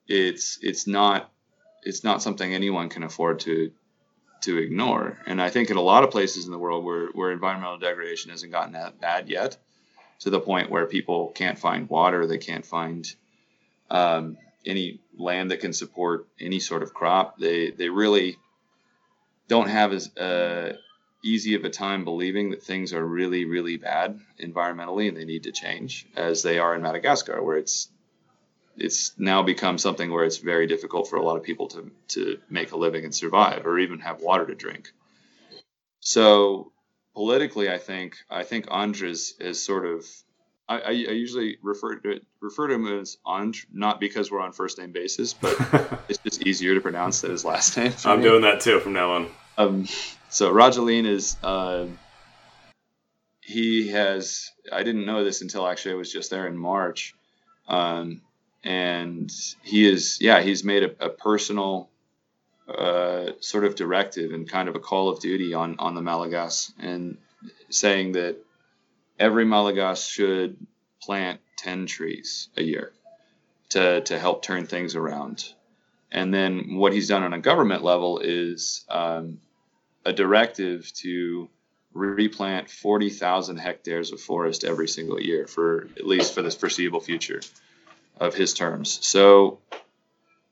it's 0.08 0.58
it's 0.62 0.88
not 0.88 1.32
it's 1.84 2.04
not 2.04 2.22
something 2.22 2.54
anyone 2.54 2.90
can 2.90 3.04
afford 3.04 3.40
to 3.42 3.72
to 4.42 4.58
ignore. 4.58 5.18
And 5.26 5.42
I 5.42 5.50
think 5.50 5.70
in 5.70 5.78
a 5.78 5.82
lot 5.82 6.04
of 6.04 6.12
places 6.12 6.46
in 6.46 6.52
the 6.52 6.58
world 6.58 6.86
where, 6.86 7.08
where 7.08 7.32
environmental 7.32 7.78
degradation 7.78 8.32
hasn't 8.32 8.52
gotten 8.52 8.74
that 8.74 9.00
bad 9.00 9.30
yet, 9.30 9.58
to 10.20 10.30
the 10.30 10.40
point 10.40 10.70
where 10.70 10.86
people 10.86 11.30
can't 11.30 11.60
find 11.60 11.90
water, 11.90 12.26
they 12.26 12.38
can't 12.38 12.66
find 12.66 13.14
um, 13.90 14.38
any 14.70 15.00
land 15.18 15.52
that 15.52 15.60
can 15.60 15.74
support 15.74 16.28
any 16.40 16.60
sort 16.60 16.84
of 16.84 16.94
crop. 16.94 17.38
They 17.38 17.72
they 17.72 17.90
really 17.90 18.38
don't 19.48 19.70
have 19.70 19.92
as 19.94 20.16
uh, 20.16 20.74
easy 21.24 21.56
of 21.56 21.66
a 21.66 21.70
time 21.70 22.04
believing 22.04 22.52
that 22.52 22.64
things 22.64 22.94
are 22.94 23.06
really 23.06 23.46
really 23.46 23.78
bad 23.78 24.20
environmentally 24.40 25.08
and 25.08 25.18
they 25.18 25.26
need 25.26 25.44
to 25.44 25.52
change 25.52 26.08
as 26.16 26.44
they 26.44 26.60
are 26.60 26.76
in 26.76 26.82
Madagascar, 26.82 27.42
where 27.44 27.58
it's 27.58 27.90
it's 28.78 29.14
now 29.18 29.44
become 29.44 29.78
something 29.78 30.10
where 30.12 30.24
it's 30.24 30.38
very 30.38 30.68
difficult 30.68 31.10
for 31.10 31.18
a 31.18 31.24
lot 31.24 31.38
of 31.38 31.44
people 31.44 31.68
to 31.68 31.92
to 32.10 32.40
make 32.50 32.72
a 32.72 32.78
living 32.78 33.04
and 33.04 33.14
survive 33.14 33.66
or 33.66 33.80
even 33.80 34.00
have 34.00 34.22
water 34.22 34.46
to 34.46 34.56
drink. 34.56 34.92
So 36.00 36.72
politically, 37.14 37.70
I 37.70 37.78
think 37.78 38.18
I 38.30 38.44
think 38.44 38.66
Andres 38.70 39.36
is 39.40 39.64
sort 39.64 39.86
of 39.86 40.06
I, 40.70 40.80
I, 40.82 40.92
usually 40.92 41.58
refer 41.64 41.96
to 41.96 42.12
it, 42.12 42.26
refer 42.42 42.68
to 42.68 42.76
him 42.76 43.00
as 43.00 43.18
Andry, 43.28 43.64
not 43.74 44.00
because 44.00 44.32
we're 44.32 44.40
on 44.40 44.52
first 44.52 44.78
name 44.78 44.92
basis, 44.92 45.34
but 45.34 45.56
it's 46.10 46.20
just 46.20 46.46
easier 46.46 46.76
to 46.76 46.82
pronounce 46.82 47.22
than 47.22 47.32
his 47.32 47.44
last 47.44 47.76
name. 47.76 47.92
I'm 48.06 48.20
me. 48.20 48.26
doing 48.26 48.44
that 48.44 48.62
too 48.62 48.80
from 48.80 48.94
now 48.94 49.14
on. 49.14 49.32
Um, 49.58 49.88
so 50.30 50.54
Rajoelina 50.54 51.08
is 51.08 51.36
uh, 51.44 51.88
he 53.42 53.88
has 53.90 54.52
I 54.72 54.84
didn't 54.84 55.06
know 55.08 55.24
this 55.24 55.42
until 55.42 55.68
actually 55.68 55.94
I 55.94 55.98
was 55.98 56.14
just 56.14 56.30
there 56.30 56.46
in 56.46 56.56
March. 56.56 57.16
Um, 57.68 58.22
and 58.64 59.32
he 59.64 59.90
is 59.90 60.20
yeah 60.22 60.42
he's 60.42 60.64
made 60.64 60.84
a, 60.84 61.06
a 61.06 61.10
personal 61.10 61.90
uh, 62.68 63.32
sort 63.40 63.64
of 63.64 63.76
directive 63.76 64.34
and 64.34 64.48
kind 64.48 64.70
of 64.70 64.76
a 64.76 64.80
call 64.80 65.10
of 65.10 65.20
duty 65.20 65.54
on 65.54 65.78
on 65.80 65.96
the 65.96 66.02
Malagas 66.02 66.72
and 66.78 67.18
saying 67.70 68.12
that 68.12 68.38
every 69.20 69.46
Malagasy 69.46 70.12
should 70.12 70.58
plant 71.02 71.40
10 71.58 71.86
trees 71.86 72.50
a 72.58 72.64
year 72.64 72.94
to 73.70 74.02
to 74.02 74.18
help 74.18 74.42
turn 74.42 74.66
things 74.66 74.96
around 74.96 75.54
and 76.12 76.34
then 76.34 76.76
what 76.76 76.94
he's 76.94 77.08
done 77.08 77.24
on 77.24 77.34
a 77.34 77.40
government 77.40 77.84
level 77.84 78.20
is 78.20 78.86
um, 78.90 79.40
a 80.06 80.14
directive 80.14 80.92
to 80.94 81.50
replant 81.94 82.70
40,000 82.70 83.58
hectares 83.58 84.12
of 84.12 84.22
forest 84.22 84.64
every 84.64 84.88
single 84.88 85.20
year 85.20 85.48
for 85.48 85.88
at 85.98 86.06
least 86.06 86.34
for 86.34 86.42
the 86.42 86.52
foreseeable 86.52 87.00
future 87.00 87.42
of 88.20 88.34
his 88.34 88.54
terms. 88.54 89.06
So 89.06 89.60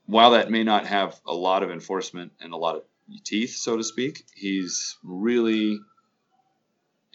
while 0.06 0.32
that 0.32 0.50
may 0.50 0.64
not 0.64 0.86
have 0.86 1.20
a 1.26 1.34
lot 1.34 1.62
of 1.62 1.70
enforcement 1.70 2.32
and 2.40 2.52
a 2.52 2.56
lot 2.56 2.76
of 2.76 2.82
teeth, 3.24 3.56
so 3.56 3.76
to 3.76 3.84
speak, 3.84 4.24
he's 4.34 4.96
really 5.02 5.80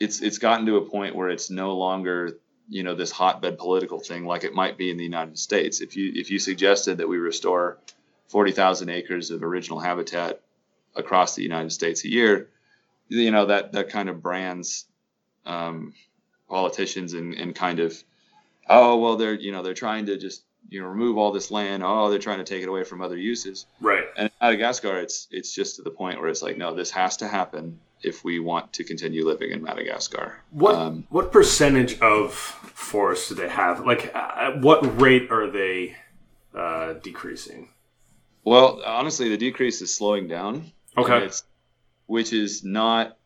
it's 0.03 0.21
it's 0.21 0.37
gotten 0.37 0.65
to 0.65 0.75
a 0.75 0.85
point 0.85 1.15
where 1.15 1.29
it's 1.29 1.49
no 1.49 1.75
longer 1.75 2.37
you 2.69 2.83
know 2.83 2.93
this 2.93 3.11
hotbed 3.11 3.57
political 3.57 3.99
thing 3.99 4.25
like 4.25 4.43
it 4.43 4.53
might 4.53 4.77
be 4.77 4.91
in 4.91 4.97
the 4.97 5.03
United 5.03 5.39
States. 5.39 5.81
If 5.81 5.95
you 5.95 6.11
if 6.13 6.29
you 6.29 6.39
suggested 6.39 6.97
that 6.97 7.07
we 7.07 7.17
restore 7.17 7.77
forty 8.27 8.51
thousand 8.51 8.89
acres 8.89 9.31
of 9.31 9.43
original 9.43 9.79
habitat 9.79 10.41
across 10.95 11.35
the 11.35 11.43
United 11.43 11.71
States 11.71 12.03
a 12.03 12.09
year, 12.09 12.49
you 13.07 13.31
know 13.31 13.45
that 13.45 13.71
that 13.71 13.89
kind 13.89 14.09
of 14.09 14.21
brands 14.21 14.85
um, 15.45 15.93
politicians 16.49 17.13
and, 17.13 17.33
and 17.35 17.55
kind 17.55 17.79
of 17.79 18.03
oh 18.69 18.97
well 18.97 19.15
they're 19.15 19.35
you 19.35 19.51
know 19.51 19.63
they're 19.63 19.73
trying 19.73 20.05
to 20.07 20.17
just 20.17 20.43
you 20.69 20.81
know 20.81 20.87
remove 20.87 21.17
all 21.17 21.31
this 21.31 21.49
land. 21.49 21.81
Oh 21.81 22.09
they're 22.09 22.19
trying 22.19 22.39
to 22.39 22.43
take 22.43 22.61
it 22.61 22.69
away 22.69 22.83
from 22.83 23.01
other 23.01 23.17
uses. 23.17 23.65
Right. 23.79 24.03
And 24.17 24.29
madagascar 24.41 24.99
it's 24.99 25.27
it's 25.31 25.53
just 25.53 25.77
to 25.77 25.81
the 25.81 25.91
point 25.91 26.19
where 26.19 26.29
it's 26.29 26.41
like 26.41 26.57
no 26.57 26.73
this 26.73 26.91
has 26.91 27.17
to 27.17 27.27
happen 27.27 27.79
if 28.03 28.23
we 28.23 28.39
want 28.39 28.73
to 28.73 28.83
continue 28.83 29.25
living 29.25 29.51
in 29.51 29.61
madagascar. 29.61 30.41
What 30.51 30.75
um, 30.75 31.07
what 31.09 31.31
percentage 31.31 31.99
of 31.99 32.33
forests 32.33 33.29
do 33.29 33.35
they 33.35 33.49
have? 33.49 33.85
Like 33.85 34.13
at 34.15 34.61
what 34.61 35.01
rate 35.01 35.31
are 35.31 35.49
they 35.49 35.95
uh, 36.53 36.93
decreasing? 36.93 37.69
Well 38.43 38.81
honestly 38.85 39.29
the 39.29 39.37
decrease 39.37 39.81
is 39.81 39.93
slowing 39.95 40.27
down. 40.27 40.71
Okay. 40.97 41.29
Which 42.05 42.33
is 42.33 42.63
not 42.63 43.17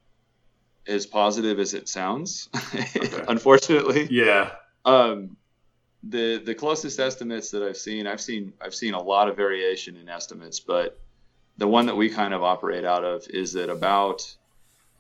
as 0.88 1.06
positive 1.06 1.60
as 1.60 1.74
it 1.74 1.90
sounds 1.90 2.50
okay. 2.56 3.24
unfortunately. 3.28 4.08
Yeah. 4.10 4.52
Um, 4.86 5.36
the 6.04 6.42
the 6.46 6.56
closest 6.56 7.00
estimates 7.00 7.52
that 7.52 7.64
I've 7.64 7.78
seen, 7.78 8.08
I've 8.08 8.22
seen 8.22 8.54
I've 8.62 8.76
seen 8.76 8.94
a 8.94 9.02
lot 9.02 9.28
of 9.28 9.36
variation 9.36 9.98
in 9.98 10.08
estimates, 10.08 10.60
but 10.60 11.00
the 11.58 11.68
one 11.68 11.88
that 11.88 11.96
we 11.96 12.10
kind 12.10 12.34
of 12.34 12.44
operate 12.44 12.86
out 12.86 13.04
of 13.04 13.28
is 13.30 13.54
that 13.54 13.70
about 13.70 14.36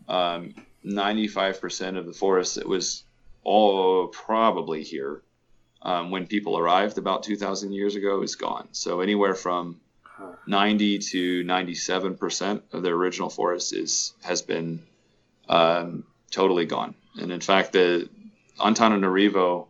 um, 0.07 0.55
95% 0.85 1.97
of 1.97 2.05
the 2.05 2.13
forest 2.13 2.55
that 2.55 2.67
was 2.67 3.03
all 3.43 4.07
probably 4.07 4.83
here 4.83 5.21
um, 5.81 6.11
when 6.11 6.27
people 6.27 6.57
arrived 6.57 6.97
about 6.97 7.23
2,000 7.23 7.71
years 7.71 7.95
ago 7.95 8.21
is 8.21 8.35
gone. 8.35 8.67
So 8.71 9.01
anywhere 9.01 9.35
from 9.35 9.79
90 10.47 10.99
to 10.99 11.43
97% 11.43 12.61
of 12.73 12.83
the 12.83 12.89
original 12.89 13.29
forest 13.29 13.73
is 13.73 14.13
has 14.23 14.41
been 14.41 14.83
um, 15.47 16.03
totally 16.31 16.65
gone. 16.65 16.95
And 17.19 17.31
in 17.31 17.39
fact, 17.41 17.73
the 17.73 18.09
Antananarivo 18.59 19.67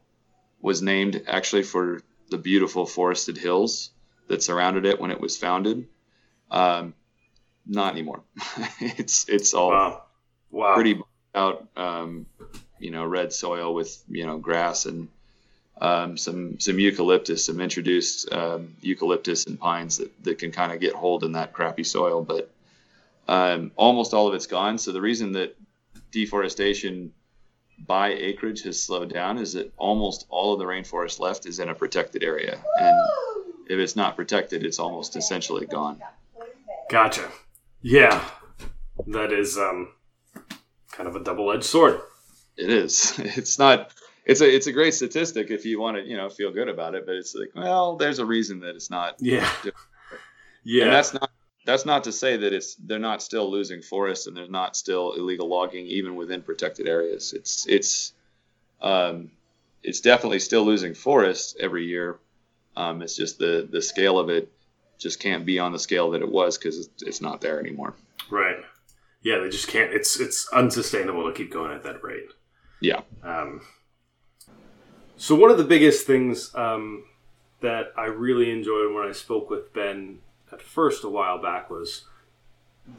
was 0.61 0.81
named 0.81 1.23
actually 1.27 1.63
for 1.63 2.01
the 2.29 2.37
beautiful 2.37 2.85
forested 2.85 3.37
hills 3.37 3.91
that 4.27 4.43
surrounded 4.43 4.85
it 4.85 4.99
when 4.99 5.11
it 5.11 5.19
was 5.19 5.37
founded. 5.37 5.87
Um, 6.49 6.93
not 7.65 7.91
anymore. 7.93 8.23
it's 8.79 9.27
it's 9.27 9.53
all 9.53 9.71
Wow. 9.71 10.03
Wow. 10.51 10.75
pretty 10.75 11.01
out, 11.35 11.67
um, 11.75 12.25
you 12.79 12.91
know, 12.91 13.05
red 13.05 13.33
soil 13.33 13.73
with 13.73 14.03
you 14.07 14.25
know 14.25 14.37
grass 14.37 14.85
and 14.85 15.07
um, 15.79 16.17
some 16.17 16.59
some 16.59 16.79
eucalyptus, 16.79 17.45
some 17.45 17.61
introduced 17.61 18.31
um, 18.31 18.75
eucalyptus 18.81 19.45
and 19.45 19.59
pines 19.59 19.97
that, 19.97 20.23
that 20.23 20.39
can 20.39 20.51
kind 20.51 20.71
of 20.71 20.79
get 20.79 20.93
hold 20.93 21.23
in 21.23 21.33
that 21.33 21.53
crappy 21.53 21.83
soil. 21.83 22.23
But 22.23 22.51
um, 23.27 23.71
almost 23.75 24.13
all 24.13 24.27
of 24.27 24.33
it's 24.33 24.47
gone. 24.47 24.77
So 24.77 24.91
the 24.91 25.01
reason 25.01 25.33
that 25.33 25.55
deforestation 26.11 27.13
by 27.85 28.09
acreage 28.09 28.63
has 28.63 28.81
slowed 28.81 29.13
down 29.13 29.37
is 29.37 29.53
that 29.53 29.71
almost 29.77 30.25
all 30.29 30.53
of 30.53 30.59
the 30.59 30.65
rainforest 30.65 31.19
left 31.19 31.45
is 31.45 31.59
in 31.59 31.69
a 31.69 31.75
protected 31.75 32.23
area, 32.23 32.59
and 32.79 33.09
if 33.69 33.77
it's 33.77 33.95
not 33.95 34.15
protected, 34.15 34.65
it's 34.65 34.79
almost 34.79 35.15
essentially 35.15 35.65
gone. 35.65 36.01
Gotcha. 36.89 37.29
Yeah. 37.81 38.23
That 39.05 39.31
is 39.31 39.57
um 39.57 39.89
kind 40.97 41.07
of 41.07 41.15
a 41.15 41.23
double 41.23 41.51
edged 41.53 41.63
sword. 41.63 42.01
It 42.57 42.69
is. 42.69 43.17
It's 43.37 43.59
not. 43.59 43.91
It's 44.25 44.41
a. 44.41 44.53
It's 44.55 44.67
a 44.67 44.73
great 44.73 44.93
statistic 44.93 45.51
if 45.51 45.63
you 45.65 45.79
want 45.79 45.95
to, 45.97 46.03
you 46.03 46.17
know, 46.17 46.27
feel 46.29 46.51
good 46.51 46.67
about 46.67 46.95
it. 46.95 47.05
But 47.05 47.15
it's 47.15 47.33
like, 47.35 47.51
well, 47.55 47.95
there's 47.95 48.19
a 48.19 48.25
reason 48.25 48.59
that 48.61 48.75
it's 48.75 48.89
not. 48.89 49.15
Yeah. 49.19 49.49
And 49.63 50.75
Yeah. 50.75 50.89
that's 50.89 51.13
not. 51.13 51.29
That's 51.65 51.85
not 51.85 52.03
to 52.05 52.11
say 52.11 52.35
that 52.35 52.51
it's. 52.51 52.75
They're 52.75 52.99
not 52.99 53.21
still 53.21 53.49
losing 53.49 53.81
forests 53.81 54.27
and 54.27 54.35
there's 54.35 54.49
not 54.49 54.75
still 54.75 55.13
illegal 55.13 55.47
logging 55.47 55.85
even 55.85 56.15
within 56.17 56.41
protected 56.41 56.87
areas. 56.89 57.31
It's. 57.33 57.65
It's. 57.67 58.11
Um, 58.81 59.31
it's 59.83 60.01
definitely 60.01 60.39
still 60.39 60.65
losing 60.65 60.93
forests 60.93 61.55
every 61.59 61.85
year. 61.85 62.17
Um, 62.75 63.01
it's 63.01 63.15
just 63.15 63.37
the 63.39 63.65
the 63.71 63.81
scale 63.81 64.19
of 64.19 64.29
it 64.29 64.51
just 64.99 65.19
can't 65.21 65.45
be 65.45 65.57
on 65.59 65.71
the 65.71 65.79
scale 65.79 66.11
that 66.11 66.21
it 66.21 66.29
was 66.29 66.57
because 66.57 66.79
it's, 66.79 67.03
it's 67.03 67.21
not 67.21 67.39
there 67.39 67.59
anymore. 67.61 67.93
Right. 68.29 68.57
Yeah, 69.27 69.39
they 69.39 69.49
just 69.49 69.67
can't 69.67 69.91
it's 69.91 70.17
it's 70.21 70.47
unsustainable 70.53 71.25
to 71.25 71.33
keep 71.33 71.51
going 71.51 71.73
at 71.73 71.83
that 71.83 72.01
rate. 72.01 72.29
Yeah. 72.79 73.01
Um, 73.21 73.59
so 75.17 75.35
one 75.35 75.51
of 75.51 75.57
the 75.57 75.65
biggest 75.65 76.07
things 76.07 76.55
um, 76.55 77.03
that 77.59 77.87
I 77.97 78.05
really 78.05 78.49
enjoyed 78.51 78.93
when 78.93 79.05
I 79.05 79.11
spoke 79.11 79.49
with 79.49 79.73
Ben 79.73 80.19
at 80.49 80.61
first 80.61 81.03
a 81.03 81.09
while 81.09 81.41
back 81.41 81.69
was 81.69 82.05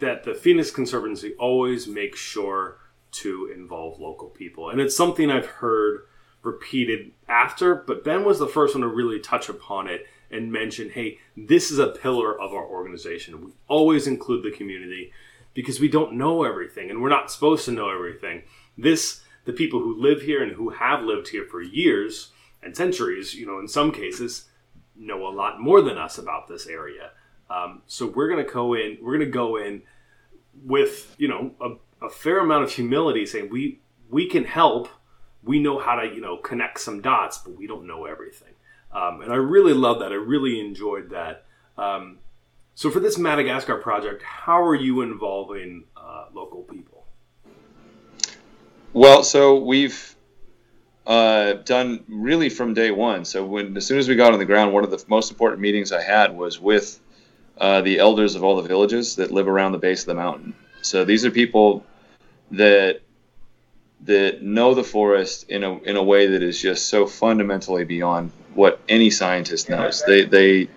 that 0.01 0.25
the 0.25 0.35
Phoenix 0.35 0.71
Conservancy 0.71 1.33
always 1.39 1.89
makes 1.89 2.21
sure 2.21 2.77
to 3.13 3.51
involve 3.55 3.99
local 3.99 4.29
people, 4.29 4.69
and 4.69 4.83
it's 4.83 4.95
something 4.95 5.31
I've 5.31 5.47
heard 5.47 6.03
repeated 6.43 7.13
after. 7.27 7.75
But 7.75 8.05
Ben 8.05 8.23
was 8.23 8.39
the 8.39 8.47
first 8.47 8.75
one 8.75 8.83
to 8.83 8.89
really 8.89 9.19
touch 9.19 9.49
upon 9.49 9.89
it 9.89 10.07
and 10.31 10.53
mention, 10.53 10.91
"Hey, 10.91 11.21
this 11.39 11.71
is 11.71 11.79
a 11.79 11.87
pillar 11.87 12.39
of 12.39 12.53
our 12.53 12.67
organization. 12.67 13.47
We 13.47 13.53
always 13.67 14.07
include 14.07 14.43
the 14.43 14.51
community." 14.51 15.11
Because 15.59 15.81
we 15.81 15.89
don't 15.89 16.13
know 16.13 16.45
everything, 16.45 16.89
and 16.89 17.03
we're 17.03 17.09
not 17.09 17.33
supposed 17.33 17.65
to 17.65 17.73
know 17.73 17.91
everything. 17.91 18.45
This 18.77 19.23
the 19.45 19.53
people 19.53 19.81
who 19.81 20.01
live 20.01 20.23
here 20.23 20.41
and 20.41 20.53
who 20.53 20.71
have 20.71 21.03
lived 21.03 21.27
here 21.31 21.45
for 21.45 21.61
years 21.61 22.31
and 22.63 22.77
centuries, 22.77 23.35
you 23.35 23.45
know, 23.45 23.59
in 23.59 23.67
some 23.67 23.91
cases, 23.91 24.45
know 24.95 25.27
a 25.27 25.35
lot 25.35 25.61
more 25.61 25.81
than 25.81 25.99
us 25.99 26.17
about 26.17 26.47
this 26.47 26.69
area. 26.69 27.11
Um, 27.51 27.83
so 27.89 28.07
we're 28.07 28.29
going 28.29 28.47
to 28.47 28.53
go 28.53 28.75
in. 28.75 28.99
We're 29.03 29.17
going 29.17 29.27
to 29.27 29.33
go 29.33 29.57
in 29.57 29.83
with 30.65 31.17
you 31.19 31.27
know 31.27 31.51
a, 31.61 32.07
a 32.07 32.09
fair 32.09 32.39
amount 32.39 32.63
of 32.63 32.73
humility, 32.73 33.27
saying 33.27 33.51
we 33.51 33.81
we 34.09 34.29
can 34.29 34.45
help. 34.45 34.89
We 35.43 35.59
know 35.59 35.81
how 35.81 35.97
to 35.97 36.07
you 36.07 36.21
know 36.21 36.37
connect 36.37 36.79
some 36.79 37.03
dots, 37.03 37.39
but 37.39 37.57
we 37.57 37.67
don't 37.67 37.85
know 37.85 38.05
everything. 38.05 38.55
Um, 38.93 39.23
and 39.23 39.33
I 39.33 39.37
really 39.37 39.75
love 39.75 39.99
that. 39.99 40.13
I 40.13 40.17
really 40.17 40.61
enjoyed 40.61 41.11
that. 41.11 41.47
Um, 41.77 42.19
so 42.79 42.93
for 42.93 43.01
this 43.01 43.19
Madagascar 43.19 43.79
project, 43.79 44.23
how 44.23 44.63
are 44.63 44.77
you 44.77 45.01
involving 45.03 45.83
uh, 45.97 46.27
local 46.33 46.63
people? 46.63 47.07
Well, 48.93 49.25
so 49.25 49.59
we've 49.59 50.15
uh, 51.05 51.55
done 51.65 52.05
really 52.07 52.49
from 52.49 52.75
day 52.75 52.93
one. 52.93 53.25
So 53.25 53.45
when 53.45 53.77
as 53.77 53.85
soon 53.85 53.99
as 53.99 54.09
we 54.09 54.15
got 54.15 54.33
on 54.33 54.39
the 54.39 54.45
ground, 54.45 54.73
one 54.73 54.85
of 54.85 54.93
the 54.93 55.05
most 55.09 55.33
important 55.33 55.61
meetings 55.61 55.91
I 55.91 56.01
had 56.01 56.37
was 56.37 56.61
with 56.61 57.01
uh, 57.57 57.81
the 57.81 57.99
elders 57.99 58.37
of 58.37 58.45
all 58.45 58.55
the 58.63 58.69
villages 58.69 59.17
that 59.17 59.33
live 59.33 59.49
around 59.49 59.73
the 59.73 59.79
base 59.79 60.03
of 60.03 60.07
the 60.07 60.15
mountain. 60.15 60.55
So 60.81 61.05
these 61.05 61.25
are 61.27 61.33
people 61.33 61.85
that 62.53 63.01
that 64.03 64.41
know 64.41 64.75
the 64.75 64.85
forest 64.85 65.51
in 65.51 65.65
a 65.65 65.79
in 65.79 65.97
a 65.97 66.03
way 66.05 66.29
that 66.29 66.45
is 66.45 66.63
just 66.63 66.87
so 66.87 67.09
fundamentally 67.09 67.83
beyond 67.83 68.31
what 68.55 68.81
any 68.89 69.11
scientist 69.11 69.69
knows. 69.69 70.05
They 70.07 70.27
they 70.27 70.69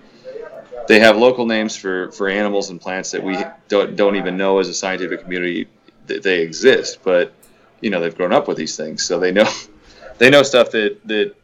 they 0.87 0.99
have 0.99 1.17
local 1.17 1.45
names 1.45 1.75
for, 1.75 2.11
for 2.11 2.27
animals 2.29 2.69
and 2.69 2.79
plants 2.79 3.11
that 3.11 3.23
we 3.23 3.37
don't, 3.67 3.95
don't 3.95 4.15
even 4.15 4.37
know 4.37 4.59
as 4.59 4.69
a 4.69 4.73
scientific 4.73 5.21
community 5.21 5.67
that 6.07 6.23
they 6.23 6.41
exist, 6.41 6.99
but 7.03 7.33
you 7.79 7.89
know 7.89 7.99
they've 7.99 8.15
grown 8.15 8.33
up 8.33 8.47
with 8.47 8.57
these 8.57 8.75
things, 8.75 9.03
so 9.03 9.19
they 9.19 9.31
know 9.31 9.49
they 10.17 10.29
know 10.29 10.43
stuff 10.43 10.71
that 10.71 10.99
that 11.07 11.35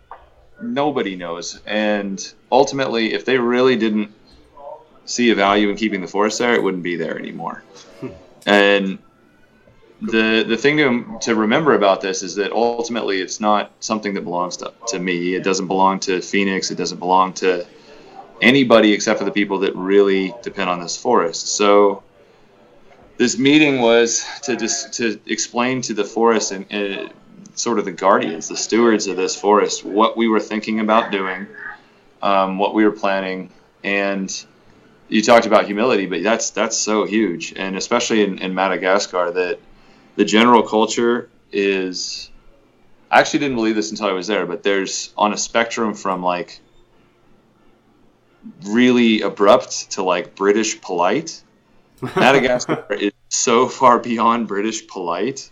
nobody 0.61 1.15
knows. 1.15 1.59
And 1.65 2.33
ultimately, 2.51 3.13
if 3.13 3.25
they 3.25 3.37
really 3.37 3.75
didn't 3.75 4.13
see 5.05 5.29
a 5.29 5.35
value 5.35 5.69
in 5.69 5.77
keeping 5.77 6.01
the 6.01 6.07
forest 6.07 6.39
there, 6.39 6.53
it 6.53 6.61
wouldn't 6.61 6.83
be 6.83 6.95
there 6.95 7.17
anymore. 7.17 7.63
Hmm. 7.99 8.07
and 8.45 8.99
the 10.01 10.45
the 10.47 10.57
thing 10.57 10.77
to, 10.77 11.17
to 11.21 11.35
remember 11.35 11.73
about 11.73 12.01
this 12.01 12.21
is 12.21 12.35
that 12.35 12.51
ultimately 12.51 13.19
it's 13.19 13.39
not 13.39 13.71
something 13.79 14.13
that 14.13 14.23
belongs 14.23 14.57
to, 14.57 14.73
to 14.87 14.99
me. 14.99 15.33
It 15.33 15.43
doesn't 15.43 15.67
belong 15.67 15.99
to 16.01 16.21
Phoenix. 16.21 16.69
It 16.69 16.75
doesn't 16.75 16.99
belong 16.99 17.33
to 17.33 17.65
anybody 18.41 18.93
except 18.93 19.19
for 19.19 19.25
the 19.25 19.31
people 19.31 19.59
that 19.59 19.75
really 19.75 20.33
depend 20.41 20.69
on 20.69 20.79
this 20.79 20.97
forest. 20.97 21.47
So 21.47 22.03
this 23.17 23.37
meeting 23.37 23.81
was 23.81 24.25
to 24.43 24.55
just 24.55 24.93
to 24.95 25.19
explain 25.25 25.81
to 25.83 25.93
the 25.93 26.03
forest 26.03 26.51
and, 26.51 26.65
and 26.69 27.11
sort 27.55 27.79
of 27.79 27.85
the 27.85 27.91
guardians, 27.91 28.47
the 28.47 28.57
stewards 28.57 29.07
of 29.07 29.17
this 29.17 29.35
forest, 29.35 29.83
what 29.83 30.15
we 30.15 30.27
were 30.27 30.39
thinking 30.39 30.79
about 30.79 31.11
doing, 31.11 31.47
um, 32.21 32.59
what 32.59 32.73
we 32.73 32.85
were 32.85 32.91
planning, 32.91 33.49
and 33.83 34.45
you 35.09 35.21
talked 35.21 35.45
about 35.45 35.65
humility, 35.65 36.05
but 36.05 36.21
that's 36.23 36.51
that's 36.51 36.77
so 36.77 37.05
huge, 37.05 37.53
and 37.55 37.75
especially 37.75 38.23
in, 38.23 38.39
in 38.39 38.53
Madagascar, 38.53 39.31
that 39.31 39.59
the 40.15 40.25
general 40.25 40.63
culture 40.63 41.29
is. 41.51 42.29
I 43.09 43.21
actually 43.21 43.39
didn't 43.39 43.55
believe 43.55 43.75
this 43.75 43.89
until 43.91 44.07
I 44.07 44.11
was 44.11 44.27
there, 44.27 44.45
but 44.45 44.63
there's 44.63 45.13
on 45.17 45.31
a 45.31 45.37
spectrum 45.37 45.93
from 45.93 46.21
like 46.21 46.59
really 48.63 49.21
abrupt 49.21 49.91
to 49.91 50.03
like 50.03 50.35
British 50.35 50.81
polite. 50.81 51.41
Madagascar 52.15 52.85
is 52.91 53.13
so 53.29 53.67
far 53.67 53.99
beyond 53.99 54.47
British 54.47 54.87
polite 54.87 55.49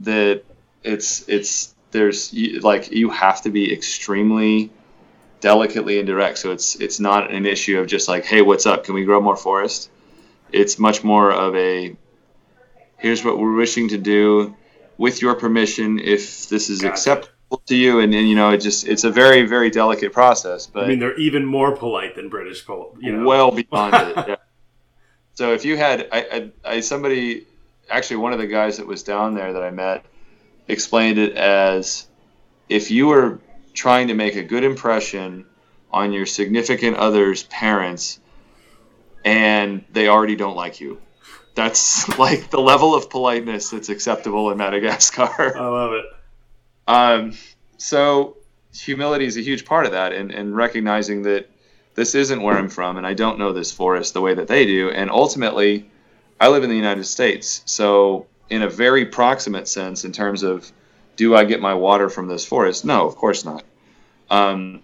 that 0.00 0.42
it's 0.82 1.28
it's 1.28 1.74
there's 1.90 2.32
like 2.62 2.90
you 2.90 3.10
have 3.10 3.42
to 3.42 3.50
be 3.50 3.72
extremely 3.72 4.70
delicately 5.40 5.98
indirect. 5.98 6.38
So 6.38 6.52
it's 6.52 6.76
it's 6.76 7.00
not 7.00 7.30
an 7.30 7.46
issue 7.46 7.78
of 7.78 7.86
just 7.86 8.08
like, 8.08 8.24
hey, 8.24 8.42
what's 8.42 8.66
up? 8.66 8.84
Can 8.84 8.94
we 8.94 9.04
grow 9.04 9.20
more 9.20 9.36
forest? 9.36 9.90
It's 10.52 10.78
much 10.78 11.04
more 11.04 11.30
of 11.30 11.54
a 11.54 11.96
here's 12.98 13.24
what 13.24 13.38
we're 13.38 13.54
wishing 13.54 13.88
to 13.88 13.98
do 13.98 14.56
with 14.96 15.20
your 15.20 15.34
permission 15.34 15.98
if 15.98 16.48
this 16.48 16.70
is 16.70 16.80
Gotcha. 16.80 16.92
acceptable 16.92 17.33
to 17.66 17.76
you 17.76 18.00
and, 18.00 18.14
and 18.14 18.28
you 18.28 18.34
know 18.34 18.50
it 18.50 18.58
just 18.58 18.86
it's 18.86 19.04
a 19.04 19.10
very 19.10 19.46
very 19.46 19.70
delicate 19.70 20.12
process 20.12 20.66
but 20.66 20.84
I 20.84 20.88
mean, 20.88 20.98
they're 20.98 21.18
even 21.18 21.44
more 21.44 21.76
polite 21.76 22.14
than 22.16 22.28
British, 22.28 22.66
pol- 22.66 22.96
you 23.00 23.12
know. 23.12 23.26
well 23.26 23.50
beyond 23.50 23.94
it. 23.94 24.16
Yeah. 24.28 24.36
So 25.34 25.52
if 25.52 25.64
you 25.64 25.76
had, 25.76 26.08
I, 26.12 26.50
I, 26.64 26.74
I, 26.76 26.80
somebody, 26.80 27.46
actually 27.90 28.18
one 28.18 28.32
of 28.32 28.38
the 28.38 28.46
guys 28.46 28.76
that 28.76 28.86
was 28.86 29.02
down 29.02 29.34
there 29.34 29.52
that 29.52 29.62
I 29.62 29.70
met, 29.70 30.04
explained 30.68 31.18
it 31.18 31.36
as 31.36 32.06
if 32.68 32.90
you 32.90 33.08
were 33.08 33.40
trying 33.72 34.08
to 34.08 34.14
make 34.14 34.36
a 34.36 34.44
good 34.44 34.62
impression 34.62 35.44
on 35.90 36.12
your 36.12 36.24
significant 36.24 36.96
other's 36.96 37.42
parents, 37.44 38.20
and 39.24 39.84
they 39.92 40.06
already 40.06 40.36
don't 40.36 40.54
like 40.54 40.80
you. 40.80 41.00
That's 41.56 42.08
like 42.18 42.50
the 42.50 42.60
level 42.60 42.94
of 42.94 43.10
politeness 43.10 43.70
that's 43.70 43.88
acceptable 43.88 44.52
in 44.52 44.58
Madagascar. 44.58 45.58
I 45.58 45.66
love 45.66 45.92
it. 45.94 46.04
Um, 46.86 47.32
so 47.76 48.36
humility 48.72 49.26
is 49.26 49.36
a 49.36 49.40
huge 49.40 49.64
part 49.64 49.86
of 49.86 49.92
that, 49.92 50.12
and, 50.12 50.30
and 50.30 50.56
recognizing 50.56 51.22
that 51.22 51.48
this 51.94 52.14
isn't 52.14 52.42
where 52.42 52.56
I'm 52.56 52.68
from, 52.68 52.96
and 52.96 53.06
I 53.06 53.14
don't 53.14 53.38
know 53.38 53.52
this 53.52 53.72
forest 53.72 54.14
the 54.14 54.20
way 54.20 54.34
that 54.34 54.48
they 54.48 54.66
do. 54.66 54.90
And 54.90 55.10
ultimately, 55.10 55.90
I 56.40 56.48
live 56.48 56.64
in 56.64 56.70
the 56.70 56.76
United 56.76 57.04
States, 57.04 57.62
so 57.66 58.26
in 58.50 58.62
a 58.62 58.68
very 58.68 59.06
proximate 59.06 59.68
sense, 59.68 60.04
in 60.04 60.12
terms 60.12 60.42
of 60.42 60.70
do 61.16 61.36
I 61.36 61.44
get 61.44 61.60
my 61.60 61.74
water 61.74 62.08
from 62.08 62.26
this 62.26 62.44
forest? 62.44 62.84
No, 62.84 63.06
of 63.06 63.16
course 63.16 63.44
not. 63.44 63.62
Um, 64.30 64.82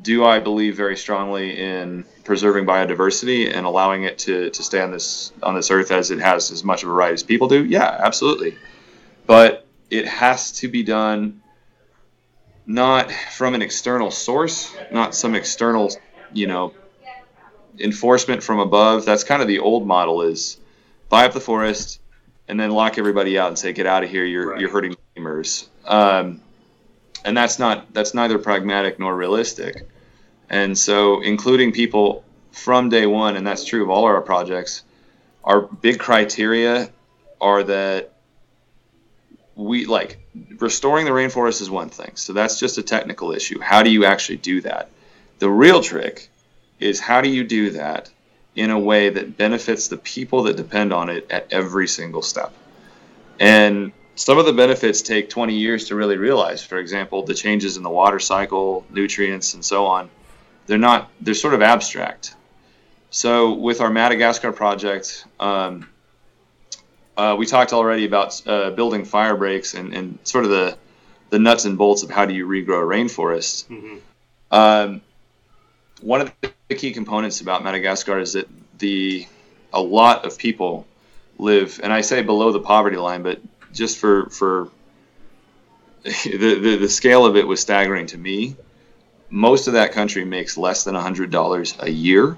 do 0.00 0.24
I 0.24 0.40
believe 0.40 0.76
very 0.76 0.96
strongly 0.96 1.58
in 1.58 2.04
preserving 2.24 2.66
biodiversity 2.66 3.54
and 3.54 3.66
allowing 3.66 4.04
it 4.04 4.18
to, 4.20 4.50
to 4.50 4.62
stay 4.62 4.80
on 4.80 4.90
this 4.90 5.32
on 5.42 5.54
this 5.54 5.70
earth 5.70 5.92
as 5.92 6.10
it 6.10 6.18
has 6.18 6.50
as 6.50 6.64
much 6.64 6.82
of 6.82 6.88
a 6.88 6.92
right 6.92 7.12
as 7.12 7.22
people 7.22 7.48
do? 7.48 7.64
Yeah, 7.64 8.00
absolutely. 8.00 8.56
But 9.26 9.63
it 9.94 10.06
has 10.08 10.50
to 10.52 10.68
be 10.68 10.82
done 10.82 11.40
not 12.66 13.12
from 13.12 13.54
an 13.54 13.62
external 13.62 14.10
source, 14.10 14.74
not 14.90 15.14
some 15.14 15.34
external, 15.34 15.90
you 16.32 16.46
know, 16.46 16.72
enforcement 17.78 18.42
from 18.42 18.58
above. 18.58 19.04
That's 19.04 19.22
kind 19.22 19.40
of 19.40 19.48
the 19.48 19.60
old 19.60 19.86
model 19.86 20.22
is 20.22 20.58
buy 21.08 21.26
up 21.26 21.32
the 21.32 21.40
forest 21.40 22.00
and 22.48 22.58
then 22.58 22.70
lock 22.70 22.98
everybody 22.98 23.38
out 23.38 23.48
and 23.48 23.58
say, 23.58 23.72
get 23.72 23.86
out 23.86 24.02
of 24.02 24.10
here. 24.10 24.24
You're, 24.24 24.50
Right. 24.50 24.60
you're 24.60 24.70
hurting 24.70 24.96
lemurs. 25.16 25.68
Um, 25.84 26.40
and 27.24 27.36
that's 27.36 27.58
not, 27.58 27.92
that's 27.92 28.14
neither 28.14 28.38
pragmatic 28.38 28.98
nor 28.98 29.14
realistic. 29.14 29.88
And 30.50 30.76
so 30.76 31.20
including 31.22 31.72
people 31.72 32.24
from 32.50 32.88
day 32.88 33.06
one, 33.06 33.36
and 33.36 33.46
that's 33.46 33.64
true 33.64 33.82
of 33.82 33.90
all 33.90 34.04
our 34.04 34.20
projects, 34.22 34.82
our 35.44 35.60
big 35.60 35.98
criteria 35.98 36.90
are 37.40 37.62
that 37.62 38.13
we 39.56 39.86
like 39.86 40.18
restoring 40.58 41.04
the 41.04 41.12
rainforest 41.12 41.60
is 41.60 41.70
one 41.70 41.88
thing. 41.88 42.12
So 42.14 42.32
that's 42.32 42.58
just 42.58 42.78
a 42.78 42.82
technical 42.82 43.32
issue. 43.32 43.60
How 43.60 43.82
do 43.82 43.90
you 43.90 44.04
actually 44.04 44.38
do 44.38 44.60
that? 44.62 44.90
The 45.38 45.50
real 45.50 45.80
trick 45.80 46.28
is 46.80 47.00
how 47.00 47.20
do 47.20 47.28
you 47.28 47.44
do 47.44 47.70
that 47.70 48.10
in 48.56 48.70
a 48.70 48.78
way 48.78 49.10
that 49.10 49.36
benefits 49.36 49.88
the 49.88 49.96
people 49.96 50.44
that 50.44 50.56
depend 50.56 50.92
on 50.92 51.08
it 51.08 51.30
at 51.30 51.46
every 51.52 51.88
single 51.88 52.22
step? 52.22 52.52
And 53.38 53.92
some 54.16 54.38
of 54.38 54.46
the 54.46 54.52
benefits 54.52 55.02
take 55.02 55.28
20 55.28 55.54
years 55.54 55.88
to 55.88 55.96
really 55.96 56.16
realize. 56.16 56.62
For 56.62 56.78
example, 56.78 57.24
the 57.24 57.34
changes 57.34 57.76
in 57.76 57.82
the 57.82 57.90
water 57.90 58.20
cycle, 58.20 58.84
nutrients, 58.90 59.54
and 59.54 59.64
so 59.64 59.86
on. 59.86 60.08
They're 60.66 60.78
not, 60.78 61.10
they're 61.20 61.34
sort 61.34 61.54
of 61.54 61.62
abstract. 61.62 62.34
So 63.10 63.52
with 63.52 63.80
our 63.80 63.90
Madagascar 63.90 64.52
project, 64.52 65.26
um, 65.38 65.88
uh, 67.16 67.36
we 67.38 67.46
talked 67.46 67.72
already 67.72 68.04
about 68.04 68.40
uh, 68.46 68.70
building 68.70 69.04
fire 69.04 69.36
breaks 69.36 69.74
and, 69.74 69.94
and 69.94 70.18
sort 70.24 70.44
of 70.44 70.50
the, 70.50 70.76
the 71.30 71.38
nuts 71.38 71.64
and 71.64 71.78
bolts 71.78 72.02
of 72.02 72.10
how 72.10 72.26
do 72.26 72.34
you 72.34 72.46
regrow 72.46 72.82
a 72.82 72.86
rainforest. 72.86 73.66
Mhm. 73.66 74.00
Um, 74.50 75.00
one 76.00 76.20
of 76.20 76.32
the 76.68 76.74
key 76.74 76.92
components 76.92 77.40
about 77.40 77.64
Madagascar 77.64 78.18
is 78.18 78.34
that 78.34 78.48
the 78.78 79.26
a 79.72 79.80
lot 79.80 80.24
of 80.24 80.38
people 80.38 80.86
live, 81.38 81.80
and 81.82 81.92
I 81.92 82.02
say 82.02 82.22
below 82.22 82.52
the 82.52 82.60
poverty 82.60 82.96
line, 82.96 83.22
but 83.22 83.40
just 83.72 83.98
for 83.98 84.28
for 84.30 84.68
the, 86.02 86.58
the, 86.60 86.76
the 86.76 86.88
scale 86.88 87.24
of 87.26 87.36
it 87.36 87.46
was 87.46 87.60
staggering 87.60 88.06
to 88.06 88.18
me. 88.18 88.56
Most 89.30 89.66
of 89.66 89.72
that 89.72 89.92
country 89.92 90.24
makes 90.24 90.56
less 90.56 90.84
than 90.84 90.94
hundred 90.94 91.30
dollars 91.30 91.74
a 91.80 91.90
year, 91.90 92.36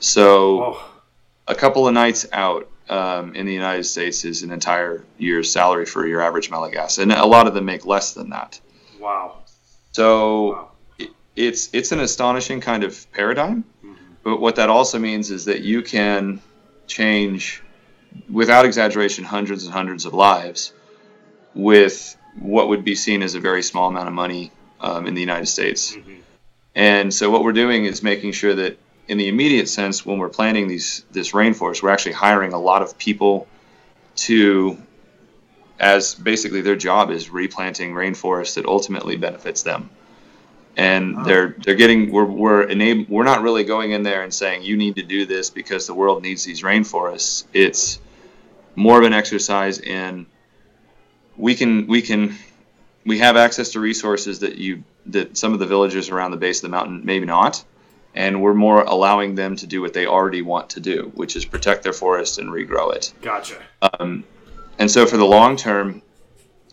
so 0.00 0.62
Oh, 0.62 0.90
a 1.46 1.54
couple 1.54 1.86
of 1.86 1.94
nights 1.94 2.26
out 2.32 2.68
um, 2.88 3.34
in 3.34 3.46
the 3.46 3.52
United 3.52 3.84
States 3.84 4.24
is 4.24 4.42
an 4.42 4.50
entire 4.50 5.04
year's 5.18 5.50
salary 5.50 5.86
for 5.86 6.06
your 6.06 6.20
average 6.20 6.50
Malagasy, 6.50 7.02
and 7.02 7.12
a 7.12 7.24
lot 7.26 7.46
of 7.46 7.54
them 7.54 7.64
make 7.64 7.86
less 7.86 8.12
than 8.14 8.30
that. 8.30 8.60
wow. 9.00 9.36
So 9.92 10.52
Wow. 10.52 10.70
it, 10.98 11.10
it's 11.36 11.70
it's 11.72 11.92
an 11.92 12.00
astonishing 12.00 12.60
kind 12.60 12.82
of 12.84 13.10
paradigm. 13.12 13.64
Mhm. 13.84 13.94
But 14.22 14.40
what 14.40 14.56
that 14.56 14.68
also 14.68 14.98
means 14.98 15.30
is 15.30 15.44
that 15.46 15.60
you 15.60 15.82
can 15.82 16.40
change, 16.86 17.62
without 18.30 18.64
exaggeration, 18.64 19.24
hundreds 19.24 19.64
and 19.64 19.72
hundreds 19.72 20.04
of 20.04 20.12
lives 20.14 20.72
with 21.54 22.16
what 22.38 22.68
would 22.68 22.84
be 22.84 22.94
seen 22.96 23.22
as 23.22 23.34
a 23.34 23.40
very 23.40 23.62
small 23.62 23.88
amount 23.88 24.08
of 24.08 24.14
money 24.14 24.50
um, 24.80 25.06
in 25.06 25.14
the 25.14 25.20
United 25.20 25.46
States. 25.46 25.94
Mhm. 25.94 26.18
And 26.74 27.14
so 27.14 27.30
what 27.30 27.44
we're 27.44 27.52
doing 27.52 27.84
is 27.84 28.02
making 28.02 28.32
sure 28.32 28.54
that 28.56 28.76
in 29.08 29.18
the 29.18 29.28
immediate 29.28 29.68
sense, 29.68 30.04
when 30.04 30.18
we're 30.18 30.28
planting 30.28 30.68
these 30.68 31.04
this 31.12 31.32
rainforest, 31.32 31.82
we're 31.82 31.90
actually 31.90 32.12
hiring 32.12 32.52
a 32.52 32.58
lot 32.58 32.82
of 32.82 32.96
people 32.98 33.46
to 34.16 34.78
as 35.78 36.14
basically 36.14 36.60
their 36.60 36.76
job 36.76 37.10
is 37.10 37.30
replanting 37.30 37.92
rainforest 37.92 38.54
that 38.54 38.66
ultimately 38.66 39.16
benefits 39.16 39.62
them. 39.62 39.90
And 40.76 41.24
they're 41.24 41.54
they're 41.64 41.76
getting 41.76 42.10
we're 42.10 42.24
we're 42.24 42.66
enab- 42.66 43.08
we're 43.08 43.24
not 43.24 43.42
really 43.42 43.62
going 43.62 43.92
in 43.92 44.02
there 44.02 44.22
and 44.22 44.34
saying 44.34 44.62
you 44.62 44.76
need 44.76 44.96
to 44.96 45.02
do 45.02 45.24
this 45.24 45.50
because 45.50 45.86
the 45.86 45.94
world 45.94 46.22
needs 46.22 46.44
these 46.44 46.62
rainforests. 46.62 47.44
It's 47.52 48.00
more 48.74 48.98
of 48.98 49.04
an 49.04 49.12
exercise 49.12 49.78
in 49.78 50.26
we 51.36 51.54
can 51.54 51.86
we 51.86 52.02
can 52.02 52.36
we 53.06 53.18
have 53.18 53.36
access 53.36 53.70
to 53.70 53.80
resources 53.80 54.40
that 54.40 54.56
you 54.56 54.82
that 55.06 55.36
some 55.36 55.52
of 55.52 55.60
the 55.60 55.66
villagers 55.66 56.08
around 56.08 56.32
the 56.32 56.36
base 56.38 56.58
of 56.58 56.62
the 56.62 56.68
mountain 56.70 57.02
maybe 57.04 57.26
not 57.26 57.64
and 58.14 58.40
we're 58.40 58.54
more 58.54 58.82
allowing 58.82 59.34
them 59.34 59.56
to 59.56 59.66
do 59.66 59.80
what 59.80 59.92
they 59.92 60.06
already 60.06 60.42
want 60.42 60.70
to 60.70 60.80
do 60.80 61.10
which 61.14 61.36
is 61.36 61.44
protect 61.44 61.82
their 61.82 61.92
forest 61.92 62.38
and 62.38 62.48
regrow 62.48 62.94
it 62.94 63.12
Gotcha. 63.22 63.56
um, 63.98 64.24
and 64.78 64.90
so 64.90 65.06
for 65.06 65.16
the 65.16 65.24
long 65.24 65.56
term 65.56 66.02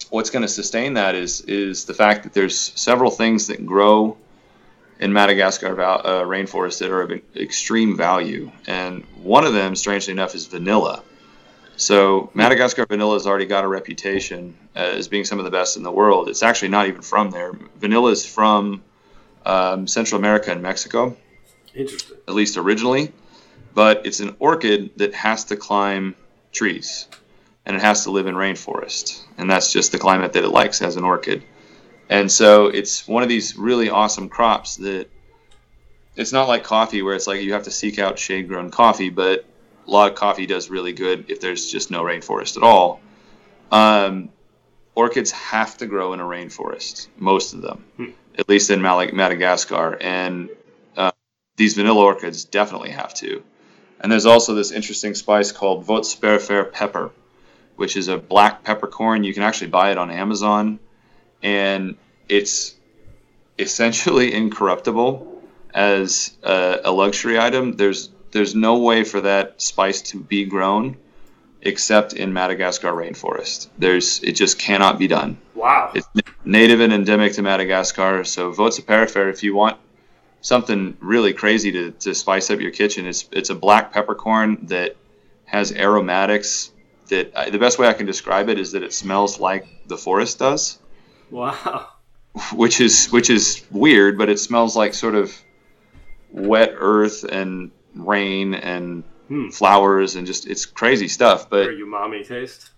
what's 0.10 0.30
going 0.30 0.44
to 0.44 0.48
sustain 0.48 0.94
that 0.96 1.16
is 1.16 1.42
is 1.42 1.86
the 1.86 1.94
fact 1.94 2.24
that 2.24 2.34
there's 2.34 2.58
several 2.58 3.12
things 3.12 3.48
that 3.48 3.66
grow 3.66 4.18
in 5.00 5.12
Madagascar 5.12 5.74
val- 5.74 6.02
uh, 6.06 6.22
rainforest 6.24 6.80
that 6.80 6.92
are 6.92 7.02
of 7.02 7.12
extreme 7.36 7.98
value 7.98 8.52
and 8.68 9.04
one 9.24 9.46
of 9.46 9.54
them 9.54 9.76
strangely 9.76 10.12
enough 10.12 10.36
is 10.36 10.46
vanilla 10.46 11.02
so 11.82 12.30
Madagascar 12.36 12.86
vanilla 12.86 13.14
has 13.16 13.26
already 13.26 13.48
got 13.48 13.64
a 13.64 13.68
reputation 13.68 14.56
as 14.76 15.08
being 15.08 15.26
some 15.26 15.39
of 15.39 15.46
the 15.46 15.52
best 15.52 15.78
in 15.78 15.84
the 15.84 15.92
world. 15.92 16.30
It's 16.30 16.44
actually 16.44 16.68
not 16.68 16.88
even 16.88 17.02
from 17.02 17.32
there. 17.32 17.54
Vanilla 17.80 18.12
is 18.12 18.24
from 18.24 18.84
um, 19.48 19.88
Central 19.88 20.20
America 20.20 20.52
and 20.52 20.62
Mexico, 20.62 21.18
Interesting. 21.76 22.17
at 22.28 22.34
least 22.34 22.57
originally, 22.57 23.11
but 23.74 24.05
it's 24.05 24.19
an 24.19 24.36
orchid 24.39 24.91
that 24.97 25.13
has 25.13 25.45
to 25.45 25.55
climb 25.55 26.15
trees 26.51 27.07
and 27.65 27.76
it 27.76 27.82
has 27.82 28.03
to 28.03 28.11
live 28.11 28.28
in 28.28 28.36
rainforest. 28.36 29.22
And 29.38 29.49
that's 29.49 29.72
just 29.72 29.91
the 29.91 29.99
climate 29.99 30.34
that 30.34 30.43
it 30.43 30.49
likes 30.49 30.82
as 30.82 30.95
an 30.97 31.03
orchid. 31.03 31.43
And 32.09 32.30
so 32.32 32.67
it's 32.67 33.07
one 33.07 33.24
of 33.24 33.30
these 33.30 33.55
really 33.57 33.89
awesome 33.89 34.28
crops 34.30 34.78
that 34.78 35.07
it's 36.17 36.34
not 36.34 36.47
like 36.49 36.63
coffee 36.63 37.01
where 37.01 37.15
it's 37.15 37.28
like 37.28 37.41
you 37.41 37.53
have 37.53 37.63
to 37.63 37.72
seek 37.72 37.99
out 37.99 38.19
shade 38.19 38.47
grown 38.49 38.69
coffee, 38.72 39.09
but 39.09 39.45
a 39.88 39.91
lot 39.91 40.11
of 40.11 40.17
coffee 40.17 40.45
does 40.45 40.69
really 40.69 40.91
good 40.91 41.30
if 41.30 41.39
there's 41.39 41.72
just 41.72 41.89
no 41.89 42.03
rainforest 42.03 42.57
at 42.57 42.63
all. 42.63 42.99
Um, 43.72 44.30
orchids 44.95 45.32
have 45.32 45.78
to 45.78 45.86
grow 45.86 46.11
in 46.13 46.19
a 46.19 46.24
rainforest, 46.26 47.07
most 47.17 47.53
of 47.53 47.61
them, 47.61 47.86
Hmm. 47.95 48.05
at 48.38 48.49
least 48.49 48.69
in 48.72 48.82
Madagascar. 48.82 49.97
And 50.01 50.49
these 51.56 51.76
vanilla 51.76 52.04
orchids 52.04 52.45
definitely 52.45 52.91
have 52.91 53.14
to. 53.16 53.43
And 53.99 54.12
there's 54.12 54.26
also 54.26 54.56
this 54.56 54.72
interesting 54.72 55.14
spice 55.14 55.52
called 55.52 55.86
Voatsiperifery 55.86 56.72
pepper, 56.72 57.12
which 57.76 57.95
is 57.95 58.08
a 58.08 58.18
black 58.18 58.64
peppercorn. 58.64 59.24
You 59.24 59.34
can 59.34 59.43
actually 59.43 59.70
buy 59.70 59.91
it 59.91 59.97
on 59.97 60.10
Amazon, 60.10 60.80
and 61.43 61.95
it's 62.28 62.76
essentially 63.60 64.34
incorruptible 64.41 65.43
as 65.74 66.36
a, 66.43 66.80
a 66.86 66.91
luxury 66.91 67.39
item. 67.39 67.74
There's 67.74 68.10
there's 68.32 68.56
no 68.56 68.78
way 68.78 69.04
for 69.04 69.22
that 69.22 69.62
spice 69.62 70.02
to 70.02 70.20
be 70.20 70.45
grown 70.45 70.97
except 71.62 72.14
in 72.14 72.34
Madagascar 72.34 72.91
rainforest. 72.91 73.68
There's 73.78 74.24
it 74.24 74.34
just 74.34 74.58
cannot 74.58 74.97
be 74.97 75.08
done. 75.08 75.38
Wow. 75.54 75.91
It's 75.93 76.08
native 76.43 76.80
and 76.80 76.91
endemic 76.91 77.34
to 77.34 77.43
Madagascar. 77.43 78.24
So 78.24 78.52
Voatsiperifery, 78.52 79.30
if 79.30 79.43
you 79.43 79.54
want 79.54 79.78
something 80.42 80.98
really 81.00 81.34
crazy 81.34 81.72
to, 81.72 81.92
to 81.92 82.14
spice 82.14 82.50
up 82.50 82.60
your 82.60 82.72
kitchen, 82.72 83.06
it's 83.06 83.28
it's 83.32 83.50
a 83.50 83.56
black 83.56 83.92
peppercorn 83.94 84.66
that 84.68 84.96
has 85.46 85.72
aromatics. 85.72 86.72
That 87.10 87.34
uh, 87.36 87.50
the 87.50 87.60
best 87.60 87.78
way 87.78 87.88
I 87.88 87.94
can 87.94 88.06
describe 88.06 88.48
it 88.50 88.58
is 88.58 88.72
that 88.72 88.84
it 88.84 88.94
smells 88.94 89.39
like 89.39 89.66
the 89.88 89.98
forest 89.98 90.39
does, 90.39 90.80
Wow. 91.30 91.88
which 92.54 92.80
is 92.82 93.08
which 93.12 93.30
is 93.30 93.64
weird, 93.72 94.18
but 94.18 94.30
it 94.30 94.39
smells 94.39 94.76
like 94.76 94.94
sort 94.94 95.16
of 95.16 95.34
wet 96.32 96.72
earth 96.76 97.24
and 97.24 97.72
rain 97.96 98.54
and 98.54 99.04
Hmm. 99.28 99.48
flowers 99.50 100.18
and 100.18 100.28
just 100.28 100.46
it's 100.46 100.66
crazy 100.66 101.08
stuff. 101.08 101.50
But 101.50 101.68
Or 101.68 101.74
umami 101.74 102.28
taste. 102.28 102.70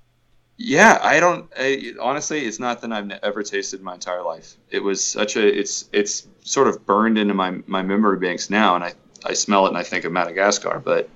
Yeah, 0.65 0.97
I 1.01 1.19
don't. 1.19 1.51
I, 1.59 1.93
honestly, 1.99 2.45
it's 2.45 2.57
not 2.57 2.79
that 2.81 2.93
I've 2.93 3.11
ever 3.21 3.43
tasted 3.43 3.81
in 3.81 3.85
my 3.85 3.95
entire 3.95 4.23
life. 4.23 4.55
It 4.69 4.79
was 4.79 5.03
such 5.03 5.35
a. 5.35 5.45
It's 5.45 5.89
it's 5.91 6.25
sort 6.39 6.69
of 6.69 6.85
burned 6.85 7.17
into 7.17 7.33
my 7.33 7.59
my 7.67 7.81
memory 7.81 8.17
banks 8.17 8.49
now, 8.49 8.75
and 8.75 8.83
I 8.85 8.93
I 9.25 9.33
smell 9.33 9.65
it 9.65 9.69
and 9.69 9.77
I 9.77 9.83
think 9.83 10.05
of 10.05 10.13
Madagascar, 10.13 10.81
but 10.83 11.09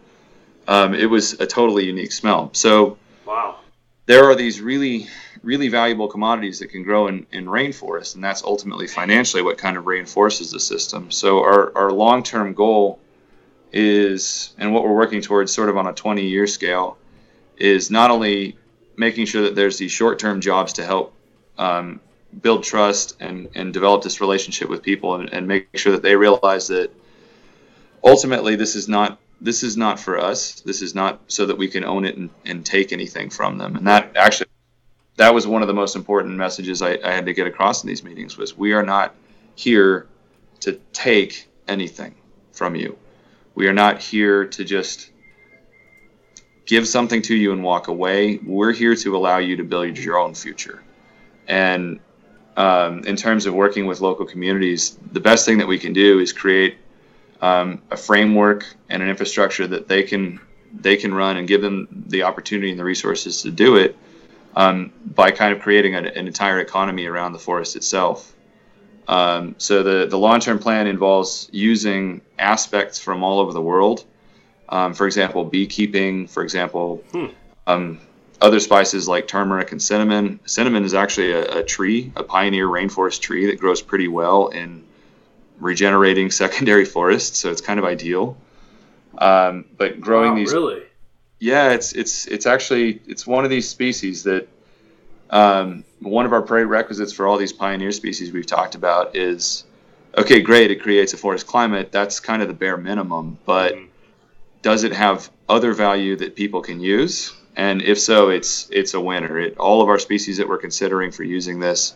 um, 0.67 0.93
it 0.93 1.05
was 1.05 1.39
a 1.39 1.47
totally 1.47 1.85
unique 1.85 2.11
smell. 2.11 2.49
So 2.53 2.97
Wow. 3.25 3.59
there 4.05 4.25
are 4.25 4.35
these 4.35 4.59
really 4.59 5.07
really 5.43 5.69
valuable 5.69 6.09
commodities 6.09 6.59
that 6.59 6.67
can 6.67 6.83
grow 6.83 7.07
in, 7.07 7.25
in 7.31 7.45
rainforest, 7.45 8.15
and 8.15 8.23
that's 8.23 8.43
ultimately 8.43 8.85
financially 8.85 9.43
what 9.43 9.57
kind 9.57 9.77
of 9.77 9.87
reinforces 9.87 10.51
the 10.51 10.59
system. 10.59 11.09
So 11.09 11.39
our, 11.39 11.71
our 11.77 11.93
long 11.93 12.21
term 12.21 12.53
goal 12.53 12.99
is, 13.71 14.53
and 14.57 14.73
what 14.73 14.83
we're 14.83 14.93
working 14.93 15.21
towards 15.21 15.53
sort 15.53 15.69
of 15.69 15.77
on 15.77 15.87
a 15.87 15.93
20 15.93 16.27
year 16.27 16.47
scale, 16.47 16.97
is 17.57 17.89
not 17.89 18.11
only 18.11 18.57
making 18.97 19.27
sure 19.27 19.43
that 19.43 19.55
there's 19.55 19.77
these 19.77 19.91
short 19.91 20.19
term 20.19 20.41
jobs 20.41 20.73
to 20.73 20.83
help 20.83 21.13
um, 21.57 22.01
build 22.41 22.63
trust 22.63 23.15
and, 23.19 23.47
and 23.55 23.71
develop 23.73 24.03
this 24.03 24.19
relationship 24.19 24.69
with 24.69 24.81
people 24.83 25.15
and, 25.15 25.31
and 25.31 25.47
make 25.47 25.69
sure 25.75 25.93
that 25.93 26.01
they 26.01 26.15
realize 26.15 26.67
that 26.67 26.91
ultimately 28.03 28.55
this 28.55 28.75
is 28.75 28.87
not 28.87 29.19
this 29.39 29.61
is 29.61 29.77
not 29.77 29.99
for 29.99 30.19
us. 30.19 30.61
This 30.61 30.81
is 30.81 30.95
not 30.95 31.21
so 31.27 31.45
that 31.45 31.59
we 31.59 31.67
can 31.67 31.83
own 31.85 32.05
it 32.05 32.17
and, 32.17 32.31
and 32.43 32.65
take 32.65 32.91
anything 32.91 33.29
from 33.29 33.59
them. 33.59 33.75
And 33.75 33.85
that 33.85 34.17
actually 34.17 34.47
that 35.17 35.33
was 35.33 35.45
one 35.45 35.61
of 35.61 35.67
the 35.67 35.73
most 35.73 35.95
important 35.95 36.35
messages 36.35 36.81
I, 36.81 36.97
I 37.03 37.11
had 37.11 37.25
to 37.27 37.33
get 37.33 37.47
across 37.47 37.83
in 37.83 37.87
these 37.87 38.03
meetings 38.03 38.37
was 38.37 38.57
we 38.57 38.73
are 38.73 38.83
not 38.83 39.15
here 39.55 40.07
to 40.61 40.73
take 40.91 41.47
anything 41.67 42.15
from 42.51 42.75
you. 42.75 42.97
We 43.53 43.67
are 43.67 43.73
not 43.73 44.01
here 44.01 44.45
to 44.45 44.63
just 44.63 45.11
give 46.67 46.87
something 46.87 47.21
to 47.21 47.35
you 47.35 47.51
and 47.51 47.63
walk 47.63 47.87
away 47.87 48.37
we're 48.45 48.73
here 48.73 48.95
to 48.95 49.17
allow 49.17 49.37
you 49.37 49.55
to 49.55 49.63
build 49.63 49.97
your 49.97 50.19
own 50.19 50.35
future 50.35 50.83
and 51.47 51.99
um, 52.57 53.03
in 53.03 53.15
terms 53.15 53.45
of 53.45 53.53
working 53.53 53.85
with 53.85 54.01
local 54.01 54.25
communities, 54.25 54.97
the 55.11 55.19
best 55.19 55.45
thing 55.45 55.59
that 55.59 55.67
we 55.67 55.77
can 55.77 55.93
do 55.93 56.19
is 56.19 56.33
create 56.33 56.77
um, 57.39 57.83
a 57.91 57.95
framework 57.95 58.65
and 58.89 59.03
an 59.03 59.09
infrastructure 59.09 59.67
that 59.67 59.87
they 59.87 60.03
can 60.03 60.41
they 60.73 60.97
can 60.97 61.13
run 61.13 61.37
and 61.37 61.47
give 61.47 61.61
them 61.61 61.87
the 62.07 62.23
opportunity 62.23 62.71
and 62.71 62.79
the 62.79 62.83
resources 62.83 63.43
to 63.43 63.51
do 63.51 63.77
it 63.77 63.95
um, 64.55 64.91
by 65.05 65.31
kind 65.31 65.55
of 65.55 65.61
creating 65.61 65.95
a, 65.95 65.99
an 65.99 66.27
entire 66.27 66.59
economy 66.59 67.05
around 67.05 67.31
the 67.31 67.39
forest 67.39 67.75
itself. 67.75 68.35
Um, 69.07 69.55
so 69.59 69.83
the 69.83 70.07
the 70.07 70.17
long 70.17 70.39
term 70.39 70.57
plan 70.57 70.87
involves 70.87 71.47
using 71.53 72.21
aspects 72.39 72.99
from 72.99 73.23
all 73.23 73.39
over 73.39 73.53
the 73.53 73.61
world. 73.61 74.03
Um, 74.69 74.93
for 74.93 75.05
example, 75.05 75.45
beekeeping. 75.45 76.27
For 76.27 76.43
example, 76.43 77.03
hmm. 77.11 77.27
Um, 77.65 77.99
other 78.41 78.59
spices 78.59 79.07
like 79.07 79.27
turmeric 79.27 79.71
and 79.71 79.81
cinnamon. 79.81 80.39
Cinnamon 80.45 80.85
is 80.85 80.93
actually 80.93 81.31
a, 81.31 81.59
a, 81.59 81.63
tree, 81.63 82.11
a 82.15 82.23
pioneer 82.23 82.67
rainforest 82.67 83.21
tree 83.21 83.47
that 83.47 83.59
grows 83.59 83.81
pretty 83.81 84.07
well 84.07 84.47
in 84.47 84.83
regenerating 85.59 86.31
secondary 86.43 86.85
forests, 86.85 87.39
so 87.39 87.51
it's 87.51 87.61
kind 87.61 87.79
of 87.79 87.85
ideal. 87.85 88.37
Um, 89.17 89.65
but 89.77 89.99
growing 89.99 90.31
wow, 90.31 90.35
these, 90.35 90.53
really, 90.53 90.83
yeah, 91.39 91.71
it's 91.71 91.93
it's 91.93 92.27
it's 92.27 92.45
actually 92.45 93.01
it's 93.07 93.25
one 93.25 93.43
of 93.43 93.49
these 93.49 93.67
species 93.67 94.23
that 94.23 94.47
um, 95.31 95.83
one 95.99 96.25
of 96.25 96.33
our 96.33 96.43
prerequisites 96.43 97.11
for 97.11 97.25
all 97.25 97.37
these 97.37 97.53
pioneer 97.53 97.91
species 97.91 98.31
we've 98.31 98.45
talked 98.45 98.75
about 98.75 99.15
is 99.15 99.63
okay, 100.15 100.41
great, 100.41 100.69
it 100.71 100.81
creates 100.81 101.13
a 101.13 101.17
forest 101.17 101.47
climate. 101.47 101.91
That's 101.91 102.19
kind 102.19 102.41
of 102.43 102.47
the 102.47 102.53
bare 102.53 102.77
minimum, 102.77 103.39
but 103.45 103.73
mm-hmm. 103.73 103.85
Does 104.69 104.83
it 104.83 104.93
have 104.93 105.31
other 105.47 105.71
value 105.73 106.15
that 106.17 106.35
people 106.35 106.61
can 106.61 106.79
use? 106.79 107.33
and 107.57 107.81
if 107.81 107.99
so, 107.99 108.29
it's 108.29 108.69
it's 108.71 108.93
a 108.93 109.01
winner. 109.01 109.39
It, 109.39 109.57
all 109.57 109.81
of 109.81 109.89
our 109.89 109.97
species 109.97 110.37
that 110.37 110.47
we're 110.47 110.59
considering 110.59 111.11
for 111.11 111.23
using 111.23 111.59
this, 111.59 111.95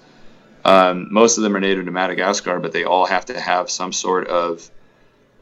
um, 0.66 1.08
most 1.12 1.38
of 1.38 1.44
them 1.44 1.56
are 1.56 1.60
native 1.60 1.86
to 1.86 1.92
Madagascar, 1.92 2.60
but 2.60 2.72
they 2.72 2.84
all 2.84 3.06
have 3.06 3.26
to 3.26 3.40
have 3.40 3.70
some 3.70 3.94
sort 3.94 4.28
of 4.28 4.72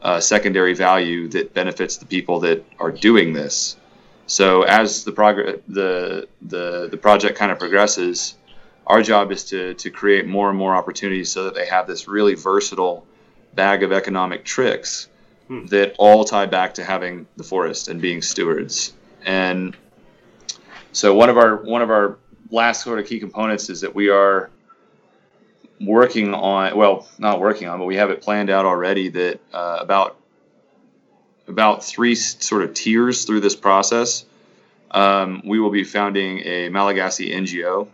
uh, 0.02 0.20
secondary 0.20 0.74
value 0.74 1.26
that 1.28 1.54
benefits 1.54 1.96
the 1.96 2.04
people 2.04 2.40
that 2.40 2.62
are 2.78 2.92
doing 2.92 3.32
this. 3.32 3.76
So 4.26 4.62
as 4.62 5.04
the 5.04 5.12
the 5.68 6.28
the 6.42 6.88
the 6.90 6.98
project 6.98 7.38
kind 7.38 7.50
of 7.50 7.58
progresses, 7.58 8.36
our 8.86 9.02
job 9.02 9.32
is 9.32 9.42
to 9.46 9.72
to 9.72 9.88
create 9.90 10.26
more 10.26 10.50
and 10.50 10.58
more 10.58 10.74
opportunities 10.76 11.32
so 11.32 11.44
that 11.44 11.54
they 11.54 11.64
have 11.64 11.86
this 11.86 12.06
really 12.06 12.34
versatile 12.34 13.06
bag 13.54 13.82
of 13.82 13.90
economic 13.90 14.44
tricks 14.44 15.08
hmm. 15.50 15.66
that 15.66 15.96
all 15.98 16.24
tie 16.24 16.46
back 16.46 16.74
to 16.74 16.84
having 16.84 17.26
the 17.36 17.42
forest 17.42 17.88
and 17.88 18.00
being 18.00 18.22
stewards. 18.22 18.92
And 19.26 19.76
so 20.92 21.12
one 21.14 21.28
of 21.28 21.36
our 21.36 21.56
one 21.56 21.82
of 21.82 21.90
our 21.90 22.18
last 22.50 22.84
sort 22.84 23.00
of 23.00 23.06
key 23.06 23.18
components 23.18 23.68
is 23.68 23.80
that 23.80 23.94
we 23.94 24.10
are 24.10 24.48
working 25.80 26.34
on 26.34 26.76
well 26.76 27.08
not 27.18 27.40
working 27.40 27.68
on 27.68 27.78
but 27.78 27.86
we 27.86 27.96
have 27.96 28.10
it 28.10 28.20
planned 28.20 28.50
out 28.50 28.66
already 28.66 29.08
that 29.08 29.40
uh, 29.52 29.78
about 29.80 30.16
about 31.48 31.82
three 31.82 32.14
sort 32.14 32.62
of 32.62 32.74
tiers 32.74 33.24
through 33.24 33.40
this 33.40 33.56
process 33.56 34.24
um, 34.90 35.42
we 35.44 35.58
will 35.58 35.70
be 35.70 35.84
founding 35.84 36.40
a 36.40 36.68
malagasy 36.68 37.30
ngo 37.30 37.88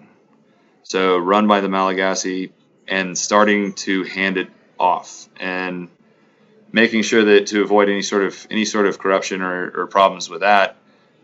so 0.82 1.16
run 1.18 1.46
by 1.46 1.60
the 1.60 1.68
malagasy 1.68 2.50
and 2.88 3.16
starting 3.16 3.72
to 3.72 4.02
hand 4.04 4.36
it 4.36 4.48
off 4.78 5.28
and 5.38 5.88
making 6.76 7.00
sure 7.00 7.24
that 7.24 7.46
to 7.46 7.62
avoid 7.62 7.88
any 7.88 8.02
sort 8.02 8.22
of 8.22 8.46
any 8.50 8.66
sort 8.66 8.86
of 8.86 8.98
corruption 8.98 9.40
or, 9.40 9.70
or 9.74 9.86
problems 9.86 10.28
with 10.28 10.40
that 10.42 10.76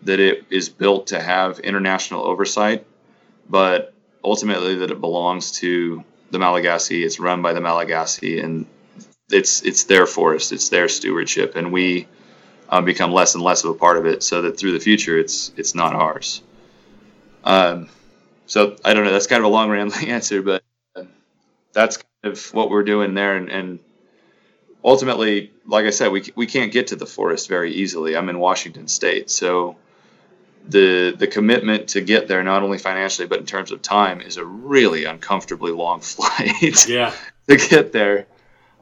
that 0.04 0.18
it 0.18 0.46
is 0.48 0.70
built 0.70 1.08
to 1.08 1.20
have 1.20 1.60
international 1.60 2.24
oversight, 2.24 2.86
but 3.48 3.92
ultimately 4.24 4.76
that 4.76 4.90
it 4.90 5.00
belongs 5.00 5.52
to 5.52 6.02
the 6.30 6.38
Malagasy. 6.38 7.04
It's 7.04 7.20
run 7.20 7.42
by 7.42 7.52
the 7.52 7.60
Malagasy, 7.60 8.40
and 8.40 8.64
it's 9.30 9.62
it's 9.62 9.84
their 9.84 10.06
forest, 10.06 10.52
it's 10.52 10.70
their 10.70 10.88
stewardship, 10.88 11.54
and 11.54 11.70
we 11.70 12.08
uh, 12.70 12.80
become 12.80 13.12
less 13.12 13.34
and 13.34 13.44
less 13.44 13.62
of 13.62 13.70
a 13.70 13.74
part 13.74 13.98
of 13.98 14.06
it, 14.06 14.22
so 14.22 14.40
that 14.42 14.58
through 14.58 14.72
the 14.72 14.80
future, 14.80 15.18
it's 15.18 15.52
it's 15.58 15.74
not 15.74 15.94
ours. 15.94 16.42
Um, 17.44 17.90
so 18.46 18.76
I 18.86 18.94
don't 18.94 19.04
know. 19.04 19.12
That's 19.12 19.26
kind 19.26 19.40
of 19.40 19.44
a 19.44 19.54
long 19.54 19.68
rambling 19.68 20.08
answer, 20.16 20.40
but 20.40 20.64
that's 21.74 21.98
kind 21.98 22.32
of 22.32 22.54
what 22.54 22.70
we're 22.70 22.84
doing 22.84 23.12
there, 23.12 23.36
and, 23.36 23.50
and 23.50 23.78
ultimately, 24.84 25.52
like 25.66 25.86
I 25.86 25.90
said, 25.90 26.12
we 26.12 26.24
we 26.34 26.46
can't 26.46 26.72
get 26.72 26.88
to 26.88 26.96
the 26.96 27.06
forest 27.06 27.48
very 27.48 27.72
easily. 27.72 28.16
I'm 28.16 28.28
in 28.28 28.38
Washington 28.38 28.88
State, 28.88 29.30
so 29.30 29.76
the 30.68 31.14
the 31.16 31.26
commitment 31.26 31.88
to 31.88 32.00
get 32.00 32.28
there, 32.28 32.42
not 32.42 32.62
only 32.62 32.78
financially 32.78 33.26
but 33.26 33.40
in 33.40 33.46
terms 33.46 33.72
of 33.72 33.82
time, 33.82 34.20
is 34.20 34.36
a 34.36 34.44
really 34.44 35.04
uncomfortably 35.04 35.72
long 35.72 36.00
flight. 36.12 36.88
Yeah. 36.88 37.14
to 37.48 37.56
get 37.56 37.92
there. 37.92 38.26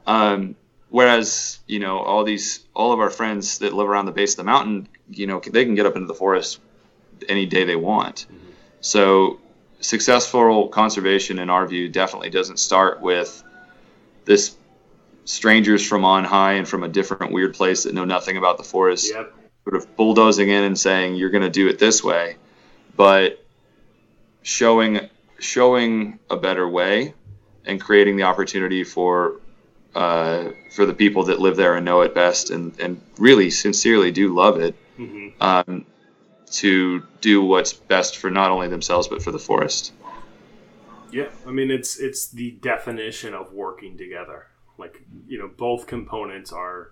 Um, 0.05 0.55
whereas 0.89 1.59
you 1.67 1.79
know 1.79 1.99
all 1.99 2.23
these 2.23 2.65
all 2.73 2.91
of 2.91 2.99
our 2.99 3.09
friends 3.09 3.59
that 3.59 3.73
live 3.73 3.89
around 3.89 4.05
the 4.05 4.11
base 4.11 4.33
of 4.33 4.37
the 4.37 4.43
mountain, 4.43 4.87
you 5.09 5.27
know, 5.27 5.39
they 5.39 5.65
can 5.65 5.75
get 5.75 5.85
up 5.85 5.95
into 5.95 6.07
the 6.07 6.13
forest 6.13 6.59
any 7.29 7.45
day 7.45 7.63
they 7.63 7.75
want. 7.75 8.25
Mm-hmm. 8.25 8.51
So 8.81 9.39
successful 9.79 10.67
conservation, 10.69 11.39
in 11.39 11.49
our 11.49 11.67
view, 11.67 11.89
definitely 11.89 12.29
doesn't 12.29 12.57
start 12.57 13.01
with 13.01 13.43
this 14.25 14.55
strangers 15.25 15.85
from 15.85 16.03
on 16.05 16.23
high 16.23 16.53
and 16.53 16.67
from 16.67 16.83
a 16.83 16.87
different 16.87 17.31
weird 17.31 17.53
place 17.53 17.83
that 17.83 17.93
know 17.93 18.05
nothing 18.05 18.37
about 18.37 18.57
the 18.57 18.63
forest. 18.63 19.11
Yep 19.13 19.33
sort 19.63 19.75
of 19.75 19.95
bulldozing 19.95 20.49
in 20.49 20.63
and 20.63 20.77
saying 20.77 21.15
you're 21.15 21.29
going 21.29 21.43
to 21.43 21.49
do 21.49 21.67
it 21.67 21.79
this 21.79 22.03
way, 22.03 22.37
but 22.95 23.43
showing 24.41 25.09
showing 25.39 26.19
a 26.29 26.37
better 26.37 26.67
way 26.67 27.13
and 27.65 27.79
creating 27.79 28.15
the 28.15 28.23
opportunity 28.23 28.83
for 28.83 29.39
uh, 29.93 30.49
for 30.71 30.85
the 30.85 30.93
people 30.93 31.23
that 31.25 31.39
live 31.39 31.57
there 31.57 31.75
and 31.75 31.85
know 31.85 32.01
it 32.01 32.15
best 32.15 32.49
and, 32.49 32.79
and 32.79 33.01
really 33.17 33.49
sincerely 33.49 34.11
do 34.11 34.33
love 34.33 34.59
it 34.59 34.75
mm-hmm. 34.97 35.29
um, 35.41 35.85
to 36.49 37.03
do 37.19 37.43
what's 37.43 37.73
best 37.73 38.17
for 38.17 38.31
not 38.31 38.51
only 38.51 38.67
themselves 38.67 39.07
but 39.07 39.21
for 39.21 39.31
the 39.31 39.39
forest. 39.39 39.93
Yeah, 41.11 41.27
I 41.45 41.51
mean 41.51 41.69
it's 41.69 41.99
it's 41.99 42.29
the 42.29 42.51
definition 42.51 43.33
of 43.33 43.53
working 43.53 43.97
together. 43.97 44.47
Like 44.81 45.01
you 45.27 45.37
know, 45.39 45.47
both 45.47 45.87
components 45.87 46.51
are 46.51 46.91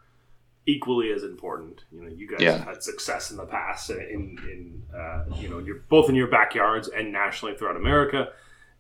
equally 0.66 1.12
as 1.12 1.24
important. 1.24 1.84
You 1.92 2.04
know, 2.04 2.10
you 2.10 2.28
guys 2.28 2.42
yeah. 2.42 2.64
had 2.64 2.84
success 2.84 3.32
in 3.32 3.38
the 3.38 3.46
past 3.46 3.90
in, 3.90 4.38
in 4.52 4.84
uh, 4.96 5.26
you 5.36 5.50
know, 5.50 5.60
you're 5.60 5.84
both 5.90 6.10
in 6.10 6.16
your 6.16 6.28
backyards 6.28 6.88
and 6.88 7.12
nationally 7.12 7.56
throughout 7.56 7.76
America, 7.76 8.30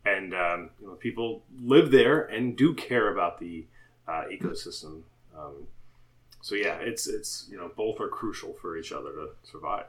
and 0.06 0.34
um, 0.34 0.70
you 0.80 0.88
know, 0.88 0.94
people 0.94 1.44
live 1.60 1.92
there 1.92 2.22
and 2.22 2.56
do 2.56 2.74
care 2.74 3.12
about 3.12 3.40
the 3.40 3.66
uh, 4.08 4.24
ecosystem. 4.32 5.02
Um, 5.38 5.68
so 6.42 6.56
yeah, 6.56 6.78
it's 6.80 7.08
it's 7.08 7.48
you 7.52 7.58
know, 7.58 7.72
both 7.76 8.00
are 8.00 8.08
crucial 8.08 8.54
for 8.62 8.78
each 8.78 8.92
other 8.92 9.12
to 9.12 9.30
survive. 9.44 9.86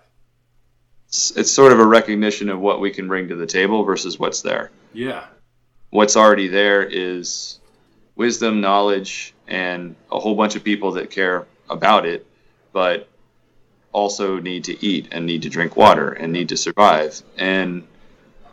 It's, 1.09 1.37
it's 1.37 1.53
sort 1.53 1.73
of 1.73 1.81
a 1.81 1.87
recognition 1.87 2.49
of 2.49 2.61
what 2.61 2.81
we 2.81 2.91
can 2.91 3.09
bring 3.09 3.29
to 3.29 3.37
the 3.37 3.47
table 3.47 3.85
versus 3.85 4.19
what's 4.19 4.43
there. 4.43 4.71
Yeah. 4.93 5.27
What's 5.91 6.17
already 6.17 6.49
there 6.49 6.83
is 6.83 7.60
wisdom, 8.21 8.61
knowledge, 8.61 9.33
and 9.49 9.97
a 10.13 10.21
whole 10.21 10.35
bunch 10.35 10.55
of 10.55 10.63
people 10.63 10.93
that 10.93 11.11
care 11.11 11.47
about 11.71 12.05
it, 12.05 12.27
but 12.71 13.09
also 13.93 14.39
need 14.39 14.63
to 14.65 14.85
eat 14.85 15.09
and 15.11 15.25
need 15.25 15.41
to 15.41 15.49
drink 15.49 15.75
water 15.75 16.11
and 16.13 16.31
need 16.31 16.51
to 16.51 16.57
survive. 16.57 17.23
And 17.39 17.83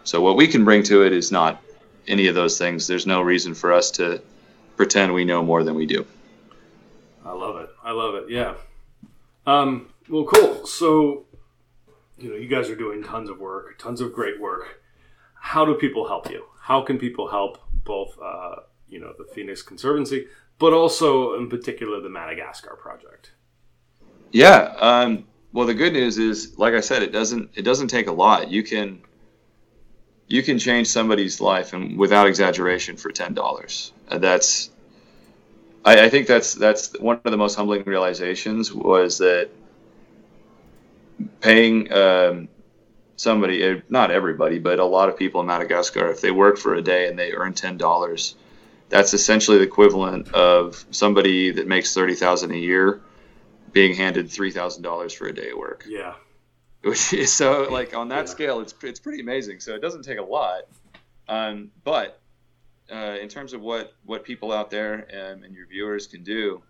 so, 0.05 0.21
what 0.21 0.37
we 0.37 0.47
can 0.47 0.63
bring 0.63 0.83
to 0.83 1.03
it 1.03 1.11
is 1.11 1.33
not 1.33 1.61
any 2.07 2.27
of 2.27 2.35
those 2.35 2.57
things. 2.57 2.87
There's 2.87 3.05
no 3.05 3.21
reason 3.21 3.53
for 3.53 3.73
us 3.73 3.91
to 3.91 4.21
pretend 4.77 5.13
we 5.13 5.25
know 5.25 5.43
more 5.43 5.63
than 5.65 5.75
we 5.75 5.85
do. 5.85 6.05
I 7.25 7.33
love 7.33 7.57
it. 7.57 7.69
I 7.83 7.91
love 7.91 8.15
it. 8.15 8.29
Yeah. 8.29 8.53
Um, 9.45 9.89
well, 10.07 10.23
cool. 10.23 10.65
So, 10.65 11.25
you 12.17 12.29
know, 12.29 12.37
you 12.37 12.47
guys 12.47 12.69
are 12.69 12.75
doing 12.75 13.03
tons 13.03 13.29
of 13.29 13.37
work, 13.37 13.77
tons 13.77 13.99
of 13.99 14.13
great 14.13 14.39
work. 14.39 14.81
how 15.41 15.65
do 15.65 15.73
people 15.75 16.07
help 16.07 16.29
you? 16.29 16.45
How 16.61 16.81
can 16.81 16.97
people 16.97 17.27
help 17.27 17.57
both, 17.83 18.17
uh, 18.21 18.55
you 18.89 18.99
know, 18.99 19.13
the 19.17 19.25
Phoenix 19.25 19.61
Conservancy, 19.61 20.27
but 20.59 20.73
also 20.73 21.35
in 21.35 21.49
particular 21.49 22.01
the 22.01 22.09
Madagascar 22.09 22.75
project? 22.75 23.31
Yeah. 24.31 24.73
Um, 24.79 25.25
well, 25.53 25.65
the 25.65 25.73
good 25.73 25.93
news 25.93 26.17
is, 26.17 26.57
like 26.57 26.73
I 26.73 26.81
said, 26.81 27.03
it 27.03 27.11
doesn't 27.11 27.51
it 27.55 27.63
doesn't 27.63 27.87
take 27.87 28.07
a 28.07 28.11
lot. 28.11 28.49
You 28.49 28.63
can 28.63 29.01
you 30.27 30.43
can 30.43 30.59
change 30.59 30.87
somebody's 30.87 31.39
life 31.39 31.73
and 31.73 31.97
without 31.97 32.27
exaggeration 32.27 32.97
for 32.97 33.11
ten 33.11 33.33
dollars. 33.33 33.93
Uh, 34.09 34.17
that's 34.17 34.69
I, 35.85 36.05
I, 36.05 36.09
think 36.09 36.27
that's 36.27 36.53
that's 36.53 36.97
one 36.99 37.19
of 37.23 37.31
the 37.31 37.37
most 37.37 37.55
humbling 37.55 37.83
realizations 37.85 38.73
was 38.73 39.19
that 39.19 39.49
paying 41.39 41.91
um, 41.93 42.49
somebody, 43.15 43.63
eh, 43.63 43.81
not 43.89 44.11
everybody, 44.11 44.59
but 44.59 44.79
a 44.79 44.85
lot 44.85 45.07
of 45.07 45.17
people 45.17 45.41
in 45.41 45.47
Madagascar, 45.47 46.09
if 46.09 46.19
they 46.19 46.31
work 46.31 46.57
for 46.57 46.75
a 46.75 46.81
day 46.81 47.07
and 47.07 47.17
they 47.17 47.31
earn 47.31 47.53
ten 47.53 47.77
dollars, 47.77 48.35
that's 48.89 49.13
essentially 49.13 49.57
the 49.57 49.63
equivalent 49.63 50.33
of 50.33 50.85
somebody 50.91 51.51
that 51.51 51.67
makes 51.67 51.93
thirty 51.93 52.15
thousand 52.15 52.51
a 52.51 52.57
year 52.57 53.01
being 53.71 53.95
handed 53.95 54.29
three 54.29 54.51
thousand 54.51 54.83
dollars 54.83 55.13
for 55.13 55.27
a 55.27 55.33
day 55.33 55.51
of 55.51 55.57
work. 55.57 55.85
Yeah. 55.87 56.15
Which 56.81 57.13
is 57.13 57.33
so 57.41 57.67
like 57.69 57.95
on 57.95 58.09
that 58.09 58.25
yeah. 58.25 58.25
scale, 58.25 58.59
it's 58.59 58.73
it's 58.83 58.99
pretty 58.99 59.21
amazing. 59.21 59.59
So 59.59 59.75
it 59.75 59.81
doesn't 59.81 60.03
take 60.03 60.19
a 60.19 60.23
lot, 60.23 60.63
um, 61.27 61.71
but 61.83 62.19
uh, 62.91 63.17
in 63.21 63.27
terms 63.27 63.53
of 63.53 63.61
what 63.61 63.93
what 64.05 64.23
people 64.23 64.51
out 64.51 64.69
there 64.69 64.93
and, 65.13 65.43
and, 65.43 65.53
your 65.53 65.67
viewers 65.67 66.07
can 66.07 66.23
do 66.23 66.61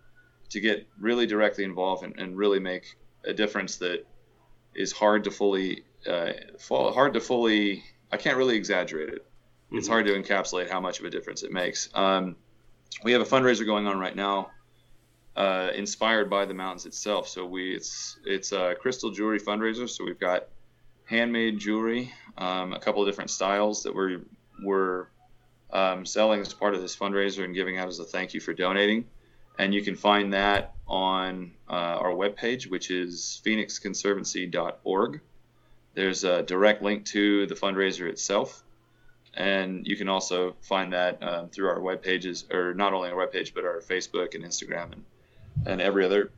to 0.48 0.60
get 0.60 0.86
really 0.98 1.26
directly 1.26 1.64
involved 1.64 2.02
and, 2.02 2.18
and 2.18 2.36
really 2.36 2.58
make 2.58 2.96
a 3.24 3.32
difference 3.32 3.76
that 3.76 4.04
is 4.74 4.90
hard 4.90 5.24
to 5.24 5.30
fully 5.30 5.84
uh, 6.08 6.32
hard 6.68 7.14
to 7.14 7.20
fully 7.20 7.84
I 8.10 8.16
can't 8.16 8.36
really 8.36 8.56
exaggerate 8.56 9.10
it. 9.10 9.26
Mm-hmm. 9.68 9.78
It's 9.78 9.88
hard 9.88 10.06
to 10.06 10.12
encapsulate 10.12 10.70
how 10.70 10.80
much 10.80 10.98
of 10.98 11.04
a 11.04 11.10
difference 11.10 11.42
it 11.42 11.52
makes. 11.52 11.90
Um, 11.94 12.36
we 13.04 13.12
have 13.12 13.20
a 13.20 13.26
fundraiser 13.26 13.66
going 13.66 13.86
on 13.86 13.98
right 13.98 14.16
now, 14.16 14.50
uh, 15.36 15.70
inspired 15.74 16.30
by 16.30 16.46
the 16.46 16.54
mountains 16.54 16.86
itself. 16.86 17.28
So 17.28 17.44
we 17.46 17.74
it's 17.74 18.18
it's 18.24 18.52
a 18.52 18.74
crystal 18.80 19.10
jewelry 19.10 19.38
fundraiser. 19.38 19.88
So 19.88 20.04
we've 20.04 20.18
got 20.18 20.48
handmade 21.04 21.58
jewelry, 21.58 22.12
um, 22.38 22.72
a 22.72 22.78
couple 22.78 23.02
of 23.02 23.08
different 23.08 23.30
styles 23.30 23.82
that 23.82 23.94
we're 23.94 24.22
we're 24.62 25.08
um, 25.70 26.06
selling 26.06 26.40
as 26.40 26.52
part 26.52 26.74
of 26.74 26.80
this 26.80 26.96
fundraiser 26.96 27.44
and 27.44 27.54
giving 27.54 27.78
out 27.78 27.88
as 27.88 27.98
a 27.98 28.04
thank 28.04 28.34
you 28.34 28.40
for 28.40 28.54
donating. 28.54 29.04
And 29.58 29.74
you 29.74 29.82
can 29.82 29.96
find 29.96 30.32
that 30.32 30.74
on 30.86 31.52
uh, 31.68 31.72
our 31.72 32.12
webpage, 32.12 32.70
which 32.70 32.90
is 32.90 33.42
phoenixconservancy.org. 33.44 35.20
There's 35.94 36.24
a 36.24 36.42
direct 36.42 36.82
link 36.82 37.04
to 37.06 37.46
the 37.46 37.54
fundraiser 37.54 38.08
itself. 38.08 38.62
And 39.38 39.86
you 39.86 39.96
can 39.96 40.08
also 40.08 40.56
find 40.62 40.92
that 40.92 41.22
um, 41.22 41.48
through 41.48 41.68
our 41.68 41.80
web 41.80 42.02
pages, 42.02 42.44
or 42.52 42.74
not 42.74 42.92
only 42.92 43.08
our 43.08 43.16
web 43.16 43.32
page, 43.32 43.54
but 43.54 43.64
our 43.64 43.80
Facebook 43.80 44.34
and 44.34 44.44
Instagram 44.44 44.92
and, 44.92 45.04
and 45.64 45.80
every 45.80 46.04
other 46.04 46.32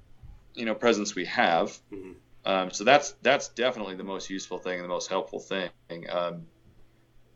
you 0.54 0.66
know 0.66 0.74
presence 0.74 1.14
we 1.14 1.24
have. 1.24 1.78
Mm-hmm. 1.92 2.12
Um, 2.44 2.70
so 2.70 2.84
that's 2.84 3.12
that's 3.22 3.48
definitely 3.48 3.96
the 3.96 4.04
most 4.04 4.30
useful 4.30 4.58
thing 4.58 4.74
and 4.74 4.84
the 4.84 4.88
most 4.88 5.08
helpful 5.08 5.40
thing. 5.40 5.70
Um, 6.10 6.46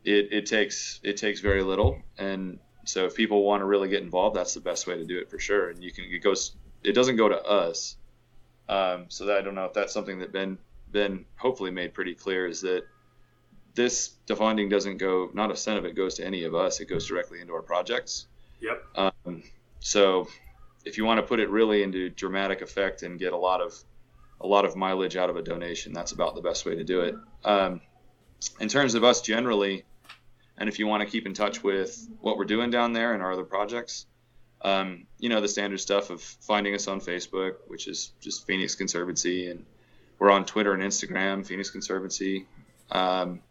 it, 0.03 0.31
it 0.31 0.45
takes 0.45 0.99
it 1.03 1.17
takes 1.17 1.39
very 1.41 1.63
little, 1.63 1.99
and 2.17 2.59
so 2.85 3.05
if 3.05 3.15
people 3.15 3.43
want 3.43 3.61
to 3.61 3.65
really 3.65 3.89
get 3.89 4.03
involved, 4.03 4.35
that's 4.35 4.53
the 4.53 4.61
best 4.61 4.85
way 4.85 4.95
to 4.97 5.05
do 5.05 5.17
it 5.17 5.29
for 5.29 5.39
sure. 5.39 5.69
And 5.69 5.83
you 5.83 5.91
can 5.91 6.05
it 6.05 6.19
goes 6.19 6.55
it 6.83 6.93
doesn't 6.93 7.17
go 7.17 7.27
to 7.27 7.41
us. 7.43 7.97
Um, 8.67 9.05
so 9.09 9.25
that 9.25 9.37
I 9.37 9.41
don't 9.41 9.55
know 9.55 9.65
if 9.65 9.73
that's 9.73 9.93
something 9.93 10.19
that 10.19 10.31
Ben 10.31 10.57
Ben 10.91 11.25
hopefully 11.35 11.71
made 11.71 11.93
pretty 11.93 12.15
clear 12.15 12.47
is 12.47 12.61
that 12.61 12.83
this 13.75 14.15
funding 14.35 14.69
doesn't 14.69 14.97
go 14.97 15.29
not 15.33 15.51
a 15.51 15.55
cent 15.55 15.77
of 15.77 15.85
it 15.85 15.95
goes 15.95 16.15
to 16.15 16.25
any 16.25 16.43
of 16.43 16.55
us. 16.55 16.79
It 16.79 16.85
goes 16.85 17.07
directly 17.07 17.41
into 17.41 17.53
our 17.53 17.61
projects. 17.61 18.27
Yep. 18.61 18.83
Um, 18.95 19.43
so 19.79 20.27
if 20.85 20.97
you 20.97 21.05
want 21.05 21.19
to 21.19 21.23
put 21.23 21.39
it 21.39 21.49
really 21.49 21.83
into 21.83 22.09
dramatic 22.09 22.61
effect 22.61 23.03
and 23.03 23.19
get 23.19 23.33
a 23.33 23.37
lot 23.37 23.61
of 23.61 23.77
a 24.41 24.47
lot 24.47 24.65
of 24.65 24.75
mileage 24.75 25.15
out 25.15 25.29
of 25.29 25.35
a 25.35 25.41
donation, 25.41 25.93
that's 25.93 26.11
about 26.11 26.35
the 26.35 26.41
best 26.41 26.65
way 26.65 26.75
to 26.75 26.83
do 26.83 27.01
it. 27.01 27.15
Um, 27.43 27.81
in 28.59 28.67
terms 28.67 28.95
of 28.95 29.03
us 29.03 29.21
generally, 29.21 29.85
and 30.57 30.69
if 30.69 30.79
you 30.79 30.87
want 30.87 31.01
to 31.01 31.09
keep 31.09 31.25
in 31.25 31.33
touch 31.33 31.63
with 31.63 32.07
what 32.21 32.37
we're 32.37 32.45
doing 32.45 32.69
down 32.69 32.93
there 32.93 33.13
and 33.13 33.23
our 33.23 33.31
other 33.31 33.43
projects, 33.43 34.05
um, 34.61 35.05
you 35.19 35.29
know, 35.29 35.41
the 35.41 35.47
standard 35.47 35.79
stuff 35.79 36.09
of 36.09 36.21
finding 36.21 36.75
us 36.75 36.87
on 36.87 36.99
Facebook, 36.99 37.55
which 37.67 37.87
is 37.87 38.11
just 38.19 38.45
Phoenix 38.45 38.75
Conservancy, 38.75 39.49
and 39.49 39.65
we're 40.19 40.31
on 40.31 40.45
Twitter 40.45 40.73
and 40.73 40.83
Instagram, 40.83 41.45
Phoenix 41.45 41.69
Conservancy, 41.69 42.45
um, 42.91 43.41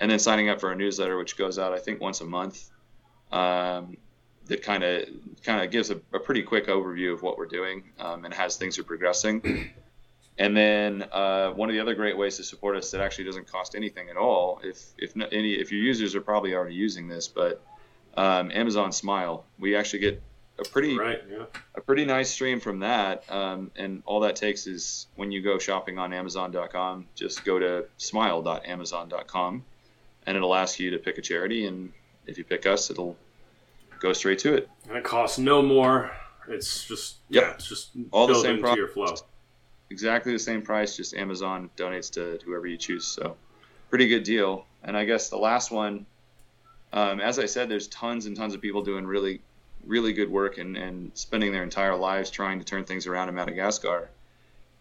and 0.00 0.10
then 0.10 0.18
signing 0.18 0.48
up 0.48 0.60
for 0.60 0.68
our 0.68 0.74
newsletter, 0.74 1.16
which 1.18 1.36
goes 1.36 1.58
out 1.58 1.72
I 1.72 1.78
think 1.78 2.00
once 2.00 2.20
a 2.20 2.24
month. 2.24 2.70
Um, 3.30 3.96
that 4.46 4.62
kind 4.62 4.82
of 4.82 5.04
kind 5.44 5.62
of 5.62 5.70
gives 5.70 5.90
a, 5.90 6.00
a, 6.14 6.18
pretty 6.18 6.42
quick 6.42 6.68
overview 6.68 7.12
of 7.12 7.20
what 7.20 7.36
we're 7.36 7.44
doing 7.44 7.84
um, 7.98 8.24
and 8.24 8.32
has 8.32 8.56
things 8.56 8.78
are 8.78 8.84
progressing. 8.84 9.70
And 10.38 10.56
then 10.56 11.02
uh, 11.10 11.50
one 11.50 11.68
of 11.68 11.74
the 11.74 11.80
other 11.80 11.96
great 11.96 12.16
ways 12.16 12.36
to 12.36 12.44
support 12.44 12.76
us 12.76 12.92
that 12.92 13.00
actually 13.00 13.24
doesn't 13.24 13.50
cost 13.50 13.74
anything 13.74 14.08
at 14.08 14.16
all, 14.16 14.60
if 14.62 14.80
if 14.96 15.12
any 15.16 15.54
if 15.54 15.72
your 15.72 15.80
users 15.80 16.14
are 16.14 16.20
probably 16.20 16.54
already 16.54 16.76
using 16.76 17.08
this, 17.08 17.26
but 17.26 17.60
um, 18.16 18.52
Amazon 18.52 18.92
Smile, 18.92 19.44
we 19.58 19.74
actually 19.74 19.98
get 19.98 20.22
a 20.58 20.64
pretty 20.64 20.96
right, 20.96 21.22
yeah. 21.30 21.44
a 21.74 21.80
pretty 21.80 22.04
nice 22.04 22.30
stream 22.30 22.60
from 22.60 22.80
that. 22.80 23.24
Um, 23.30 23.72
and 23.76 24.02
all 24.06 24.20
that 24.20 24.36
takes 24.36 24.66
is 24.66 25.06
when 25.16 25.32
you 25.32 25.42
go 25.42 25.58
shopping 25.58 25.98
on 25.98 26.12
Amazon.com, 26.12 27.06
just 27.16 27.44
go 27.44 27.58
to 27.58 27.86
smile.amazon.com, 27.96 29.64
and 30.28 30.36
it'll 30.36 30.54
ask 30.54 30.78
you 30.78 30.90
to 30.90 30.98
pick 30.98 31.18
a 31.18 31.22
charity, 31.22 31.66
and 31.66 31.92
if 32.26 32.38
you 32.38 32.44
pick 32.44 32.66
us, 32.66 32.90
it'll 32.90 33.16
go 33.98 34.12
straight 34.12 34.38
to 34.40 34.54
it. 34.54 34.68
And 34.88 34.96
it 34.96 35.04
costs 35.04 35.38
no 35.38 35.62
more. 35.62 36.12
It's 36.46 36.86
just 36.86 37.16
yep. 37.28 37.42
yeah, 37.42 37.50
it's 37.54 37.68
just 37.68 37.90
all 38.12 38.26
the 38.26 38.34
same 38.36 38.64
into 38.64 38.76
your 38.76 38.88
flow 38.88 39.16
exactly 39.90 40.32
the 40.32 40.38
same 40.38 40.62
price, 40.62 40.96
just 40.96 41.14
Amazon 41.14 41.70
donates 41.76 42.10
to 42.12 42.38
whoever 42.44 42.66
you 42.66 42.76
choose. 42.76 43.06
So, 43.06 43.36
pretty 43.90 44.08
good 44.08 44.22
deal. 44.22 44.66
And 44.84 44.96
I 44.96 45.04
guess 45.04 45.28
the 45.28 45.38
last 45.38 45.70
one, 45.70 46.06
um, 46.92 47.20
as 47.20 47.38
I 47.38 47.46
said, 47.46 47.68
there's 47.68 47.88
tons 47.88 48.26
and 48.26 48.36
tons 48.36 48.54
of 48.54 48.60
people 48.60 48.82
doing 48.82 49.06
really, 49.06 49.40
really 49.86 50.12
good 50.12 50.30
work 50.30 50.58
and, 50.58 50.76
and 50.76 51.10
spending 51.14 51.52
their 51.52 51.62
entire 51.62 51.96
lives 51.96 52.30
trying 52.30 52.58
to 52.58 52.64
turn 52.64 52.84
things 52.84 53.06
around 53.06 53.28
in 53.28 53.34
Madagascar. 53.34 54.10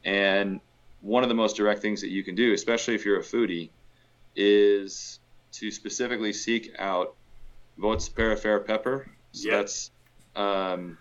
And 0.04 0.60
one 1.02 1.24
of 1.24 1.30
the 1.30 1.36
most 1.36 1.56
direct 1.56 1.82
things 1.82 2.02
that 2.02 2.10
you 2.10 2.24
can 2.24 2.36
do, 2.36 2.54
especially 2.54 2.96
if 2.96 3.06
you're 3.06 3.20
a 3.20 3.24
foodie, 3.24 3.70
is 4.36 5.20
to 5.60 5.72
specifically 5.72 6.34
seek 6.34 6.74
out 6.78 7.16
Voatsiperifery 7.80 8.66
pepper. 8.66 9.10
So 9.32 9.50
yep. 9.50 9.60
that's 9.60 9.92
um, 10.36 10.98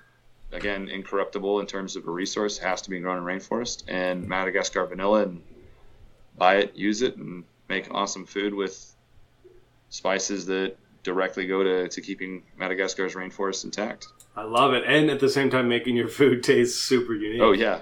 again 0.52 0.88
incorruptible 0.88 1.60
in 1.60 1.66
terms 1.66 1.96
of 1.96 2.06
a 2.06 2.10
resource. 2.10 2.58
Has 2.58 2.82
to 2.82 2.90
be 2.90 3.00
grown 3.00 3.18
in 3.18 3.24
rainforest 3.24 3.84
and 3.88 4.26
Madagascar 4.26 4.86
vanilla, 4.86 5.22
and 5.22 5.42
buy 6.36 6.56
it, 6.56 6.76
use 6.76 7.02
it, 7.02 7.16
and 7.16 7.44
make 7.68 7.88
awesome 7.90 8.26
food 8.26 8.54
with 8.54 8.94
spices 9.88 10.46
that 10.46 10.76
directly 11.02 11.46
go 11.46 11.62
to, 11.62 11.88
to 11.88 12.00
keeping 12.00 12.42
Madagascar's 12.58 13.14
rainforest 13.14 13.64
intact. 13.64 14.08
I 14.34 14.42
love 14.42 14.74
it, 14.74 14.84
and 14.86 15.08
at 15.10 15.20
the 15.20 15.30
same 15.30 15.50
time, 15.50 15.68
making 15.68 15.96
your 15.96 16.08
food 16.08 16.42
taste 16.42 16.82
super 16.82 17.14
unique. 17.14 17.40
Oh 17.40 17.52
yeah, 17.52 17.80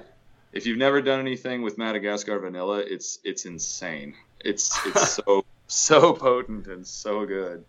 if 0.52 0.66
you've 0.66 0.78
never 0.78 1.02
done 1.02 1.18
anything 1.18 1.62
with 1.62 1.78
Madagascar 1.78 2.38
vanilla, 2.38 2.78
it's 2.78 3.18
it's 3.24 3.44
insane. 3.44 4.14
It's 4.40 4.78
it's 4.86 5.10
so 5.26 5.44
so 5.66 6.12
potent 6.12 6.66
and 6.66 6.86
so 6.86 7.24
good. 7.26 7.64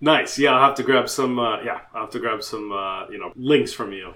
Nice. 0.00 0.38
Yeah, 0.38 0.52
I'll 0.52 0.66
have 0.68 0.76
to 0.76 0.82
grab 0.82 1.08
some. 1.08 1.38
Uh, 1.38 1.62
yeah, 1.62 1.80
I'll 1.94 2.02
have 2.02 2.10
to 2.10 2.18
grab 2.18 2.42
some. 2.42 2.72
Uh, 2.72 3.08
you 3.08 3.18
know, 3.18 3.32
links 3.34 3.72
from 3.72 3.92
you. 3.92 4.12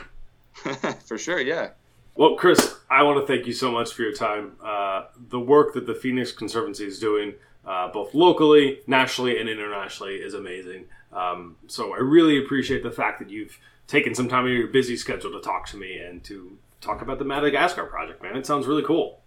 for 1.07 1.17
sure. 1.17 1.41
Yeah. 1.41 1.71
Well, 2.15 2.35
Chris, 2.37 2.77
I 2.91 3.03
want 3.03 3.25
to 3.25 3.33
thank 3.33 3.47
you 3.47 3.53
so 3.53 3.71
much 3.71 3.93
for 3.93 4.03
your 4.03 4.13
time. 4.13 4.57
Uh, 4.63 5.05
the 5.29 5.41
work 5.41 5.73
that 5.75 5.87
the 5.87 5.95
Phoenix 5.95 6.33
Conservancy 6.33 6.85
is 6.85 6.99
doing, 6.99 7.35
uh, 7.65 7.89
both 7.89 8.15
locally, 8.15 8.81
nationally, 8.87 9.39
and 9.41 9.49
internationally, 9.49 10.17
is 10.17 10.35
amazing. 10.35 10.85
Um, 11.13 11.57
so 11.67 11.95
I 11.95 11.99
really 11.99 12.39
appreciate 12.39 12.83
the 12.83 12.91
fact 12.91 13.21
that 13.21 13.31
you've 13.31 13.59
taken 13.87 14.15
some 14.15 14.29
time 14.29 14.45
out 14.45 14.51
of 14.51 14.53
your 14.53 14.69
busy 14.69 14.97
schedule 14.97 15.33
to 15.33 15.41
talk 15.41 15.67
to 15.69 15.77
me 15.77 15.99
and 15.99 16.23
to 16.25 16.59
talk 16.81 17.01
about 17.01 17.19
the 17.19 17.25
Madagascar 17.25 17.87
project. 17.87 18.23
Man, 18.23 18.37
it 18.37 18.47
sounds 18.47 18.67
really 18.67 18.85
cool. 18.85 19.21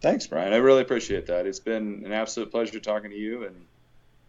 Thanks, 0.00 0.26
Brian. 0.26 0.52
I 0.52 0.56
really 0.56 0.82
appreciate 0.82 1.26
that. 1.26 1.46
It's 1.46 1.58
been 1.58 2.02
an 2.04 2.12
absolute 2.12 2.50
pleasure 2.50 2.78
talking 2.78 3.10
to 3.10 3.16
you, 3.16 3.44
and 3.44 3.64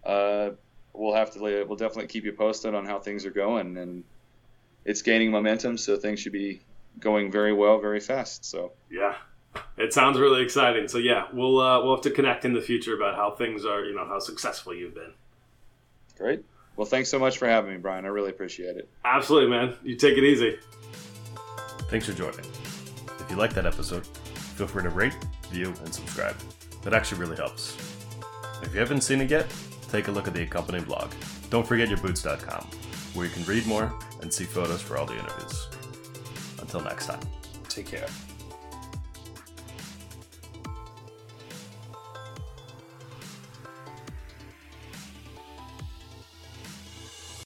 uh, 0.04 0.56
we'll 0.94 1.14
have 1.14 1.32
to 1.34 1.40
we'll 1.40 1.78
definitely 1.78 2.08
keep 2.08 2.26
you 2.26 2.34
posted 2.34 2.74
on 2.74 2.86
how 2.86 3.00
things 3.00 3.26
are 3.26 3.32
going, 3.32 3.78
and 3.78 4.04
it's 4.86 5.02
gaining 5.02 5.32
momentum, 5.32 5.78
so 5.78 5.96
things 5.98 6.20
should 6.20 6.32
be 6.32 6.62
going 7.00 7.32
very 7.32 7.54
well, 7.54 7.80
very 7.80 8.00
fast. 8.00 8.46
So 8.46 8.72
yeah, 8.90 9.16
it 9.78 9.94
sounds 9.94 10.18
really 10.20 10.42
exciting. 10.42 10.88
So 10.88 10.98
yeah, 10.98 11.28
we'll 11.32 11.60
uh, 11.60 11.84
we'll 11.84 11.96
have 11.96 12.04
to 12.04 12.12
connect 12.12 12.46
in 12.46 12.54
the 12.54 12.62
future 12.62 12.96
about 12.96 13.16
how 13.16 13.32
things 13.32 13.66
are, 13.66 13.84
you 13.84 13.96
know, 13.96 14.06
how 14.06 14.20
successful 14.20 14.74
you've 14.74 14.96
been. 14.96 15.14
Great. 16.18 16.44
Well, 16.76 16.86
thanks 16.86 17.10
so 17.10 17.20
much 17.20 17.38
for 17.38 17.48
having 17.48 17.72
me, 17.72 17.78
Brian. 17.78 18.06
I 18.06 18.08
really 18.08 18.30
appreciate 18.30 18.78
it. 18.78 18.90
Absolutely, 19.04 19.50
man. 19.50 19.76
You 19.84 19.96
take 19.96 20.18
it 20.18 20.24
easy. 20.24 20.58
Thanks 21.90 22.06
for 22.06 22.14
joining. 22.14 22.40
If 23.20 23.26
you 23.30 23.36
like 23.36 23.54
that 23.54 23.66
episode, 23.66 24.06
feel 24.56 24.68
free 24.68 24.84
to 24.84 24.90
rate, 24.90 25.18
view, 25.50 25.74
and 25.84 25.94
subscribe. 25.94 26.36
That 26.84 26.94
actually 26.94 27.20
really 27.20 27.36
helps. 27.36 27.78
If 28.62 28.74
you 28.74 28.80
haven't 28.80 29.02
seen 29.02 29.22
it 29.22 29.30
yet, 29.30 29.54
take 29.90 30.08
a 30.08 30.12
look 30.12 30.28
at 30.28 30.34
the 30.34 30.44
accompanying 30.44 30.86
blog. 30.86 31.12
Don't 31.50 31.68
forget 31.68 31.90
yourboots.com, 31.90 32.68
where 33.14 33.26
you 33.26 33.32
can 33.32 33.44
read 33.46 33.66
more 33.66 33.94
and 34.22 34.34
see 34.34 34.46
photos 34.46 34.82
for 34.82 34.98
all 34.98 35.06
the 35.06 35.18
interviews. 35.18 35.68
Until 36.60 36.82
next 36.82 37.08
time. 37.08 37.22
Take 37.68 37.88
care. 37.88 38.08